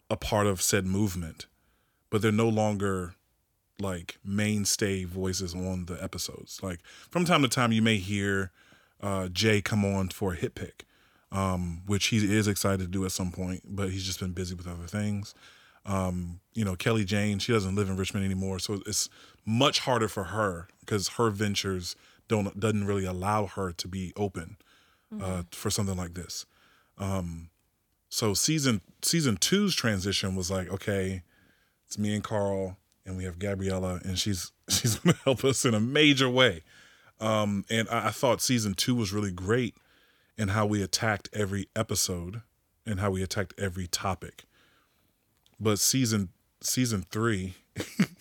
a 0.09 0.17
part 0.17 0.45
of 0.45 0.61
said 0.61 0.85
movement, 0.85 1.45
but 2.09 2.21
they're 2.21 2.33
no 2.33 2.49
longer 2.49 3.15
like 3.79 4.17
mainstay 4.25 5.05
voices 5.05 5.55
on 5.55 5.85
the 5.85 6.03
episodes. 6.03 6.59
Like 6.61 6.81
from 7.09 7.23
time 7.23 7.43
to 7.43 7.47
time, 7.47 7.71
you 7.71 7.81
may 7.81 7.95
hear 7.95 8.51
uh, 9.03 9.27
Jay 9.27 9.61
come 9.61 9.83
on 9.83 10.09
for 10.09 10.33
a 10.33 10.35
hit 10.35 10.55
pick, 10.55 10.85
um, 11.31 11.81
which 11.85 12.07
he 12.07 12.17
is 12.17 12.47
excited 12.47 12.79
to 12.79 12.87
do 12.87 13.03
at 13.05 13.11
some 13.11 13.31
point, 13.31 13.63
but 13.65 13.89
he's 13.89 14.05
just 14.05 14.19
been 14.19 14.31
busy 14.31 14.55
with 14.55 14.67
other 14.67 14.87
things. 14.87 15.35
Um, 15.85 16.39
you 16.53 16.63
know, 16.63 16.75
Kelly 16.75 17.03
Jane, 17.03 17.39
she 17.39 17.51
doesn't 17.51 17.75
live 17.75 17.89
in 17.89 17.97
Richmond 17.97 18.25
anymore, 18.25 18.59
so 18.59 18.81
it's 18.87 19.09
much 19.45 19.79
harder 19.79 20.07
for 20.07 20.25
her 20.25 20.69
because 20.79 21.09
her 21.09 21.29
ventures 21.29 21.97
don't 22.29 22.57
doesn't 22.57 22.85
really 22.85 23.03
allow 23.03 23.45
her 23.45 23.73
to 23.73 23.87
be 23.89 24.13
open 24.15 24.55
uh, 25.21 25.43
for 25.51 25.69
something 25.69 25.97
like 25.97 26.13
this. 26.13 26.45
Um, 26.97 27.49
so 28.07 28.33
season 28.33 28.79
season 29.01 29.35
two's 29.35 29.75
transition 29.75 30.35
was 30.35 30.49
like, 30.49 30.69
okay, 30.69 31.23
it's 31.85 31.97
me 31.97 32.15
and 32.15 32.23
Carl, 32.23 32.77
and 33.05 33.17
we 33.17 33.25
have 33.25 33.37
Gabriela, 33.37 33.99
and 34.05 34.17
she's 34.17 34.53
she's 34.69 34.95
gonna 34.95 35.17
help 35.25 35.43
us 35.43 35.65
in 35.65 35.73
a 35.73 35.81
major 35.81 36.29
way. 36.29 36.63
Um, 37.19 37.65
and 37.69 37.87
I, 37.89 38.07
I 38.07 38.11
thought 38.11 38.41
season 38.41 38.73
two 38.73 38.95
was 38.95 39.13
really 39.13 39.31
great 39.31 39.75
in 40.37 40.49
how 40.49 40.65
we 40.65 40.81
attacked 40.81 41.29
every 41.33 41.67
episode 41.75 42.41
and 42.85 42.99
how 42.99 43.11
we 43.11 43.23
attacked 43.23 43.53
every 43.57 43.87
topic. 43.87 44.45
But 45.59 45.79
season 45.79 46.29
season 46.61 47.05
three, 47.11 47.55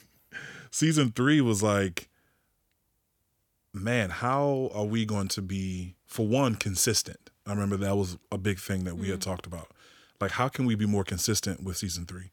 season 0.70 1.10
three 1.10 1.40
was 1.40 1.62
like, 1.62 2.08
man, 3.72 4.10
how 4.10 4.70
are 4.74 4.84
we 4.84 5.04
going 5.04 5.28
to 5.28 5.42
be 5.42 5.94
for 6.06 6.26
one 6.26 6.54
consistent? 6.56 7.30
I 7.46 7.50
remember 7.52 7.76
that 7.78 7.96
was 7.96 8.18
a 8.30 8.38
big 8.38 8.58
thing 8.58 8.84
that 8.84 8.96
we 8.96 9.08
had 9.08 9.20
talked 9.20 9.46
about. 9.46 9.68
Like, 10.20 10.32
how 10.32 10.48
can 10.48 10.66
we 10.66 10.76
be 10.76 10.86
more 10.86 11.02
consistent 11.02 11.64
with 11.64 11.76
season 11.76 12.06
three? 12.06 12.30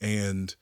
And 0.00 0.54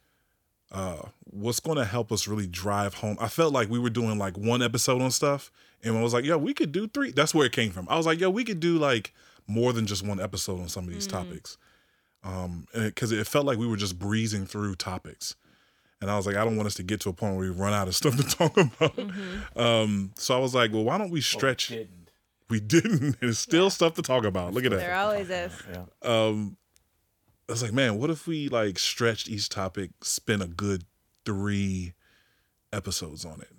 uh, 0.70 1.09
what's 1.31 1.61
going 1.61 1.79
to 1.79 1.85
help 1.85 2.12
us 2.12 2.26
really 2.29 2.47
drive 2.47 2.95
home? 2.95 3.16
I 3.20 3.29
felt 3.29 3.53
like 3.53 3.68
we 3.68 3.79
were 3.79 3.91
doing 3.91 4.18
like 4.18 4.37
one 4.37 4.62
episode 4.62 5.03
on 5.03 5.11
stuff, 5.11 5.51
and 5.83 5.97
I 5.97 6.03
was 6.03 6.12
like, 6.12 6.24
yo, 6.24 6.39
we 6.39 6.55
could 6.55 6.72
do 6.72 6.89
three. 6.89 7.11
That's 7.12 7.35
where 7.35 7.47
it 7.47 7.53
came 7.53 7.70
from. 7.70 7.87
I 7.89 7.97
was 7.97 8.07
like, 8.07 8.20
yo, 8.20 8.31
we 8.31 8.45
could 8.45 8.61
do 8.61 8.79
like 8.79 9.14
more 9.47 9.72
than 9.72 9.87
just 9.87 10.07
one 10.07 10.20
episode 10.20 10.61
on 10.61 10.68
some 10.68 10.85
of 10.85 10.91
these 10.93 11.07
topics. 11.07 11.57
Um, 12.24 12.66
because 12.74 13.12
it 13.12 13.26
felt 13.26 13.47
like 13.47 13.59
we 13.59 13.66
were 13.66 13.76
just 13.76 13.99
breezing 13.99 14.45
through 14.45 14.74
topics. 14.74 15.37
And 16.01 16.11
I 16.11 16.16
was 16.16 16.26
like, 16.26 16.37
I 16.37 16.45
don't 16.45 16.57
want 16.57 16.66
us 16.66 16.74
to 16.74 16.83
get 16.83 17.01
to 17.01 17.09
a 17.09 17.12
point 17.12 17.37
where 17.37 17.49
we 17.49 17.51
run 17.51 17.72
out 17.72 17.89
of 17.89 17.97
stuff 17.97 18.16
to 18.16 18.22
talk 18.37 18.57
about. 18.57 18.99
Um, 19.57 20.12
so 20.14 20.37
I 20.37 20.39
was 20.39 20.55
like, 20.55 20.72
well, 20.72 20.85
why 20.85 20.99
don't 20.99 21.11
we 21.11 21.20
stretch? 21.20 21.68
Didn't. 21.68 22.11
We 22.49 22.61
didn't. 22.61 23.16
There's 23.20 23.39
still 23.39 23.70
stuff 23.70 23.95
to 23.95 24.03
talk 24.03 24.24
about. 24.24 24.53
Look 24.53 24.64
at 24.64 24.70
that. 24.70 24.79
There 24.79 24.91
that. 24.91 25.05
always 25.05 25.31
is. 25.31 25.53
Yeah. 25.72 25.85
Um, 26.03 26.57
I 27.49 27.53
was 27.53 27.62
like, 27.62 27.72
man, 27.72 27.99
what 27.99 28.11
if 28.11 28.26
we 28.26 28.49
like 28.49 28.79
stretched 28.79 29.29
each 29.29 29.49
topic, 29.49 29.91
spend 30.03 30.43
a 30.43 30.47
good 30.47 30.85
three 31.29 31.93
episodes 32.72 33.24
on 33.26 33.41
it? 33.43 33.53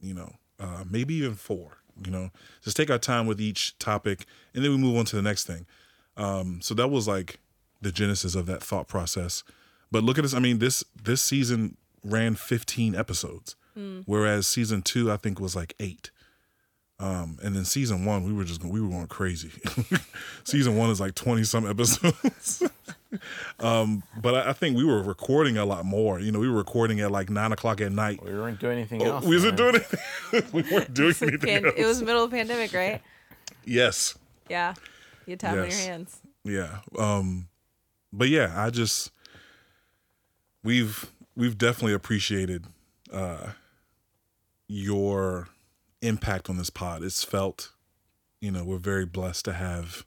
You 0.00 0.14
know, 0.14 0.32
uh, 0.58 0.84
maybe 0.90 1.14
even 1.16 1.34
four. 1.34 1.76
You 2.02 2.10
know, 2.10 2.30
just 2.62 2.78
take 2.78 2.90
our 2.90 2.98
time 2.98 3.26
with 3.26 3.40
each 3.40 3.78
topic, 3.78 4.24
and 4.54 4.64
then 4.64 4.70
we 4.70 4.78
move 4.78 4.96
on 4.96 5.04
to 5.06 5.16
the 5.16 5.22
next 5.22 5.46
thing. 5.46 5.66
Um, 6.16 6.60
so 6.62 6.72
that 6.74 6.88
was 6.88 7.06
like 7.06 7.40
the 7.82 7.92
genesis 7.92 8.34
of 8.34 8.46
that 8.46 8.62
thought 8.62 8.88
process. 8.88 9.44
But 9.92 10.02
look 10.02 10.16
at 10.16 10.22
this. 10.22 10.32
I 10.32 10.38
mean, 10.38 10.60
this 10.60 10.82
this 11.02 11.20
season 11.20 11.76
ran 12.02 12.36
15 12.36 12.94
episodes, 12.94 13.54
whereas 14.06 14.46
season 14.46 14.80
two 14.80 15.12
I 15.12 15.18
think 15.18 15.38
was 15.40 15.54
like 15.54 15.74
eight. 15.78 16.10
Um, 17.00 17.38
and 17.42 17.56
then 17.56 17.64
season 17.64 18.04
one 18.04 18.24
we 18.24 18.32
were 18.34 18.44
just 18.44 18.62
we 18.62 18.78
were 18.80 18.88
going 18.88 19.06
crazy. 19.06 19.50
season 20.44 20.76
one 20.76 20.90
is 20.90 21.00
like 21.00 21.14
20 21.14 21.44
some 21.44 21.66
episodes. 21.68 22.62
um, 23.60 24.02
but 24.20 24.34
I, 24.34 24.50
I 24.50 24.52
think 24.52 24.76
we 24.76 24.84
were 24.84 25.02
recording 25.02 25.56
a 25.56 25.64
lot 25.64 25.86
more. 25.86 26.20
You 26.20 26.30
know, 26.30 26.38
we 26.38 26.48
were 26.48 26.58
recording 26.58 27.00
at 27.00 27.10
like 27.10 27.30
nine 27.30 27.52
o'clock 27.52 27.80
at 27.80 27.90
night. 27.90 28.22
We 28.22 28.32
weren't 28.32 28.60
doing 28.60 28.76
anything 28.78 29.02
Oh, 29.02 29.12
else. 29.16 29.24
we 29.24 29.36
wasn't 29.36 29.58
man. 29.58 29.72
doing 29.72 29.82
anything. 30.32 30.50
we 30.52 30.62
weren't 30.70 30.92
doing 30.92 31.14
anything. 31.22 31.38
Pan- 31.40 31.64
else. 31.64 31.74
it 31.76 31.86
was 31.86 32.02
middle 32.02 32.24
of 32.24 32.30
pandemic, 32.30 32.72
right? 32.74 33.00
yes. 33.64 34.18
Yeah. 34.50 34.74
You 35.26 35.32
had 35.32 35.40
time 35.40 35.58
on 35.58 35.70
your 35.70 35.78
hands. 35.78 36.20
Yeah. 36.44 36.80
Um 36.98 37.48
but 38.12 38.28
yeah, 38.28 38.52
I 38.54 38.68
just 38.70 39.10
we've 40.62 41.10
we've 41.34 41.56
definitely 41.56 41.94
appreciated 41.94 42.66
uh 43.10 43.52
your 44.68 45.48
impact 46.02 46.48
on 46.48 46.56
this 46.56 46.70
pod. 46.70 47.02
It's 47.02 47.22
felt, 47.24 47.72
you 48.40 48.50
know, 48.50 48.64
we're 48.64 48.78
very 48.78 49.06
blessed 49.06 49.44
to 49.46 49.52
have 49.52 50.04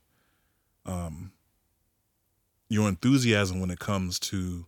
um 0.85 1.31
your 2.69 2.89
enthusiasm 2.89 3.59
when 3.59 3.71
it 3.71 3.79
comes 3.79 4.19
to 4.19 4.65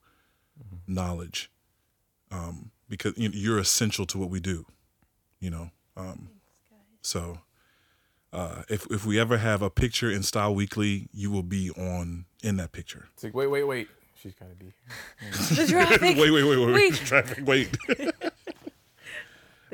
knowledge. 0.87 1.51
Um 2.31 2.71
because 2.87 3.13
you 3.17 3.29
know, 3.29 3.35
you're 3.35 3.59
essential 3.59 4.05
to 4.07 4.17
what 4.17 4.29
we 4.29 4.39
do, 4.39 4.65
you 5.39 5.49
know. 5.49 5.71
Um 5.97 6.29
so 7.01 7.39
uh, 8.35 8.63
if 8.67 8.85
if 8.91 9.05
we 9.05 9.17
ever 9.17 9.37
have 9.37 9.61
a 9.61 9.69
picture 9.69 10.11
in 10.11 10.21
Style 10.21 10.53
Weekly, 10.53 11.07
you 11.13 11.31
will 11.31 11.43
be 11.43 11.69
on 11.71 12.25
in 12.43 12.57
that 12.57 12.73
picture. 12.73 13.07
It's 13.13 13.23
like, 13.23 13.33
wait, 13.33 13.47
wait, 13.47 13.63
wait. 13.63 13.87
She's 14.21 14.33
got 14.33 14.49
to 14.49 14.55
be 14.55 14.65
here. 14.65 15.31
The 15.55 15.67
traffic. 15.67 16.01
wait, 16.01 16.17
wait, 16.17 16.31
wait, 16.31 16.43
wait, 16.43 16.57
wait. 16.57 16.73
Wait. 16.73 16.93
Traffic, 17.05 17.45
wait. 17.47 17.69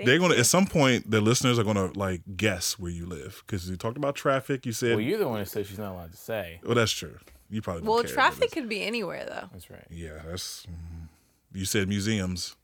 Thank 0.02 0.08
They're 0.08 0.20
gonna 0.20 0.34
you. 0.36 0.40
at 0.40 0.46
some 0.46 0.66
point 0.66 1.10
the 1.10 1.22
listeners 1.22 1.58
are 1.60 1.64
gonna 1.64 1.92
like 1.96 2.22
guess 2.36 2.78
where 2.80 2.92
you 2.92 3.06
live 3.06 3.44
because 3.46 3.70
you 3.70 3.78
talked 3.78 3.98
about 3.98 4.16
traffic. 4.16 4.66
You 4.66 4.72
said, 4.74 4.92
Well, 4.96 5.02
you're 5.02 5.20
the 5.20 5.28
one 5.28 5.40
who 5.40 5.46
said 5.46 5.66
she's 5.68 5.78
not 5.80 5.94
allowed 5.94 6.12
to 6.12 6.18
say. 6.18 6.60
well, 6.64 6.76
that's 6.76 6.92
true. 6.92 7.18
You 7.50 7.62
probably 7.62 7.82
don't 7.82 7.90
Well, 7.90 7.98
care, 8.04 8.08
but 8.10 8.14
traffic 8.14 8.44
it's- 8.46 8.54
could 8.54 8.70
be 8.70 8.82
anywhere 8.84 9.26
though. 9.26 9.48
That's 9.52 9.70
right. 9.70 9.86
Yeah, 9.90 10.20
that's. 10.26 10.66
mm, 10.66 11.08
You 11.54 11.66
said 11.66 11.88
museums. 11.90 12.56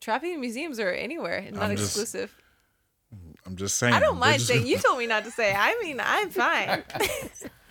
Traffic 0.00 0.30
and 0.32 0.40
museums 0.40 0.78
are 0.80 0.90
anywhere, 0.90 1.46
not 1.52 1.62
I'm 1.70 1.76
just- 1.76 1.90
exclusive. 1.96 2.34
I'm 3.44 3.56
just 3.56 3.76
saying. 3.76 3.92
I 3.92 4.00
don't 4.00 4.14
They're 4.14 4.20
mind 4.20 4.34
just- 4.38 4.46
saying. 4.46 4.66
You 4.68 4.78
told 4.78 4.98
me 4.98 5.06
not 5.06 5.24
to 5.24 5.30
say. 5.30 5.52
I 5.54 5.76
mean, 5.82 6.00
I'm 6.02 6.30
fine. 6.30 6.82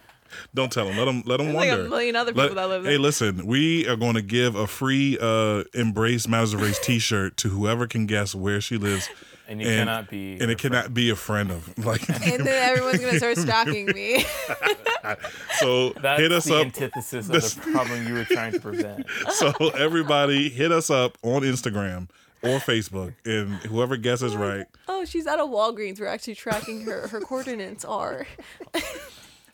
Don't 0.54 0.72
tell 0.72 0.86
them. 0.86 0.98
Let 0.98 1.06
them. 1.06 1.24
Let 1.26 1.38
them 1.38 1.48
There's 1.48 1.56
like 1.58 1.70
wonder. 1.70 1.86
a 1.86 1.90
million 1.90 2.16
other 2.16 2.32
Let- 2.34 2.56
that 2.56 2.68
live 2.70 2.86
hey, 2.86 2.98
listen. 2.98 3.46
We 3.46 3.88
are 3.88 3.96
going 3.96 4.16
to 4.16 4.22
give 4.22 4.56
a 4.56 4.68
free 4.68 5.18
uh, 5.22 5.64
"Embrace 5.74 6.28
Matters 6.28 6.54
of 6.54 6.62
Race" 6.62 6.80
T-shirt 6.80 7.38
to 7.38 7.50
whoever 7.50 7.88
can 7.88 8.06
guess 8.06 8.34
where 8.36 8.60
she 8.62 8.78
lives, 8.78 9.10
And 9.48 9.62
you 9.62 9.68
And- 9.68 9.80
cannot 9.80 10.10
be. 10.10 10.40
and 10.40 10.50
it 10.52 10.58
cannot 10.60 10.94
be 10.94 11.10
a 11.10 11.16
friend 11.16 11.52
of. 11.52 11.74
Like, 11.86 12.08
and 12.10 12.46
then 12.46 12.70
everyone's 12.70 13.00
gonna 13.00 13.18
start 13.18 13.38
stalking 13.48 13.88
me. 13.88 14.24
so 15.60 15.90
That's 15.92 16.22
hit 16.22 16.32
us 16.32 16.46
the 16.46 16.56
up. 16.60 16.66
antithesis 16.68 17.28
of 17.30 17.64
the 17.66 17.72
problem 17.72 18.08
you 18.08 18.14
were 18.14 18.24
trying 18.26 18.54
to 18.54 18.60
prevent. 18.60 19.06
So 19.32 19.52
everybody, 19.78 20.50
hit 20.50 20.72
us 20.72 20.90
up 20.90 21.18
on 21.24 21.42
Instagram 21.42 22.10
or 22.44 22.58
Facebook, 22.60 23.14
and 23.26 23.54
whoever 23.66 23.98
guesses 23.98 24.36
right. 24.36 24.66
oh, 24.88 25.06
she's 25.06 25.28
at 25.28 25.40
a 25.40 25.44
Walgreens. 25.44 26.00
We're 26.00 26.08
actually 26.08 26.36
tracking 26.36 26.82
her. 26.86 27.08
Her 27.08 27.20
coordinates 27.22 27.84
are. 27.86 28.26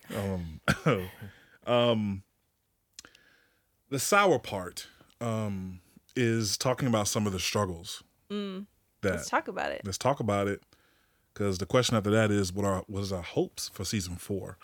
The 3.89 3.99
sour 3.99 4.39
part 4.39 4.87
um, 5.21 5.79
is 6.15 6.57
talking 6.57 6.87
about 6.87 7.07
some 7.07 7.25
of 7.27 7.33
the 7.33 7.39
struggles 7.39 8.03
that 8.29 8.35
Mm. 8.35 8.65
Let's 9.03 9.29
talk 9.29 9.47
about 9.47 9.71
it. 9.71 9.81
let's 9.85 9.97
talk 9.97 10.19
about 10.19 10.47
it 10.47 10.61
because 11.33 11.57
the 11.59 11.65
question 11.65 11.95
after 11.95 12.09
that 12.11 12.31
is 12.31 12.51
what 12.51 12.65
are 12.65 12.83
what 12.87 13.01
is 13.01 13.13
our 13.13 13.21
hopes 13.21 13.69
for 13.69 13.85
season 13.85 14.15
four 14.17 14.57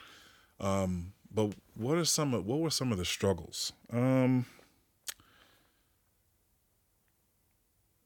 um 0.60 1.14
but 1.32 1.54
what 1.76 1.98
are 1.98 2.04
some 2.04 2.34
of 2.34 2.46
what 2.46 2.60
were 2.60 2.70
some 2.70 2.92
of 2.92 2.98
the 2.98 3.06
struggles 3.06 3.72
um 3.92 4.46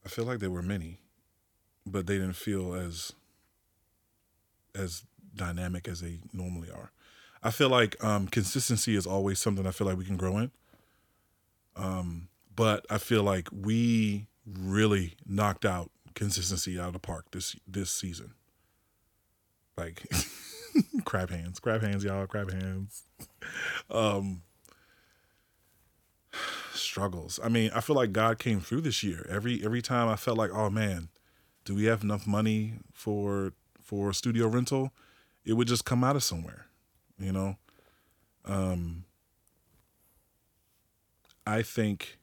i 0.05 0.09
feel 0.09 0.25
like 0.25 0.39
there 0.39 0.51
were 0.51 0.61
many 0.61 0.99
but 1.85 2.05
they 2.07 2.17
didn't 2.17 2.33
feel 2.35 2.73
as 2.73 3.13
as 4.75 5.03
dynamic 5.35 5.88
as 5.88 6.01
they 6.01 6.19
normally 6.33 6.69
are 6.69 6.91
i 7.43 7.51
feel 7.51 7.69
like 7.69 8.01
um 8.03 8.27
consistency 8.27 8.95
is 8.95 9.07
always 9.07 9.39
something 9.39 9.65
i 9.65 9.71
feel 9.71 9.88
like 9.88 9.97
we 9.97 10.05
can 10.05 10.17
grow 10.17 10.38
in 10.38 10.51
um 11.75 12.27
but 12.55 12.85
i 12.89 12.97
feel 12.97 13.23
like 13.23 13.47
we 13.51 14.27
really 14.45 15.15
knocked 15.25 15.65
out 15.65 15.91
consistency 16.17 16.79
out 16.79 16.88
of 16.88 16.93
the 16.93 16.99
park 16.99 17.25
this 17.31 17.55
this 17.67 17.91
season. 17.91 18.33
Like 19.77 20.07
crab 21.05 21.29
hands, 21.29 21.59
crab 21.59 21.81
hands, 21.81 22.03
y'all, 22.03 22.25
crab 22.25 22.51
hands. 22.51 23.03
Um 23.89 24.41
struggles. 26.73 27.39
I 27.43 27.49
mean, 27.49 27.71
I 27.73 27.81
feel 27.81 27.95
like 27.95 28.11
God 28.11 28.39
came 28.39 28.59
through 28.59 28.81
this 28.81 29.03
year. 29.03 29.25
Every 29.29 29.63
every 29.63 29.81
time 29.81 30.09
I 30.09 30.15
felt 30.15 30.38
like, 30.38 30.51
oh 30.51 30.69
man, 30.69 31.09
do 31.65 31.75
we 31.75 31.85
have 31.85 32.03
enough 32.03 32.25
money 32.25 32.73
for 32.91 33.53
for 33.79 34.11
studio 34.11 34.47
rental? 34.47 34.91
It 35.45 35.53
would 35.53 35.67
just 35.67 35.85
come 35.85 36.03
out 36.03 36.15
of 36.15 36.23
somewhere, 36.23 36.65
you 37.20 37.32
know. 37.32 37.57
Um 38.45 39.05
I 41.45 41.61
think 41.61 42.18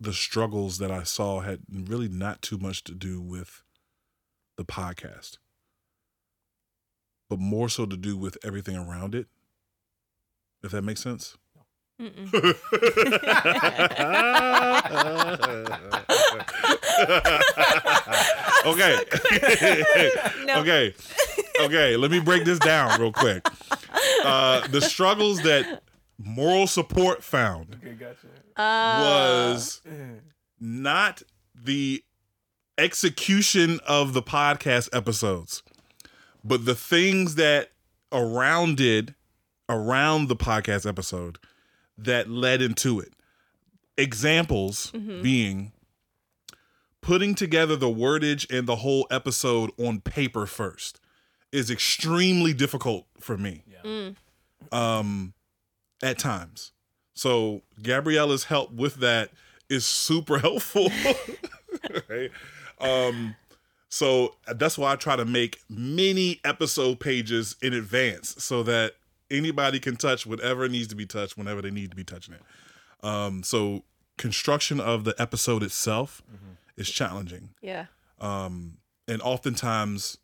the 0.00 0.12
struggles 0.12 0.78
that 0.78 0.90
I 0.90 1.02
saw 1.02 1.40
had 1.40 1.60
really 1.70 2.08
not 2.08 2.42
too 2.42 2.58
much 2.58 2.82
to 2.84 2.94
do 2.94 3.20
with 3.20 3.62
the 4.56 4.64
podcast, 4.64 5.38
but 7.28 7.38
more 7.38 7.68
so 7.68 7.86
to 7.86 7.96
do 7.96 8.16
with 8.16 8.36
everything 8.42 8.76
around 8.76 9.14
it. 9.14 9.26
If 10.62 10.72
that 10.72 10.82
makes 10.82 11.00
sense. 11.02 11.36
okay. 18.66 19.04
Okay. 20.50 20.94
Okay. 21.64 21.96
Let 21.96 22.10
me 22.10 22.20
break 22.20 22.44
this 22.44 22.58
down 22.58 23.00
real 23.00 23.12
quick. 23.12 23.46
Uh, 24.24 24.66
the 24.68 24.80
struggles 24.80 25.42
that 25.42 25.82
moral 26.18 26.66
support 26.66 27.22
found 27.24 27.76
Okay, 27.82 27.94
gotcha. 27.94 28.26
Uh, 28.56 29.00
was 29.02 29.80
not 30.58 31.22
the 31.54 32.04
execution 32.76 33.80
of 33.86 34.12
the 34.12 34.22
podcast 34.22 34.88
episodes, 34.92 35.62
but 36.44 36.64
the 36.66 36.74
things 36.74 37.36
that 37.36 37.70
surrounded 38.12 39.14
around 39.68 40.28
the 40.28 40.36
podcast 40.36 40.86
episode 40.86 41.38
that 41.96 42.28
led 42.28 42.60
into 42.60 42.98
it. 43.00 43.12
Examples 43.96 44.92
being 45.22 45.72
putting 47.00 47.34
together 47.34 47.76
the 47.76 47.88
wordage 47.88 48.46
and 48.56 48.66
the 48.66 48.76
whole 48.76 49.06
episode 49.10 49.70
on 49.78 50.00
paper 50.00 50.46
first 50.46 50.99
is 51.52 51.70
extremely 51.70 52.52
difficult 52.52 53.06
for 53.20 53.36
me 53.36 53.64
Yeah. 53.84 54.10
um 54.72 55.34
at 56.02 56.18
times. 56.18 56.72
So 57.14 57.62
Gabriela's 57.82 58.44
help 58.44 58.72
with 58.72 58.96
that 58.96 59.30
is 59.68 59.84
super 59.84 60.38
helpful. 60.46 60.88
right? 62.08 62.30
Um 62.80 63.36
so 63.88 64.36
that's 64.46 64.78
why 64.78 64.92
I 64.92 64.96
try 64.96 65.16
to 65.16 65.24
make 65.24 65.58
many 65.68 66.40
episode 66.44 67.00
pages 67.00 67.56
in 67.60 67.74
advance 67.74 68.36
so 68.38 68.62
that 68.62 68.92
anybody 69.30 69.80
can 69.80 69.96
touch 69.96 70.24
whatever 70.26 70.68
needs 70.68 70.86
to 70.88 70.94
be 70.94 71.06
touched 71.06 71.36
whenever 71.36 71.60
they 71.60 71.70
need 71.70 71.90
to 71.90 71.96
be 71.96 72.04
touching 72.04 72.34
it. 72.34 72.42
Um 73.04 73.42
so 73.42 73.84
construction 74.16 74.80
of 74.80 75.04
the 75.04 75.14
episode 75.18 75.62
itself 75.62 76.22
is 76.76 76.88
challenging 76.90 77.50
Yeah. 77.62 77.86
Um, 78.20 78.76
and 79.08 79.20
oftentimes 79.22 80.18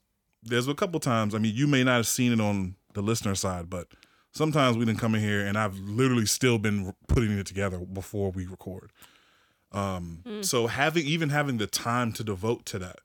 there's 0.47 0.69
a 0.69 0.75
couple 0.75 0.99
times 1.01 1.35
i 1.35 1.39
mean 1.39 1.55
you 1.55 1.67
may 1.67 1.83
not 1.85 1.97
have 1.97 2.07
seen 2.07 2.33
it 2.33 2.41
on 2.41 2.77
the 2.95 3.03
listener 3.03 3.35
side 3.35 3.69
but 3.69 3.89
sometimes 4.33 4.77
we 4.77 4.85
didn't 4.85 4.99
come 4.99 5.15
in 5.15 5.21
here 5.21 5.45
and 5.47 5.59
i've 5.59 5.79
literally 5.79 6.27
still 6.27 6.59
been 6.59 6.95
putting 7.09 7.31
it 7.39 7.47
together 7.47 7.79
before 7.79 8.31
we 8.31 8.47
record 8.47 8.91
um 9.73 10.23
so 10.43 10.67
having 10.69 11.05
even 11.05 11.31
having 11.31 11.59
the 11.59 11.67
time 11.67 12.13
to 12.13 12.23
devote 12.25 12.65
to 12.65 12.79
that 12.79 12.97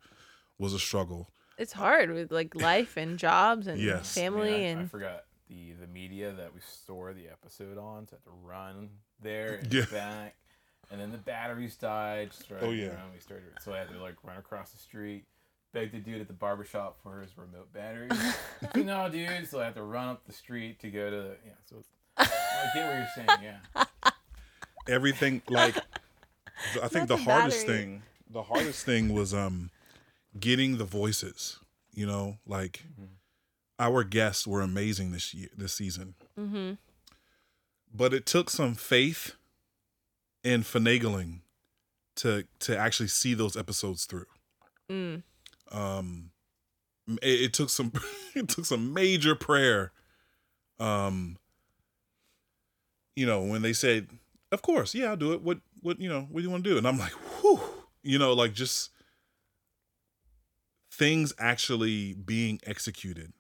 was 0.59 0.73
a 0.73 0.79
struggle 0.79 1.29
It's 1.57 1.73
hard 1.73 2.11
with 2.11 2.31
like 2.31 2.53
life 2.55 2.97
and 2.97 3.17
jobs 3.17 3.67
and 3.67 3.79
Yes. 3.81 4.17
I, 4.17 4.21
mean, 4.21 4.31
family 4.31 4.53
I- 4.53 4.57
I 4.57 4.59
and 4.71 4.91
forgot 4.91 5.23
the 5.49 5.73
the 5.81 5.87
media 5.87 6.31
that 6.33 6.53
we 6.53 6.59
store 6.61 7.13
the 7.13 7.27
episode 7.27 7.77
on, 7.77 8.07
so 8.07 8.15
I 8.15 8.17
had 8.17 8.23
to 8.25 8.37
run 8.47 8.89
there 9.21 9.55
and 9.55 9.73
Yeah. 9.73 9.85
back. 9.91 10.35
And 10.91 10.99
then 10.99 11.11
the 11.11 11.17
batteries 11.17 11.75
died. 11.75 12.31
Just 12.31 12.49
right 12.51 12.61
Oh, 12.63 12.71
yeah. 12.71 12.87
around 12.89 13.13
we 13.13 13.19
started, 13.19 13.47
so 13.61 13.73
I 13.73 13.79
had 13.79 13.89
to 13.89 13.99
like 14.01 14.15
run 14.23 14.37
across 14.37 14.71
the 14.71 14.77
street, 14.77 15.25
beg 15.73 15.91
the 15.91 15.99
dude 15.99 16.21
at 16.21 16.27
the 16.27 16.33
barbershop 16.33 16.97
for 17.01 17.21
his 17.21 17.37
remote 17.37 17.71
batteries. 17.73 18.11
no, 18.75 19.09
dude. 19.09 19.47
So 19.49 19.61
I 19.61 19.65
had 19.65 19.75
to 19.75 19.83
run 19.83 20.09
up 20.09 20.25
the 20.25 20.33
street 20.33 20.79
to 20.81 20.89
go 20.89 21.09
to 21.09 21.15
The, 21.15 21.35
yeah. 21.45 21.53
So 21.69 21.77
it's, 21.79 21.89
I 22.17 22.69
get 22.73 22.87
what 22.87 22.95
you're 22.95 23.07
saying. 23.15 23.39
Yeah. 23.43 23.83
everything 24.87 25.41
like 25.49 25.77
i 26.81 26.87
think 26.87 26.93
Not 26.93 27.07
the 27.07 27.15
the 27.15 27.23
hardest 27.23 27.67
battery. 27.67 27.77
thing 27.77 28.03
the 28.29 28.43
hardest 28.43 28.85
thing 28.85 29.13
was 29.13 29.33
um 29.33 29.69
getting 30.39 30.77
the 30.77 30.85
voices 30.85 31.59
you 31.93 32.05
know 32.05 32.37
like 32.47 32.83
our 33.79 34.03
guests 34.03 34.47
were 34.47 34.61
amazing 34.61 35.11
this 35.11 35.33
year 35.33 35.49
this 35.55 35.73
season 35.73 36.15
mm-hmm. 36.39 36.73
but 37.93 38.13
it 38.13 38.25
took 38.25 38.49
some 38.49 38.75
faith 38.75 39.35
and 40.43 40.63
finagling 40.63 41.39
to 42.15 42.45
to 42.59 42.77
actually 42.77 43.07
see 43.07 43.33
those 43.33 43.55
episodes 43.55 44.05
through 44.05 44.25
mm. 44.89 45.21
Um 45.71 46.31
it, 47.21 47.41
it 47.41 47.53
took 47.53 47.69
some 47.69 47.91
it 48.35 48.47
took 48.49 48.65
some 48.65 48.93
major 48.93 49.35
prayer 49.35 49.91
um 50.79 51.37
you 53.15 53.25
know 53.25 53.41
when 53.43 53.61
they 53.61 53.73
said 53.73 54.07
of 54.51 54.61
course 54.61 54.93
yeah 54.95 55.09
i'll 55.09 55.17
do 55.17 55.33
it. 55.33 55.41
What 55.41 55.59
what 55.81 55.99
you 55.99 56.09
know 56.09 56.21
what 56.29 56.39
do 56.41 56.43
you 56.43 56.49
want 56.51 56.63
to 56.63 56.69
do? 56.69 56.77
And 56.77 56.87
i'm 56.87 56.97
like 56.97 57.11
whew 57.41 57.59
you 58.03 58.17
know 58.19 58.33
like 58.33 58.53
just 58.53 58.89
things 60.91 61.33
actually 61.39 62.13
being 62.13 62.59
executed 62.65 63.33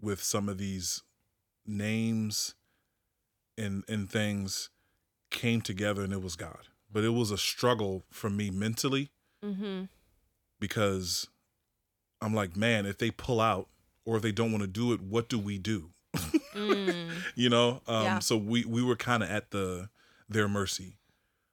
with 0.00 0.22
some 0.22 0.48
of 0.48 0.58
these 0.58 1.02
names 1.66 2.54
and 3.56 3.84
and 3.88 4.10
things 4.10 4.70
came 5.30 5.60
together 5.60 6.02
and 6.02 6.12
it 6.12 6.22
was 6.22 6.36
god. 6.36 6.68
But 6.92 7.04
it 7.04 7.10
was 7.10 7.30
a 7.30 7.38
struggle 7.38 8.04
for 8.10 8.28
me 8.30 8.50
mentally 8.50 9.10
Mm-hmm. 9.44 9.84
because 10.58 11.28
I'm 12.22 12.34
like, 12.34 12.56
man, 12.56 12.86
if 12.86 12.98
they 12.98 13.10
pull 13.10 13.40
out 13.40 13.68
or 14.04 14.16
if 14.16 14.22
they 14.22 14.32
don't 14.32 14.52
want 14.52 14.62
to 14.62 14.68
do 14.68 14.92
it, 14.92 15.00
what 15.00 15.28
do 15.28 15.38
we 15.38 15.58
do? 15.58 15.90
Mm. 16.54 17.10
you 17.34 17.48
know? 17.48 17.80
Um 17.86 18.02
Yeah. 18.04 18.18
so 18.18 18.36
we 18.36 18.64
we 18.64 18.82
were 18.82 18.96
kind 18.96 19.22
of 19.22 19.30
at 19.30 19.50
the 19.50 19.88
their 20.28 20.48
mercy. 20.48 20.96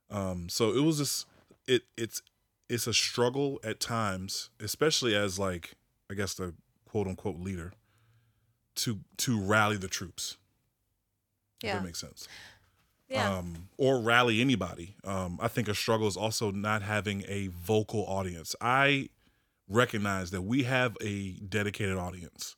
Um 0.09 0.49
so 0.49 0.71
it 0.73 0.81
was 0.83 0.97
just 0.97 1.25
it 1.67 1.83
it's 1.97 2.21
it's 2.69 2.87
a 2.87 2.93
struggle 2.93 3.59
at 3.63 3.79
times, 3.79 4.49
especially 4.59 5.15
as 5.15 5.39
like 5.39 5.75
I 6.09 6.13
guess 6.15 6.33
the 6.33 6.53
quote 6.89 7.07
unquote 7.07 7.39
leader 7.39 7.73
to 8.75 8.99
to 9.17 9.39
rally 9.39 9.77
the 9.77 9.87
troops. 9.87 10.37
If 11.61 11.67
Yeah. 11.67 11.75
that 11.77 11.83
makes 11.85 11.99
sense 11.99 12.27
Yeah. 13.09 13.37
um, 13.37 13.69
or 13.77 13.99
rally 13.99 14.41
anybody. 14.41 14.95
Um, 15.03 15.39
I 15.41 15.47
think 15.47 15.67
a 15.67 15.73
struggle 15.75 16.07
is 16.07 16.17
also 16.17 16.51
not 16.51 16.81
having 16.81 17.23
a 17.27 17.47
vocal 17.47 18.05
audience. 18.05 18.55
I 18.61 19.09
recognize 19.67 20.31
that 20.31 20.43
we 20.43 20.63
have 20.63 20.95
a 21.01 21.33
dedicated 21.33 21.97
audience. 21.97 22.55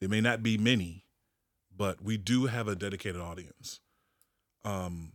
They 0.00 0.06
may 0.06 0.20
not 0.20 0.42
be 0.42 0.58
many, 0.58 1.04
but 1.76 2.02
we 2.02 2.16
do 2.16 2.46
have 2.46 2.68
a 2.68 2.76
dedicated 2.76 3.20
audience. 3.20 3.80
Um, 4.64 5.12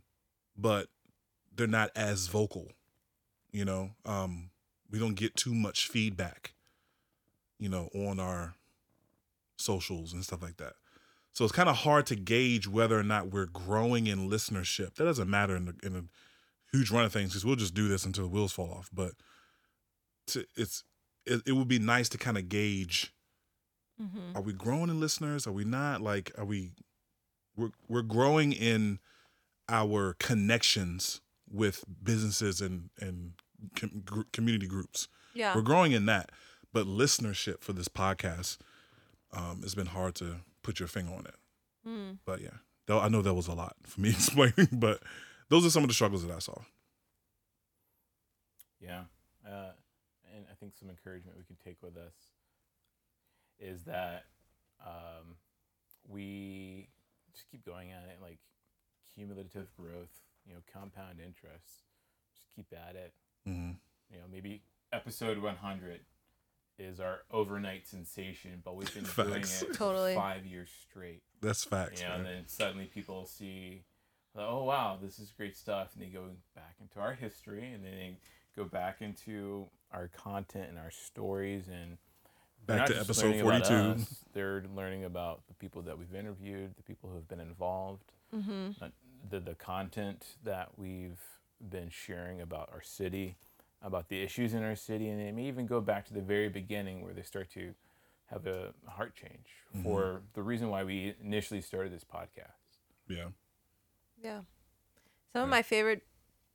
but 0.58 0.88
they're 1.56 1.68
not 1.68 1.92
as 1.96 2.28
vocal. 2.28 2.72
You 3.52 3.66
know, 3.66 3.92
um, 4.06 4.50
we 4.90 5.00
don't 5.00 5.16
get 5.16 5.36
too 5.36 5.54
much 5.54 5.88
feedback. 5.88 6.54
You 7.60 7.70
know, 7.70 7.90
on 7.94 8.20
our 8.20 8.56
socials 9.58 10.12
and 10.14 10.24
stuff 10.24 10.42
like 10.42 10.58
that. 10.58 10.74
So 11.32 11.44
it's 11.44 11.54
kind 11.54 11.70
of 11.70 11.78
hard 11.78 12.06
to 12.08 12.16
gauge 12.16 12.68
whether 12.68 12.98
or 12.98 13.04
not 13.04 13.32
we're 13.32 13.48
growing 13.48 14.08
in 14.08 14.30
listenership. 14.30 14.96
That 14.96 15.06
doesn't 15.06 15.30
matter 15.30 15.56
in, 15.56 15.66
the, 15.66 15.76
in 15.84 15.96
a 15.96 16.04
huge 16.76 16.92
run 16.92 17.06
of 17.06 17.14
things 17.14 17.30
because 17.30 17.44
we'll 17.46 17.56
just 17.56 17.74
do 17.74 17.88
this 17.88 18.06
until 18.06 18.26
the 18.26 18.30
wheels 18.30 18.52
fall 18.52 18.72
off. 18.72 18.90
But 18.94 19.14
to, 20.28 20.46
it's 20.56 20.84
it, 21.26 21.42
it 21.46 21.52
would 21.54 21.68
be 21.68 21.80
nice 21.80 22.10
to 22.10 22.18
kind 22.18 22.38
of 22.38 22.50
gauge: 22.50 23.14
mm-hmm. 24.02 24.36
Are 24.36 24.42
we 24.42 24.54
growing 24.54 24.90
in 24.90 25.00
listeners? 25.00 25.48
Are 25.48 25.52
we 25.52 25.66
not? 25.66 26.02
Like, 26.02 26.32
are 26.38 26.46
we? 26.46 26.72
We're 27.56 27.72
we're 27.88 28.02
growing 28.02 28.52
in 28.52 29.00
our 29.70 30.16
connections 30.20 31.22
with 31.50 31.84
businesses 32.04 32.62
and 32.62 32.90
and 33.00 33.34
com- 33.76 34.02
gr- 34.06 34.22
community 34.32 34.68
groups. 34.68 35.08
Yeah. 35.34 35.56
We're 35.56 35.62
growing 35.62 35.92
in 35.92 36.06
that, 36.08 36.32
but 36.72 36.86
listenership 36.86 37.62
for 37.62 37.74
this 37.74 37.88
podcast, 37.88 38.58
um, 39.32 39.62
it's 39.64 39.76
been 39.76 39.88
hard 39.88 40.16
to 40.16 40.38
put 40.62 40.80
your 40.80 40.88
finger 40.88 41.14
on 41.14 41.26
it. 41.26 41.36
Mm. 41.88 42.18
But 42.26 42.42
yeah, 42.42 42.58
though 42.88 43.00
I 43.00 43.08
know 43.08 43.22
that 43.22 43.34
was 43.34 43.48
a 43.48 43.54
lot 43.54 43.76
for 43.84 44.02
me 44.02 44.10
explaining, 44.12 44.70
but 44.72 45.02
those 45.50 45.66
are 45.66 45.70
some 45.70 45.84
of 45.84 45.90
the 45.90 45.94
struggles 45.94 46.26
that 46.26 46.34
I 46.34 46.40
saw. 46.40 46.58
Yeah. 48.80 49.04
Uh, 49.48 49.50
and 49.52 49.66
I 49.66 49.83
think 50.64 50.76
some 50.80 50.90
encouragement 50.90 51.38
we 51.38 51.44
can 51.44 51.58
take 51.64 51.78
with 51.84 51.98
us 51.98 52.14
is 53.60 53.84
that 53.84 54.24
um, 54.86 55.36
we 56.08 56.88
just 57.34 57.50
keep 57.52 57.66
going 57.66 57.92
at 57.92 58.04
it, 58.10 58.20
like 58.22 58.40
cumulative 59.14 59.68
growth, 59.76 60.22
you 60.48 60.54
know, 60.54 60.62
compound 60.72 61.20
interest. 61.20 61.84
Just 62.34 62.46
keep 62.56 62.68
at 62.72 62.96
it. 62.96 63.14
hmm 63.46 63.72
You 64.10 64.20
know, 64.20 64.26
maybe 64.32 64.64
episode 64.94 65.38
100 65.40 66.00
is 66.80 67.00
our 67.02 67.20
overnight 67.30 67.86
sensation, 67.86 68.62
but 68.64 68.76
we've 68.78 68.94
been 68.94 69.04
doing 69.26 69.42
it 69.44 69.74
Totally. 69.74 70.14
for 70.14 70.22
five 70.22 70.46
years 70.46 70.70
straight. 70.90 71.24
That's 71.42 71.66
facts. 71.66 72.02
You 72.02 72.08
know, 72.08 72.16
and 72.16 72.26
then 72.26 72.44
suddenly 72.48 72.86
people 72.86 73.26
see, 73.26 73.84
oh 74.36 74.64
wow, 74.64 74.98
this 75.02 75.20
is 75.20 75.32
great 75.32 75.58
stuff, 75.58 75.90
and 75.94 76.02
they 76.02 76.10
go 76.10 76.24
back 76.56 76.76
into 76.82 77.00
our 77.00 77.14
history, 77.14 77.74
and 77.74 77.84
then 77.84 77.92
they 77.92 78.18
go 78.56 78.64
back 78.64 79.02
into 79.02 79.68
our 79.94 80.10
content 80.10 80.70
and 80.70 80.78
our 80.78 80.92
stories, 80.92 81.68
and 81.68 81.98
Back 82.66 82.78
not 82.78 82.88
to 82.88 83.00
episode 83.00 83.26
learning 83.36 83.42
about 83.42 83.68
42. 83.68 84.02
us, 84.02 84.16
they're 84.34 84.64
learning 84.76 85.04
about 85.04 85.42
the 85.48 85.54
people 85.54 85.82
that 85.84 85.98
we've 86.00 86.16
interviewed, 86.16 86.76
the 86.78 86.84
people 86.84 87.10
who 87.10 87.16
have 87.16 87.28
been 87.28 87.40
involved, 87.42 88.12
Mm-hmm. 88.34 88.84
uh, 88.84 88.88
the 89.30 89.40
the 89.40 89.54
content 89.56 90.26
that 90.44 90.70
we've 90.78 91.20
been 91.70 91.90
sharing 91.90 92.42
about 92.42 92.70
our 92.74 92.82
city, 92.82 93.36
about 93.82 94.08
the 94.10 94.22
issues 94.22 94.54
in 94.54 94.64
our 94.64 94.76
city, 94.76 95.08
and 95.10 95.20
they 95.20 95.32
may 95.32 95.46
even 95.48 95.66
go 95.68 95.80
back 95.82 96.06
to 96.08 96.14
the 96.14 96.22
very 96.22 96.50
beginning 96.50 97.02
where 97.04 97.14
they 97.14 97.22
start 97.22 97.50
to 97.52 97.74
have 98.28 98.48
a 98.48 98.74
heart 98.88 99.14
change 99.16 99.48
Mm-hmm. 99.76 99.84
for 99.84 100.22
the 100.34 100.42
reason 100.44 100.70
why 100.70 100.84
we 100.84 101.16
initially 101.24 101.62
started 101.62 101.92
this 101.94 102.04
podcast. 102.04 102.78
yeah. 103.10 103.26
Yeah. 104.24 104.42
Some 105.34 105.44
of 105.44 105.50
my 105.50 105.62
favorite 105.64 106.04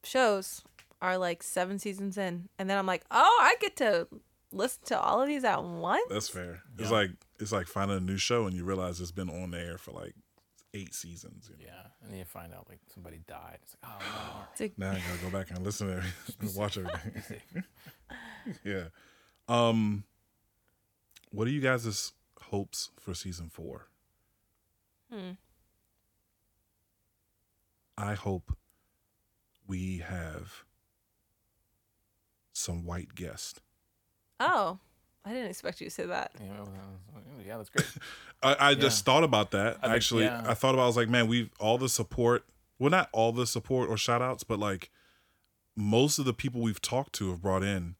shows 0.04 0.62
are 1.00 1.18
like 1.18 1.42
seven 1.42 1.78
seasons 1.78 2.18
in, 2.18 2.48
and 2.58 2.68
then 2.68 2.78
I'm 2.78 2.86
like, 2.86 3.04
oh, 3.10 3.38
I 3.42 3.54
get 3.60 3.76
to 3.76 4.08
listen 4.52 4.80
to 4.86 5.00
all 5.00 5.20
of 5.20 5.28
these 5.28 5.44
at 5.44 5.62
once. 5.62 6.06
That's 6.08 6.28
fair. 6.28 6.62
It's 6.78 6.90
like 6.90 7.10
it's 7.38 7.52
like 7.52 7.66
finding 7.66 7.96
a 7.96 8.00
new 8.00 8.16
show 8.16 8.46
and 8.46 8.54
you 8.54 8.64
realize 8.64 9.00
it's 9.00 9.10
been 9.10 9.30
on 9.30 9.54
air 9.54 9.78
for 9.78 9.92
like 9.92 10.14
eight 10.74 10.94
seasons. 10.94 11.50
You 11.50 11.66
know? 11.66 11.72
Yeah, 11.72 11.86
and 12.02 12.10
then 12.12 12.18
you 12.18 12.24
find 12.24 12.52
out 12.52 12.66
like 12.68 12.80
somebody 12.92 13.20
died. 13.26 13.58
It's 13.62 13.76
like, 13.82 13.92
oh 14.00 14.46
It's 14.52 14.60
like, 14.60 14.78
Now 14.78 14.90
I 14.90 14.94
gotta 14.94 15.22
go 15.22 15.30
back 15.30 15.50
and 15.50 15.64
listen 15.64 15.88
to 15.88 16.02
and 16.40 16.54
watch 16.54 16.78
everything. 16.78 17.40
yeah. 18.64 18.84
Um 19.48 20.04
what 21.30 21.46
are 21.46 21.50
you 21.50 21.60
guys' 21.60 22.12
hopes 22.44 22.90
for 22.98 23.14
season 23.14 23.48
four? 23.50 23.88
hmm. 25.12 25.32
I 27.96 28.14
hope 28.14 28.56
we 29.66 29.98
have 29.98 30.64
some 32.58 32.84
white 32.84 33.14
guest. 33.14 33.60
Oh, 34.40 34.78
I 35.24 35.32
didn't 35.32 35.50
expect 35.50 35.80
you 35.80 35.86
to 35.86 35.90
say 35.90 36.06
that. 36.06 36.32
no. 36.38 36.46
You 36.46 36.52
know, 36.52 36.64
uh, 37.16 37.20
yeah, 37.46 37.56
that's 37.56 37.68
great. 37.70 37.86
I, 38.42 38.70
I 38.70 38.74
just 38.74 39.04
thought 39.04 39.24
about 39.24 39.50
that. 39.50 39.78
I 39.78 39.86
think- 39.86 39.94
Actually, 39.96 40.24
yeah. 40.24 40.44
I 40.46 40.54
thought 40.54 40.74
about 40.74 40.84
I 40.84 40.86
was 40.86 40.96
like, 40.96 41.08
man, 41.08 41.26
we've 41.28 41.50
all 41.58 41.76
the 41.78 41.88
support. 41.88 42.44
Well, 42.78 42.90
not 42.90 43.08
all 43.12 43.32
the 43.32 43.46
support 43.46 43.88
or 43.90 43.96
shout 43.96 44.22
outs, 44.22 44.44
but 44.44 44.58
like 44.60 44.90
most 45.76 46.18
of 46.18 46.24
the 46.24 46.32
people 46.32 46.60
we've 46.60 46.80
talked 46.80 47.12
to 47.14 47.30
have 47.30 47.42
brought 47.42 47.62
in 47.64 47.96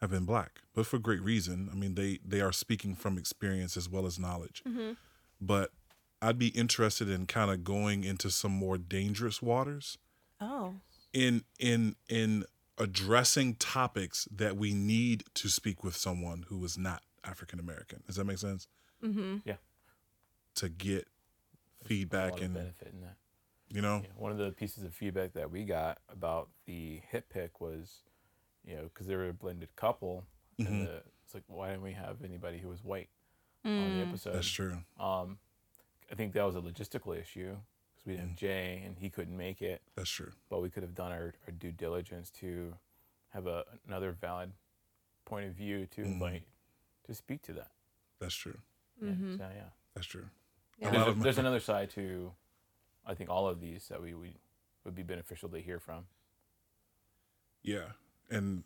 have 0.00 0.10
been 0.10 0.24
black, 0.26 0.60
but 0.74 0.84
for 0.86 0.98
great 0.98 1.22
reason. 1.22 1.70
I 1.72 1.74
mean, 1.74 1.94
they 1.94 2.18
they 2.24 2.40
are 2.42 2.52
speaking 2.52 2.94
from 2.94 3.16
experience 3.16 3.76
as 3.76 3.88
well 3.88 4.04
as 4.06 4.18
knowledge. 4.18 4.62
But 5.40 5.70
I'd 6.20 6.38
be 6.38 6.48
interested 6.48 7.08
in 7.08 7.24
kind 7.26 7.50
of 7.50 7.64
going 7.64 8.04
into 8.04 8.30
some 8.30 8.52
more 8.52 8.76
dangerous 8.78 9.40
waters 9.42 9.96
Oh, 10.40 10.74
in 11.14 11.44
in 11.58 11.96
in 12.08 12.44
addressing 12.78 13.54
topics 13.54 14.26
that 14.34 14.56
we 14.56 14.72
need 14.74 15.24
to 15.34 15.48
speak 15.48 15.84
with 15.84 15.96
someone 15.96 16.44
who 16.48 16.64
is 16.64 16.76
not 16.76 17.02
African 17.24 17.58
American. 17.60 18.02
Does 18.06 18.16
that 18.16 18.24
make 18.24 18.38
sense? 18.38 18.68
mm-hmm. 19.02 19.36
Yeah. 19.44 19.56
To 20.56 20.68
get 20.68 21.06
a 21.82 21.84
feedback 21.88 22.32
lot 22.32 22.38
of 22.40 22.44
and 22.46 22.54
benefit 22.54 22.88
in 22.92 23.00
that. 23.02 23.16
you 23.68 23.82
know, 23.82 24.00
Yeah, 24.04 24.10
one 24.16 24.32
of 24.32 24.38
the 24.38 24.50
pieces 24.52 24.84
of 24.84 24.94
feedback 24.94 25.32
that 25.34 25.50
we 25.50 25.64
got 25.64 25.98
about 26.08 26.48
the 26.66 27.00
hit 27.10 27.28
pick 27.28 27.60
was, 27.60 28.02
you 28.64 28.76
know, 28.76 28.84
because 28.84 29.06
they 29.06 29.16
were 29.16 29.28
a 29.28 29.32
blended 29.34 29.74
couple, 29.76 30.24
Mhm. 30.58 30.66
and 30.66 30.86
the, 30.86 31.02
it's 31.24 31.34
like, 31.34 31.42
why 31.48 31.68
didn't 31.70 31.82
we 31.82 31.92
have 31.92 32.22
anybody 32.24 32.58
who 32.58 32.68
was 32.68 32.82
white 32.84 33.08
on 33.64 33.70
Mm. 33.72 33.94
the 34.02 34.08
episode? 34.08 34.34
that's 34.34 34.48
true. 34.48 34.78
Um, 34.98 35.38
I 36.10 36.14
think 36.14 36.32
that 36.34 36.44
was 36.44 36.54
a 36.56 36.60
logistical 36.60 37.18
issue 37.18 37.56
because 38.04 38.06
we 38.06 38.12
didn't 38.16 38.26
Mm. 38.26 38.28
have 38.30 38.36
Jay 38.38 38.82
and 38.84 38.98
he 38.98 39.10
couldn't 39.10 39.36
make 39.36 39.62
it, 39.62 39.82
That's 39.94 40.10
true. 40.10 40.32
but 40.48 40.60
we 40.62 40.70
could 40.70 40.82
have 40.82 40.94
done 40.94 41.12
our, 41.12 41.34
our 41.46 41.52
due 41.58 41.72
diligence 41.72 42.30
to 42.40 42.76
have 43.30 43.46
a, 43.46 43.64
another 43.86 44.12
valid 44.12 44.52
point 45.24 45.46
of 45.46 45.54
view 45.54 45.86
to 45.86 46.02
Mhm. 46.02 46.06
invite 46.06 46.42
to 47.04 47.14
speak 47.14 47.42
to 47.42 47.52
that. 47.54 47.72
That's 48.18 48.34
true. 48.34 48.60
Yeah, 49.00 49.10
Mhm. 49.10 49.38
so, 49.38 49.50
yeah. 49.54 49.70
That's 49.94 50.06
true. 50.06 50.28
Yeah. 50.78 50.90
There's, 50.90 51.06
a- 51.06 51.14
my- 51.14 51.22
there's 51.22 51.38
another 51.38 51.60
side 51.60 51.90
to, 51.90 52.34
I 53.06 53.14
think, 53.14 53.30
all 53.30 53.48
of 53.48 53.60
these 53.60 53.88
that 53.88 54.00
we, 54.00 54.14
we 54.14 54.36
would 54.84 54.94
be 54.94 55.02
beneficial 55.02 55.48
to 55.50 55.58
hear 55.60 55.78
from. 55.80 56.06
Yeah. 57.62 57.92
And 58.30 58.64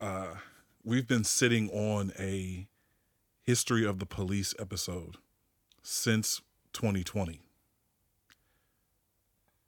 uh 0.00 0.36
we've 0.84 1.06
been 1.06 1.24
sitting 1.24 1.70
on 1.70 2.12
a 2.18 2.68
history 3.42 3.84
of 3.86 3.98
the 3.98 4.06
police 4.06 4.54
episode 4.58 5.16
since 5.82 6.42
2020. 6.72 7.40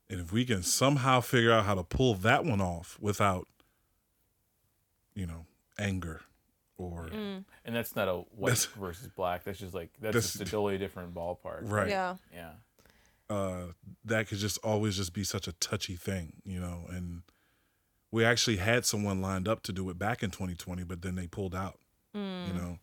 And 0.08 0.20
if 0.20 0.32
we 0.32 0.44
can 0.44 0.62
somehow 0.62 1.20
figure 1.20 1.50
out 1.52 1.64
how 1.64 1.74
to 1.74 1.82
pull 1.82 2.14
that 2.14 2.44
one 2.44 2.60
off 2.60 2.96
without 3.00 3.48
you 5.14 5.26
know, 5.26 5.46
anger 5.78 6.20
or 6.78 7.08
Mm. 7.08 7.44
And 7.64 7.74
that's 7.74 7.96
not 7.96 8.06
a 8.08 8.16
white 8.36 8.50
That's- 8.50 8.64
versus 8.78 9.08
black. 9.08 9.44
That's 9.44 9.58
just 9.58 9.72
like 9.74 9.90
that's, 10.00 10.12
That's- 10.14 10.32
just 10.34 10.40
a 10.42 10.44
totally 10.44 10.76
different 10.78 11.14
ballpark. 11.14 11.60
right. 11.70 11.88
Yeah. 11.88 12.16
Yeah. 12.32 12.50
uh, 13.28 13.72
that 14.04 14.28
could 14.28 14.38
just 14.38 14.58
always 14.58 14.96
just 14.96 15.12
be 15.14 15.24
such 15.24 15.48
a 15.48 15.52
touchy 15.52 15.96
thing, 15.96 16.34
you 16.44 16.60
know. 16.60 16.84
And 16.90 17.22
we 18.12 18.24
actually 18.24 18.58
had 18.58 18.84
someone 18.84 19.20
lined 19.20 19.48
up 19.48 19.62
to 19.64 19.72
do 19.72 19.88
it 19.90 19.98
back 19.98 20.22
in 20.22 20.30
2020, 20.30 20.84
but 20.84 21.02
then 21.02 21.14
they 21.16 21.26
pulled 21.26 21.54
out, 21.54 21.80
Mm. 22.14 22.46
you 22.48 22.52
know. 22.52 22.78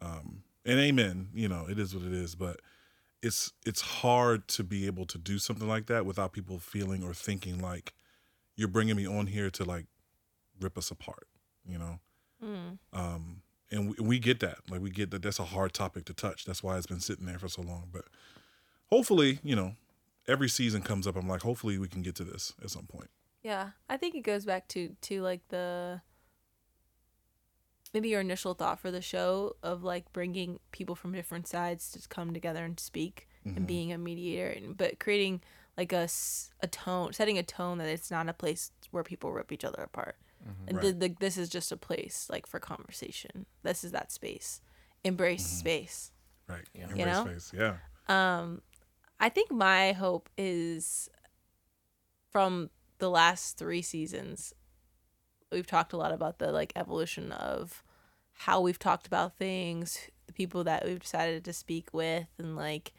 Um, 0.00 0.44
and 0.64 0.78
amen, 0.80 1.28
you 1.34 1.48
know, 1.48 1.66
it 1.68 1.78
is 1.78 1.94
what 1.94 2.04
it 2.04 2.12
is. 2.12 2.34
But 2.34 2.60
it's 3.24 3.52
it's 3.64 3.80
hard 3.80 4.46
to 4.48 4.62
be 4.62 4.86
able 4.86 5.06
to 5.06 5.18
do 5.18 5.38
something 5.38 5.66
like 5.66 5.86
that 5.86 6.04
without 6.04 6.32
people 6.32 6.58
feeling 6.58 7.02
or 7.02 7.14
thinking 7.14 7.58
like 7.58 7.94
you're 8.54 8.68
bringing 8.68 8.96
me 8.96 9.06
on 9.06 9.26
here 9.26 9.50
to 9.50 9.64
like 9.64 9.86
rip 10.60 10.76
us 10.76 10.90
apart, 10.90 11.26
you 11.66 11.78
know. 11.78 11.98
Mm. 12.44 12.78
Um, 12.92 13.42
and 13.70 13.88
we, 13.88 14.04
we 14.04 14.18
get 14.18 14.40
that. 14.40 14.58
Like 14.70 14.82
we 14.82 14.90
get 14.90 15.10
that 15.10 15.22
that's 15.22 15.40
a 15.40 15.44
hard 15.44 15.72
topic 15.72 16.04
to 16.04 16.14
touch. 16.14 16.44
That's 16.44 16.62
why 16.62 16.76
it's 16.76 16.86
been 16.86 17.00
sitting 17.00 17.24
there 17.24 17.38
for 17.38 17.48
so 17.48 17.62
long. 17.62 17.88
But 17.90 18.04
hopefully, 18.90 19.38
you 19.42 19.56
know, 19.56 19.74
every 20.28 20.50
season 20.50 20.82
comes 20.82 21.06
up. 21.06 21.16
I'm 21.16 21.26
like, 21.26 21.42
hopefully 21.42 21.78
we 21.78 21.88
can 21.88 22.02
get 22.02 22.14
to 22.16 22.24
this 22.24 22.52
at 22.62 22.70
some 22.70 22.84
point. 22.86 23.08
Yeah, 23.42 23.70
I 23.88 23.96
think 23.96 24.14
it 24.14 24.22
goes 24.22 24.44
back 24.44 24.68
to 24.68 24.94
to 25.02 25.22
like 25.22 25.40
the 25.48 26.02
maybe 27.94 28.08
your 28.08 28.20
initial 28.20 28.52
thought 28.54 28.78
for 28.80 28.90
the 28.90 29.00
show 29.00 29.54
of 29.62 29.82
like 29.84 30.12
bringing 30.12 30.58
people 30.72 30.94
from 30.96 31.12
different 31.12 31.46
sides 31.46 31.90
to 31.92 32.08
come 32.08 32.34
together 32.34 32.64
and 32.64 32.78
speak 32.80 33.28
Mhm. 33.46 33.56
and 33.56 33.66
being 33.66 33.92
a 33.92 33.98
mediator 33.98 34.48
and 34.48 34.76
but 34.76 34.98
creating 34.98 35.40
like 35.78 35.92
a, 35.92 36.08
a 36.60 36.66
tone 36.66 37.12
setting 37.12 37.38
a 37.38 37.42
tone 37.42 37.78
that 37.78 37.88
it's 37.88 38.10
not 38.10 38.28
a 38.28 38.32
place 38.32 38.72
where 38.90 39.02
people 39.04 39.32
rip 39.32 39.52
each 39.52 39.64
other 39.64 39.82
apart 39.82 40.16
and 40.66 40.76
Right. 40.76 40.98
the, 40.98 41.08
the, 41.08 41.16
this 41.20 41.38
is 41.38 41.48
just 41.48 41.72
a 41.72 41.76
place 41.76 42.28
like 42.30 42.46
for 42.46 42.58
conversation 42.60 43.46
this 43.62 43.84
is 43.84 43.92
that 43.92 44.10
space 44.12 44.60
embrace 45.04 45.46
space 45.46 46.10
Right. 46.48 46.66
Yeah. 46.74 46.82
Embrace 46.90 46.98
You 46.98 47.06
know? 47.06 47.24
space. 47.26 47.52
Yeah. 47.54 47.76
um 48.08 48.60
i 49.20 49.28
think 49.28 49.50
my 49.52 49.92
hope 49.92 50.28
is 50.36 51.08
from 52.30 52.70
the 52.98 53.10
last 53.10 53.56
three 53.58 53.82
seasons 53.82 54.54
we've 55.54 55.66
talked 55.66 55.92
a 55.92 55.96
lot 55.96 56.12
about 56.12 56.38
the 56.38 56.52
like 56.52 56.72
evolution 56.76 57.32
of 57.32 57.82
how 58.38 58.60
we've 58.60 58.78
talked 58.78 59.06
about 59.06 59.38
things 59.38 60.10
the 60.26 60.32
people 60.32 60.64
that 60.64 60.84
we've 60.84 61.00
decided 61.00 61.44
to 61.44 61.52
speak 61.52 61.88
with 61.92 62.26
and 62.38 62.56
like 62.56 62.92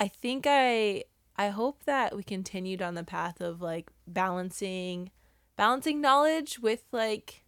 i 0.00 0.08
think 0.08 0.46
i 0.48 1.02
i 1.36 1.48
hope 1.48 1.84
that 1.84 2.16
we 2.16 2.22
continued 2.22 2.80
on 2.82 2.94
the 2.94 3.04
path 3.04 3.40
of 3.40 3.60
like 3.60 3.90
balancing 4.06 5.10
balancing 5.56 6.00
knowledge 6.00 6.58
with 6.58 6.84
like 6.92 7.42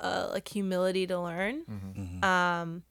uh, 0.00 0.28
like 0.32 0.48
humility 0.48 1.06
to 1.06 1.18
learn. 1.18 1.64
Mhm. 1.68 2.24
um 2.24 2.82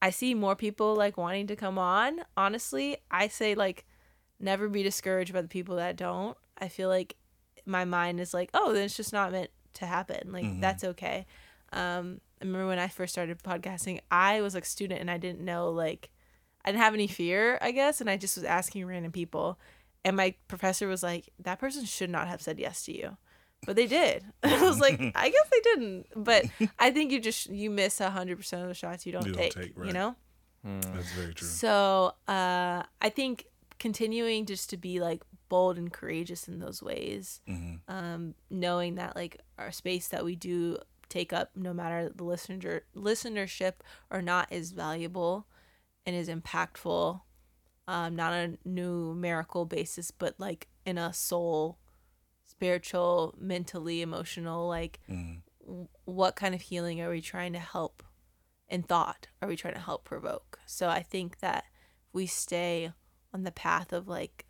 i 0.00 0.10
see 0.10 0.32
more 0.34 0.54
people 0.54 0.94
like 0.94 1.16
wanting 1.16 1.46
to 1.48 1.56
come 1.56 1.78
on. 1.78 2.20
Honestly 2.36 2.96
i 3.10 3.28
say 3.28 3.54
like 3.54 3.84
never 4.40 4.68
be 4.68 4.82
discouraged 4.84 5.32
by 5.32 5.42
the 5.42 5.48
people 5.48 5.76
that 5.76 5.96
don't. 5.96 6.36
I 6.56 6.68
feel 6.68 6.88
like 6.88 7.16
my 7.68 7.84
mind 7.84 8.18
is 8.20 8.32
like 8.34 8.50
oh 8.54 8.72
then 8.72 8.84
it's 8.84 8.96
just 8.96 9.12
not 9.12 9.30
meant 9.32 9.50
to 9.74 9.86
happen. 9.86 10.32
Like 10.32 10.44
Mhm. 10.44 10.60
that's 10.60 10.82
okay. 10.84 11.26
Um 11.72 12.20
i 12.40 12.44
remember 12.44 12.68
when 12.68 12.78
i 12.78 12.86
first 12.86 13.12
started 13.12 13.36
podcasting 13.42 13.98
i 14.12 14.40
was 14.40 14.54
like 14.54 14.62
a 14.62 14.66
student 14.66 15.00
and 15.00 15.10
i 15.10 15.18
didn't 15.18 15.40
know 15.44 15.70
like 15.70 16.08
i 16.64 16.70
didn't 16.70 16.80
have 16.82 16.94
any 16.94 17.08
fear 17.08 17.58
i 17.60 17.72
guess 17.72 18.00
and 18.00 18.08
i 18.08 18.16
just 18.16 18.36
was 18.36 18.44
asking 18.44 18.86
random 18.86 19.10
people. 19.12 19.58
And 20.04 20.16
my 20.16 20.34
professor 20.46 20.86
was 20.86 21.02
like 21.02 21.28
that 21.40 21.58
person 21.58 21.84
should 21.84 22.10
not 22.10 22.28
have 22.28 22.40
said 22.40 22.58
yes 22.60 22.84
to 22.84 22.96
you. 22.96 23.16
But 23.66 23.74
they 23.74 23.86
did. 23.88 24.24
I 24.44 24.62
was 24.62 24.78
like 24.80 25.00
i 25.16 25.28
guess 25.30 25.48
they 25.50 25.60
didn't. 25.62 26.06
But 26.16 26.44
i 26.78 26.90
think 26.92 27.10
you 27.12 27.20
just 27.20 27.50
you 27.50 27.70
miss 27.70 28.00
a 28.00 28.08
hundred 28.10 28.36
percent 28.38 28.62
of 28.62 28.68
the 28.68 28.74
shots 28.74 29.04
you 29.04 29.12
don't, 29.12 29.26
You 29.26 29.32
don't 29.32 29.42
take, 29.42 29.54
take, 29.54 29.76
you 29.76 29.82
right. 29.84 29.92
know? 29.92 30.14
That's 30.64 31.12
very 31.12 31.34
true. 31.34 31.46
so 31.48 32.12
uh 32.28 32.82
i 33.00 33.08
think 33.08 33.46
continuing 33.78 34.44
just 34.46 34.70
to 34.70 34.76
be 34.76 35.00
like 35.00 35.22
bold 35.48 35.78
and 35.78 35.92
courageous 35.92 36.48
in 36.48 36.58
those 36.58 36.82
ways 36.82 37.40
hmm 37.46 37.74
um 37.88 38.34
knowing 38.50 38.96
that 38.96 39.16
like 39.16 39.40
our 39.58 39.72
space 39.72 40.08
that 40.08 40.24
we 40.24 40.36
do 40.36 40.76
take 41.08 41.32
up 41.32 41.50
no 41.56 41.72
matter 41.72 42.10
the 42.14 42.24
listener 42.24 42.82
listenership 42.94 43.74
or 44.10 44.20
not 44.20 44.46
is 44.52 44.72
valuable 44.72 45.46
and 46.04 46.14
is 46.14 46.28
impactful 46.28 47.20
um 47.86 48.14
not 48.14 48.32
a 48.32 48.58
numerical 48.64 49.64
basis 49.64 50.10
but 50.10 50.34
like 50.38 50.68
in 50.84 50.98
a 50.98 51.12
soul 51.12 51.78
spiritual 52.44 53.34
mentally 53.38 54.02
emotional 54.02 54.68
like 54.68 55.00
hmm 55.06 55.34
w- 55.60 55.88
what 56.04 56.34
kind 56.36 56.54
of 56.54 56.62
healing 56.62 57.00
are 57.00 57.10
we 57.10 57.20
trying 57.20 57.52
to 57.52 57.58
help 57.58 58.02
in 58.70 58.82
thought? 58.82 59.28
Are 59.40 59.48
we 59.48 59.56
trying 59.56 59.74
to 59.74 59.80
help 59.80 60.04
provoke? 60.04 60.58
So 60.66 60.88
i 60.88 61.02
think 61.02 61.40
that 61.40 61.64
if 62.06 62.14
we 62.14 62.26
stay 62.26 62.92
on 63.32 63.44
the 63.44 63.52
path 63.52 63.92
of 63.92 64.08
like 64.08 64.46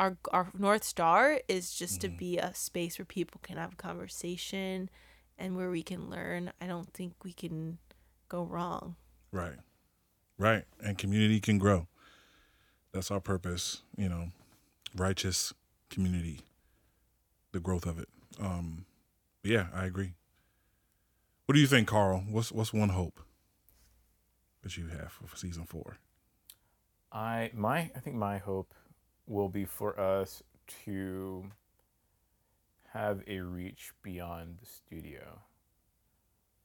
our 0.00 0.16
our 0.32 0.50
north 0.58 0.82
star 0.82 1.40
is 1.46 1.72
just 1.72 2.00
to 2.00 2.08
be 2.08 2.38
a 2.38 2.52
space 2.54 2.98
where 2.98 3.06
people 3.06 3.40
can 3.44 3.56
have 3.56 3.74
a 3.74 3.76
conversation 3.76 4.90
and 5.38 5.56
where 5.56 5.70
we 5.70 5.82
can 5.82 6.10
learn 6.10 6.50
i 6.60 6.66
don't 6.66 6.92
think 6.92 7.12
we 7.22 7.32
can 7.32 7.78
go 8.28 8.42
wrong 8.42 8.96
Right. 9.32 9.56
Right. 10.38 10.64
And 10.82 10.98
community 10.98 11.40
can 11.40 11.58
grow. 11.58 11.86
That's 12.92 13.10
our 13.10 13.20
purpose, 13.20 13.82
you 13.96 14.08
know, 14.08 14.30
righteous 14.96 15.54
community, 15.90 16.40
the 17.52 17.60
growth 17.60 17.86
of 17.86 17.98
it. 17.98 18.08
Um, 18.40 18.86
yeah, 19.44 19.66
I 19.72 19.84
agree. 19.84 20.14
What 21.46 21.54
do 21.54 21.60
you 21.60 21.66
think, 21.66 21.88
Carl? 21.88 22.24
What's 22.28 22.50
what's 22.50 22.72
one 22.72 22.90
hope 22.90 23.20
that 24.62 24.76
you 24.76 24.88
have 24.88 25.12
for 25.12 25.36
season 25.36 25.64
four? 25.64 25.98
I 27.12 27.50
my 27.54 27.90
I 27.94 28.00
think 28.00 28.16
my 28.16 28.38
hope 28.38 28.74
will 29.30 29.48
be 29.48 29.64
for 29.64 29.98
us 29.98 30.42
to 30.84 31.50
have 32.88 33.22
a 33.28 33.38
reach 33.40 33.92
beyond 34.02 34.58
the 34.58 34.66
studio. 34.66 35.40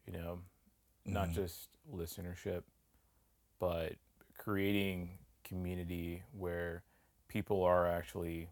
You 0.07 0.13
know, 0.13 0.41
not 1.05 1.29
Mhm. 1.29 1.33
just 1.33 1.69
listenership, 1.87 2.63
but 3.59 3.97
creating 4.37 5.19
community 5.43 6.23
where 6.31 6.83
people 7.27 7.63
are 7.63 7.87
actually 7.87 8.49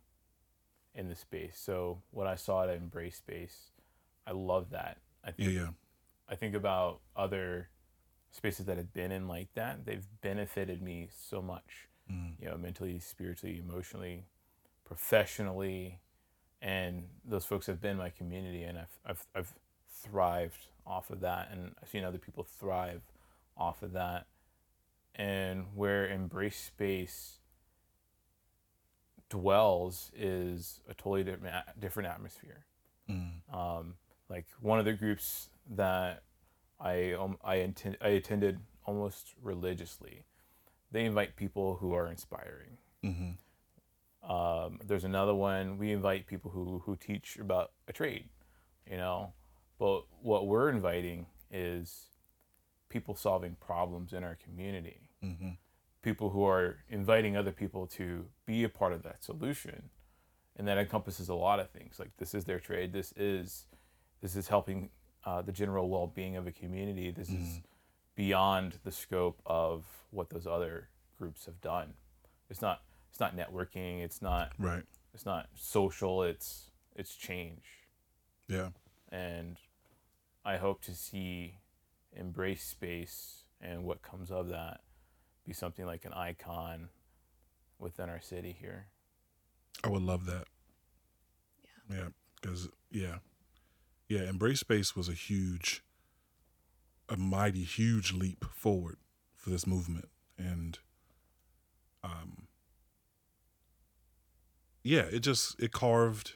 in 0.94 1.10
the 1.10 1.16
space. 1.16 1.58
So 1.58 2.04
what 2.12 2.28
I 2.28 2.36
saw 2.36 2.64
it 2.64 2.70
at 2.70 2.78
Embrace 2.78 3.18
Space, 3.18 3.72
I 4.28 4.32
love 4.32 4.70
that. 4.70 5.02
I 5.24 5.34
Yeah, 5.38 5.50
yeah. 5.50 5.74
I 6.28 6.36
think 6.36 6.56
about 6.56 7.02
other 7.16 7.70
spaces 8.32 8.68
that 8.68 8.78
have 8.78 8.94
been 8.94 9.12
in 9.12 9.28
like 9.28 9.54
that. 9.54 9.86
They've 9.86 10.08
benefited 10.22 10.82
me 10.82 11.08
so 11.12 11.42
much, 11.42 11.90
Mm. 12.14 12.34
you 12.40 12.50
know, 12.50 12.58
mentally, 12.58 13.00
spiritually, 13.00 13.60
emotionally, 13.68 14.26
professionally, 14.86 16.00
and 16.62 17.04
those 17.26 17.46
folks 17.46 17.66
have 17.68 17.82
been 17.82 17.98
my 17.98 18.10
community, 18.10 18.64
and 18.64 18.78
I've 18.78 18.98
I've 19.06 19.26
I've 19.36 19.54
thrived 19.92 20.68
off 20.86 21.10
of 21.10 21.22
that, 21.22 21.50
and 21.52 21.74
I've 21.82 21.90
seen 21.90 22.04
other 22.04 22.18
people 22.18 22.44
thrive 22.44 23.02
off 23.58 23.82
of 23.84 23.94
that, 23.94 24.28
and 25.16 25.66
where 25.76 26.08
embrace 26.08 26.60
space 26.60 27.40
dwells 29.30 30.12
is 30.16 30.82
a 30.88 30.94
totally 30.94 31.24
different 31.24 31.56
different 31.80 32.10
atmosphere 32.10 32.66
Mm. 33.10 33.54
um, 33.54 33.96
like 34.30 34.46
one 34.62 34.80
of 34.80 34.86
the 34.86 34.94
groups 34.94 35.50
that 35.76 36.24
I 36.80 37.12
um, 37.14 37.38
I, 37.44 37.56
attend, 37.56 37.98
I 38.02 38.10
attended 38.10 38.60
almost 38.86 39.34
religiously. 39.42 40.24
They 40.94 41.06
invite 41.06 41.36
people 41.36 41.78
who 41.82 41.94
are 41.94 42.08
inspiring. 42.08 42.78
Mm-hmm. 43.04 44.32
Um, 44.32 44.80
there's 44.86 45.04
another 45.04 45.34
one 45.34 45.78
we 45.78 45.92
invite 45.92 46.28
people 46.28 46.52
who 46.52 46.84
who 46.86 46.96
teach 46.96 47.38
about 47.38 47.72
a 47.88 47.94
trade, 47.94 48.30
you 48.90 48.96
know. 48.96 49.34
But 49.80 50.04
what 50.22 50.48
we're 50.48 50.70
inviting 50.70 51.26
is 51.52 52.06
people 52.90 53.16
solving 53.16 53.58
problems 53.60 54.14
in 54.14 54.24
our 54.24 54.36
community. 54.36 55.10
Mm-hmm. 55.26 55.50
People 56.04 56.30
who 56.30 56.46
are 56.46 56.78
inviting 56.90 57.36
other 57.36 57.52
people 57.52 57.88
to 57.88 58.26
be 58.46 58.64
a 58.64 58.70
part 58.70 58.94
of 58.94 59.04
that 59.04 59.24
solution, 59.24 59.90
and 60.56 60.68
that 60.68 60.78
encompasses 60.78 61.28
a 61.28 61.34
lot 61.34 61.60
of 61.60 61.72
things. 61.72 62.00
Like 62.00 62.12
this 62.18 62.36
is 62.36 62.46
their 62.46 62.60
trade. 62.60 62.94
This 62.94 63.14
is 63.18 63.66
this 64.22 64.36
is 64.36 64.48
helping 64.48 64.90
uh, 65.26 65.42
the 65.42 65.52
general 65.52 65.90
well-being 65.90 66.38
of 66.38 66.46
a 66.46 66.52
community. 66.52 67.10
This 67.12 67.30
is 67.30 67.62
beyond 68.16 68.80
the 68.84 68.92
scope 68.92 69.42
of 69.46 69.84
what 70.12 70.30
those 70.30 70.46
other 70.48 70.90
groups 71.18 71.46
have 71.46 71.60
done. 71.62 71.94
It's 72.50 72.62
not 72.62 72.82
it's 73.10 73.20
not 73.20 73.36
networking. 73.36 74.02
It's 74.02 74.22
not 74.22 74.52
Right. 74.58 74.84
it's 75.14 75.26
not 75.26 75.50
social. 75.56 76.24
It's 76.24 76.70
it's 76.96 77.16
change, 77.16 77.64
Yeah. 78.48 78.70
and 79.10 79.58
I 80.46 80.58
hope 80.58 80.82
to 80.84 80.94
see 80.94 81.60
embrace 82.12 82.64
space 82.64 83.46
and 83.60 83.84
what 83.84 84.02
comes 84.04 84.30
of 84.30 84.50
that 84.50 84.82
be 85.46 85.54
something 85.54 85.86
like 85.86 86.06
an 86.06 86.14
icon 86.14 86.90
within 87.80 88.10
our 88.10 88.22
city 88.22 88.52
here. 88.52 88.88
I 89.84 89.90
would 89.90 90.04
love 90.04 90.26
that. 90.26 90.48
Yeah. 91.90 91.96
Yeah. 91.98 92.08
Because, 92.40 92.70
yeah. 92.92 93.18
Yeah. 94.08 94.30
Embrace 94.30 94.60
Space 94.60 94.96
was 94.96 95.10
a 95.10 95.14
huge, 95.14 95.84
a 97.10 97.18
mighty, 97.18 97.64
huge 97.64 98.14
leap 98.14 98.46
forward 98.52 98.98
for 99.36 99.50
this 99.50 99.68
movement. 99.68 100.10
And, 100.38 100.80
um, 102.04 102.48
yeah, 104.84 105.04
it 105.12 105.20
just, 105.20 105.60
it 105.62 105.72
carved, 105.72 106.34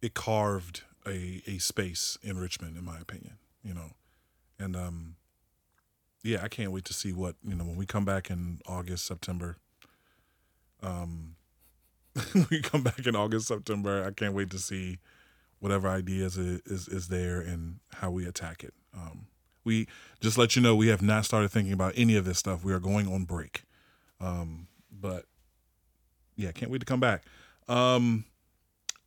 it 0.00 0.14
carved 0.14 0.82
a, 1.06 1.42
a 1.46 1.58
space 1.58 2.18
in 2.22 2.38
Richmond, 2.38 2.76
in 2.76 2.84
my 2.84 2.98
opinion, 2.98 3.38
you 3.64 3.74
know. 3.74 3.92
And, 4.58 4.76
um, 4.76 5.16
yeah, 6.22 6.40
I 6.42 6.48
can't 6.48 6.70
wait 6.70 6.84
to 6.86 6.94
see 6.94 7.12
what, 7.12 7.36
you 7.42 7.54
know, 7.54 7.64
when 7.64 7.76
we 7.76 7.86
come 7.86 8.04
back 8.04 8.30
in 8.30 8.60
August, 8.66 9.06
September, 9.06 9.56
um, 10.82 11.36
we 12.50 12.60
come 12.60 12.82
back 12.82 13.06
in 13.06 13.16
August, 13.16 13.48
September. 13.48 14.04
I 14.04 14.10
can't 14.10 14.34
wait 14.34 14.50
to 14.50 14.58
see 14.58 14.98
whatever 15.62 15.88
ideas 15.88 16.36
is 16.36 16.60
is, 16.66 16.88
is 16.88 17.08
there 17.08 17.40
and 17.40 17.78
how 17.94 18.10
we 18.10 18.26
attack 18.26 18.64
it. 18.64 18.74
Um, 18.92 19.26
we 19.64 19.86
just 20.20 20.36
let 20.36 20.56
you 20.56 20.62
know 20.62 20.74
we 20.74 20.88
have 20.88 21.02
not 21.02 21.24
started 21.24 21.50
thinking 21.50 21.72
about 21.72 21.92
any 21.96 22.16
of 22.16 22.24
this 22.24 22.38
stuff. 22.38 22.64
We 22.64 22.72
are 22.72 22.80
going 22.80 23.06
on 23.06 23.24
break, 23.24 23.62
um, 24.20 24.66
but 24.90 25.26
yeah, 26.36 26.50
can't 26.50 26.70
wait 26.70 26.80
to 26.80 26.86
come 26.86 27.00
back. 27.00 27.22
Um, 27.68 28.24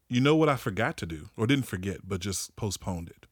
you 0.07 0.21
know 0.21 0.35
what 0.35 0.47
I 0.47 0.55
forgot 0.55 0.95
to 0.97 1.05
do, 1.05 1.29
or 1.35 1.45
didn't 1.45 1.65
forget, 1.65 1.99
but 2.07 2.21
just 2.21 2.55
postponed 2.55 3.09
it. 3.09 3.27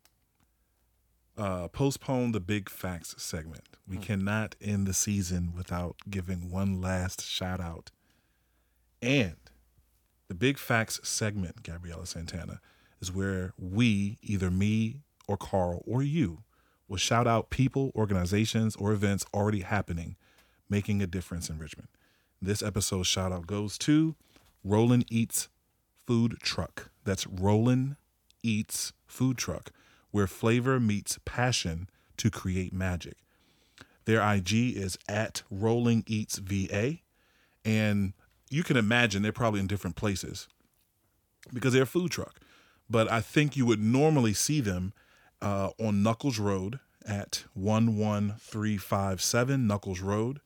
Uh, 1.38 1.70
postpone 1.70 2.34
the 2.34 2.42
big 2.42 2.70
facts 2.70 3.16
segment. 3.18 3.64
We 3.88 3.98
cannot 3.98 4.56
end 4.62 4.88
the 4.88 4.94
season 4.94 5.54
without 5.56 5.98
giving 6.10 6.50
one 6.50 6.80
last 6.80 7.26
shout 7.26 7.60
out 7.60 7.92
and 9.02 9.36
the 10.30 10.34
Big 10.34 10.58
Facts 10.58 11.00
segment, 11.04 11.62
Gabriela 11.62 12.06
Santana, 12.06 12.62
is 13.04 13.12
where 13.12 13.54
we, 13.60 14.18
either 14.22 14.50
me 14.50 15.02
or 15.28 15.36
Carl 15.36 15.84
or 15.86 16.02
you, 16.02 16.44
will 16.88 16.96
shout 16.96 17.28
out 17.28 17.50
people, 17.50 17.92
organizations, 17.96 18.78
or 18.78 18.94
events 18.94 19.26
already 19.34 19.60
happening, 19.60 20.16
making 20.70 21.02
a 21.02 21.08
difference 21.08 21.50
in 21.50 21.60
Richmond. 21.60 21.90
This 22.42 22.64
episode's 22.64 23.08
shout 23.08 23.34
out 23.34 23.46
goes 23.46 23.78
to 23.80 24.16
Rollineatz 24.66 25.50
Food 26.08 26.38
Truck. 26.42 26.92
That's 27.04 27.28
Roland 27.28 27.98
Eats 28.42 28.94
Food 29.06 29.38
Truck, 29.38 29.72
where 30.12 30.28
flavor 30.28 30.80
meets 30.80 31.20
passion 31.26 31.90
to 32.16 32.30
create 32.30 32.72
magic. 32.72 33.18
Their 34.06 34.22
IG 34.22 34.54
is 34.78 34.98
at 35.10 35.44
Rollineatz 35.54 36.40
VA. 36.40 37.00
And 37.66 38.14
you 38.50 38.64
can 38.64 38.78
imagine 38.78 39.24
they're 39.24 39.34
probably 39.34 39.60
in 39.60 39.68
different 39.68 39.98
places 39.98 40.48
because 41.54 41.74
they're 41.74 41.84
a 41.84 41.88
food 41.88 42.12
truck. 42.12 42.40
But 42.94 43.12
I 43.12 43.20
think 43.22 43.58
you 43.58 43.66
would 43.66 43.82
normally 43.82 44.34
see 44.34 44.62
them 44.62 44.94
uh, 45.42 45.72
on 45.80 46.04
Nuckols 46.04 46.38
Road 46.38 46.80
at 47.04 47.46
11357 47.56 49.66
Nuckols 49.66 50.00
Road. 50.00 50.42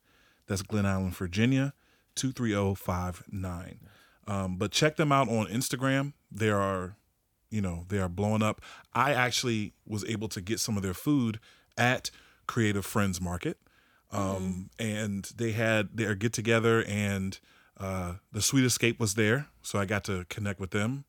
That's 0.46 0.62
Glen 0.62 0.86
Allen, 0.86 1.10
Virginia, 1.10 1.74
23059. 2.14 3.80
Um, 4.26 4.56
but 4.56 4.72
check 4.72 4.96
them 4.96 5.12
out 5.12 5.28
on 5.28 5.48
Instagram. 5.48 6.14
They 6.32 6.48
are, 6.48 6.96
you 7.50 7.60
know, 7.60 7.84
they 7.88 7.98
are 7.98 8.08
blowing 8.08 8.42
up. 8.42 8.62
I 8.94 9.12
actually 9.12 9.74
was 9.86 10.02
able 10.06 10.28
to 10.28 10.40
get 10.40 10.58
some 10.58 10.78
of 10.78 10.82
their 10.82 10.94
food 10.94 11.40
at 11.76 12.10
Creative 12.46 12.86
Friends 12.86 13.20
Market. 13.20 13.58
Um, 14.10 14.70
and 14.78 15.30
they 15.36 15.52
had 15.52 15.98
their 15.98 16.14
get 16.14 16.32
together 16.32 16.82
and 16.84 17.38
uh, 17.78 18.14
the 18.32 18.40
Sweet 18.40 18.64
Escape 18.64 18.98
was 18.98 19.16
there, 19.16 19.48
so 19.60 19.78
I 19.78 19.84
got 19.84 20.02
to 20.04 20.24
connect 20.30 20.60
with 20.60 20.70
them. 20.70 21.04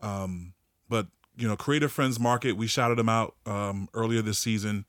Um, 0.00 0.54
but 0.92 1.06
you 1.38 1.48
know, 1.48 1.56
Creative 1.56 1.90
Friends 1.90 2.20
Market, 2.20 2.52
we 2.52 2.66
shouted 2.66 2.98
them 2.98 3.08
out 3.08 3.34
um, 3.46 3.88
earlier 3.94 4.20
this 4.20 4.38
season, 4.38 4.84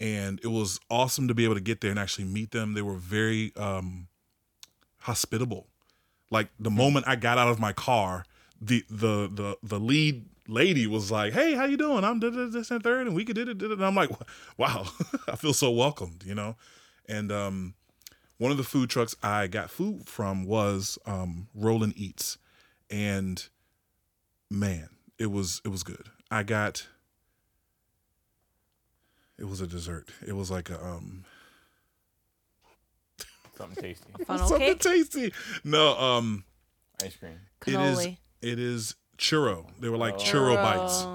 and 0.00 0.40
it 0.42 0.48
was 0.48 0.80
awesome 0.90 1.28
to 1.28 1.34
be 1.34 1.44
able 1.44 1.54
to 1.54 1.60
get 1.60 1.80
there 1.80 1.90
and 1.90 1.98
actually 2.00 2.24
meet 2.24 2.50
them. 2.50 2.74
They 2.74 2.82
were 2.82 2.96
very 2.96 3.52
um, 3.56 4.08
hospitable. 4.98 5.68
Like 6.28 6.48
the 6.58 6.72
moment 6.72 7.06
I 7.06 7.14
got 7.14 7.38
out 7.38 7.46
of 7.46 7.60
my 7.60 7.72
car, 7.72 8.24
the 8.60 8.84
the 8.90 9.30
the 9.32 9.56
the 9.62 9.78
lead 9.78 10.24
lady 10.48 10.88
was 10.88 11.12
like, 11.12 11.32
"Hey, 11.32 11.54
how 11.54 11.66
you 11.66 11.76
doing? 11.76 12.02
I'm 12.02 12.18
this 12.18 12.72
and 12.72 12.82
third, 12.82 13.06
and 13.06 13.14
we 13.14 13.24
could 13.24 13.36
do 13.36 13.48
it." 13.48 13.62
And 13.62 13.84
I'm 13.84 13.94
like, 13.94 14.10
"Wow, 14.58 14.86
I 15.28 15.36
feel 15.36 15.54
so 15.54 15.70
welcomed," 15.70 16.24
you 16.26 16.34
know. 16.34 16.56
And 17.08 17.30
um, 17.30 17.74
one 18.38 18.50
of 18.50 18.56
the 18.56 18.64
food 18.64 18.90
trucks 18.90 19.14
I 19.22 19.46
got 19.46 19.70
food 19.70 20.08
from 20.08 20.46
was 20.46 20.98
um, 21.06 21.46
Rollineatz, 21.56 22.38
and 22.90 23.46
man, 24.50 24.88
it 25.18 25.30
was 25.30 25.60
it 25.64 25.68
was 25.68 25.82
good. 25.82 26.06
I 26.30 26.42
got 26.42 26.86
it 29.38 29.44
was 29.48 29.60
a 29.60 29.66
dessert. 29.66 30.08
It 30.26 30.34
was 30.34 30.50
like 30.50 30.70
a 30.70 30.82
um 30.84 31.24
Something 33.56 33.82
tasty. 33.82 34.24
Funnel 34.24 34.48
something 34.48 34.66
cake, 34.66 34.80
tasty. 34.80 35.32
No, 35.62 35.96
um, 35.96 36.44
Ice 37.04 37.16
cream. 37.16 37.38
it 37.66 37.68
is 37.74 37.98
cannoli, 37.98 38.16
it 38.42 38.58
is 38.58 38.94
churro. 39.16 39.66
They 39.80 39.88
were 39.88 39.96
like 39.96 40.16
churro 40.16 40.56
bites. 40.56 41.06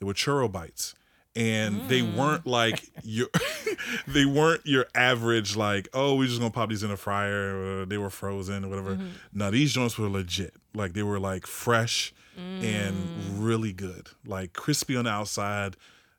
They 0.00 0.06
were 0.06 0.14
churro 0.14 0.50
bites. 0.50 0.94
And 1.36 1.88
they 1.88 2.02
weren't 2.02 2.46
like 2.46 2.88
your 3.02 3.26
they 4.06 4.24
weren't 4.24 4.64
your 4.64 4.86
average 4.94 5.56
like, 5.56 5.88
oh, 5.92 6.14
we're 6.16 6.26
just 6.28 6.38
gonna 6.38 6.52
pop 6.52 6.68
these 6.68 6.84
in 6.84 6.92
a 6.92 6.96
fryer, 6.96 7.56
or 7.82 7.86
they 7.86 7.98
were 7.98 8.10
frozen 8.10 8.64
or 8.64 8.68
whatever. 8.68 8.98
No, 9.32 9.50
these 9.50 9.72
joints 9.72 9.98
were 9.98 10.08
legit. 10.08 10.54
Like 10.74 10.92
they 10.92 11.02
were 11.02 11.18
like 11.18 11.46
fresh 11.46 12.12
and 12.36 12.94
really 13.38 13.72
good. 13.72 14.08
Like 14.26 14.52
crispy 14.52 14.96
on 14.96 15.04
the 15.04 15.10
outside, 15.10 15.76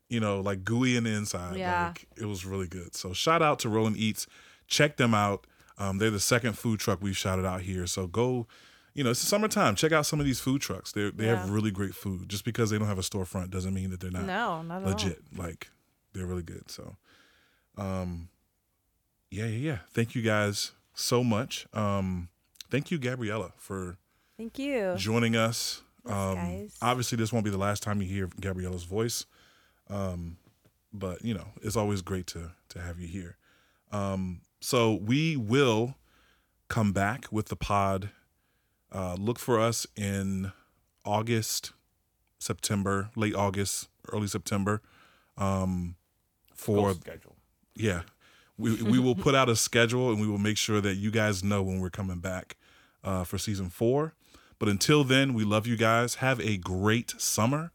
you 0.08 0.20
know, 0.20 0.40
like 0.40 0.64
gooey 0.64 0.96
in 0.96 1.04
the 1.04 1.10
inside. 1.10 1.56
Yeah. 1.56 1.88
Like 1.88 2.06
it 2.16 2.26
was 2.26 2.44
really 2.46 2.66
good. 2.68 2.94
So 2.94 3.12
shout 3.12 3.42
out 3.42 3.58
to 3.60 3.68
Rollineatz. 3.68 4.26
Check 4.66 4.96
them 4.96 5.14
out. 5.14 5.46
Um, 5.78 5.98
they're 5.98 6.10
the 6.10 6.20
second 6.20 6.54
food 6.54 6.80
truck 6.80 7.00
we've 7.02 7.16
shouted 7.16 7.44
out 7.44 7.60
here. 7.62 7.86
So 7.86 8.06
go, 8.06 8.46
you 8.94 9.04
know, 9.04 9.10
it's 9.10 9.20
summertime. 9.20 9.74
Check 9.76 9.92
out 9.92 10.06
some 10.06 10.20
of 10.20 10.26
these 10.26 10.40
food 10.40 10.62
trucks. 10.62 10.92
They 10.92 11.10
they 11.10 11.26
have 11.26 11.46
Yeah. 11.48 11.54
really 11.54 11.70
great 11.70 11.94
food. 11.94 12.28
Just 12.28 12.44
because 12.44 12.70
they 12.70 12.78
don't 12.78 12.88
have 12.88 12.98
a 12.98 13.02
storefront 13.02 13.50
doesn't 13.50 13.74
mean 13.74 13.90
that 13.90 14.00
they're 14.00 14.10
not 14.10 14.24
No, 14.24 14.62
not 14.62 14.84
legit. 14.84 15.22
Like 15.36 15.68
they're 16.12 16.26
really 16.26 16.42
good. 16.42 16.70
So, 16.70 16.96
um, 17.76 18.28
yeah, 19.30 19.44
yeah, 19.46 19.58
yeah. 19.72 19.78
Thank 19.92 20.14
you 20.14 20.22
guys 20.22 20.72
so 20.94 21.22
much. 21.22 21.66
Um, 21.74 22.28
thank 22.70 22.90
you, 22.90 22.98
Gabriela, 22.98 23.52
for. 23.58 23.98
Thank 24.38 24.58
you. 24.58 24.94
joining 24.96 25.34
us. 25.36 25.82
Yes, 26.06 26.14
Um, 26.16 26.34
guys. 26.36 26.76
obviously, 26.82 27.16
this 27.16 27.32
won't 27.32 27.44
be 27.44 27.50
the 27.50 27.58
last 27.58 27.82
time 27.82 28.00
you 28.00 28.08
hear 28.08 28.28
Gabriela's 28.40 28.84
voice, 28.84 29.26
um, 29.88 30.36
but 30.92 31.24
you 31.24 31.34
know 31.34 31.48
it's 31.62 31.76
always 31.76 32.02
great 32.02 32.26
to 32.28 32.52
to 32.70 32.80
have 32.80 32.98
you 33.00 33.08
here. 33.08 33.36
Um, 33.92 34.40
so 34.60 34.94
we 34.94 35.36
will 35.36 35.96
come 36.68 36.92
back 36.92 37.26
with 37.30 37.46
the 37.48 37.56
pod. 37.56 38.10
Uh, 38.92 39.14
look 39.18 39.38
for 39.38 39.58
us 39.60 39.86
in 39.96 40.52
August, 41.04 41.72
September, 42.38 43.10
late 43.16 43.34
August, 43.34 43.88
early 44.12 44.26
September. 44.28 44.82
Um, 45.36 45.96
for 46.54 46.88
Ghost 46.88 47.02
schedule. 47.02 47.36
yeah 47.74 48.02
we 48.56 48.82
we 48.82 48.98
will 48.98 49.14
put 49.14 49.34
out 49.34 49.50
a 49.50 49.54
schedule 49.56 50.08
and 50.10 50.18
we 50.18 50.26
will 50.26 50.38
make 50.38 50.56
sure 50.56 50.80
that 50.80 50.94
you 50.94 51.10
guys 51.10 51.44
know 51.44 51.62
when 51.62 51.78
we're 51.80 51.90
coming 51.90 52.20
back 52.20 52.56
uh, 53.04 53.22
for 53.24 53.36
season 53.36 53.68
four 53.68 54.14
but 54.58 54.68
until 54.68 55.04
then 55.04 55.34
we 55.34 55.44
love 55.44 55.66
you 55.66 55.76
guys. 55.76 56.16
Have 56.16 56.40
a 56.40 56.56
great 56.56 57.14
summer. 57.18 57.72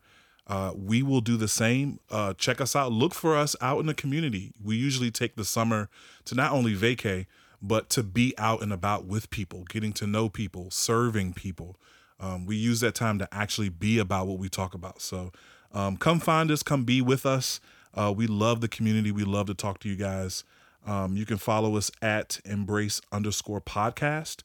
Uh, 0.47 0.73
we 0.75 1.01
will 1.01 1.21
do 1.21 1.37
the 1.37 1.47
same. 1.47 1.99
Uh, 2.09 2.33
check 2.33 2.59
us 2.59 2.75
out. 2.75 2.91
Look 2.91 3.13
for 3.13 3.37
us 3.37 3.55
out 3.61 3.79
in 3.79 3.85
the 3.85 3.93
community. 3.93 4.51
We 4.61 4.75
usually 4.75 5.11
take 5.11 5.35
the 5.35 5.45
summer 5.45 5.89
to 6.25 6.35
not 6.35 6.51
only 6.51 6.75
vacay 6.75 7.25
but 7.61 7.89
to 7.91 8.03
be 8.03 8.33
out 8.37 8.61
and 8.61 8.73
about 8.73 9.05
with 9.05 9.29
people 9.29 9.63
getting 9.65 9.93
to 9.93 10.07
know 10.07 10.29
people 10.29 10.71
serving 10.71 11.33
people. 11.33 11.77
Um, 12.19 12.45
we 12.45 12.55
use 12.55 12.79
that 12.79 12.95
time 12.95 13.19
to 13.19 13.27
actually 13.31 13.69
be 13.69 13.99
about 13.99 14.27
what 14.27 14.39
we 14.39 14.49
talk 14.49 14.73
about. 14.73 15.01
So 15.01 15.31
um, 15.73 15.97
come 15.97 16.19
find 16.19 16.51
us 16.51 16.63
come 16.63 16.83
be 16.83 17.01
with 17.01 17.25
us. 17.25 17.59
Uh, 17.93 18.13
we 18.15 18.25
love 18.25 18.61
the 18.61 18.67
community. 18.67 19.11
We 19.11 19.23
love 19.23 19.47
to 19.47 19.53
talk 19.53 19.79
to 19.79 19.89
you 19.89 19.95
guys. 19.95 20.43
Um, 20.85 21.15
you 21.15 21.25
can 21.25 21.37
follow 21.37 21.75
us 21.75 21.91
at 22.01 22.39
embrace 22.45 23.01
underscore 23.11 23.61
podcast 23.61 24.43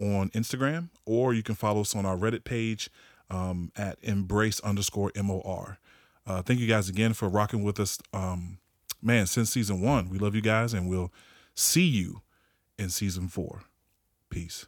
on 0.00 0.30
instagram 0.30 0.88
or 1.04 1.34
you 1.34 1.42
can 1.42 1.54
follow 1.54 1.80
us 1.80 1.94
on 1.94 2.06
our 2.06 2.16
reddit 2.16 2.44
page 2.44 2.90
um, 3.30 3.70
at 3.76 3.98
embrace 4.02 4.60
underscore 4.60 5.12
mor 5.22 5.78
uh, 6.26 6.42
thank 6.42 6.60
you 6.60 6.66
guys 6.66 6.88
again 6.90 7.14
for 7.14 7.26
rocking 7.28 7.62
with 7.62 7.80
us. 7.80 7.98
Um, 8.12 8.58
man 9.00 9.26
since 9.26 9.50
season 9.50 9.80
one 9.80 10.10
we 10.10 10.18
love 10.18 10.34
you 10.34 10.42
guys 10.42 10.74
and 10.74 10.88
we'll 10.88 11.12
see 11.54 11.86
you 11.86 12.22
in 12.78 12.90
season 12.90 13.28
four. 13.28 13.62
Peace 14.30 14.66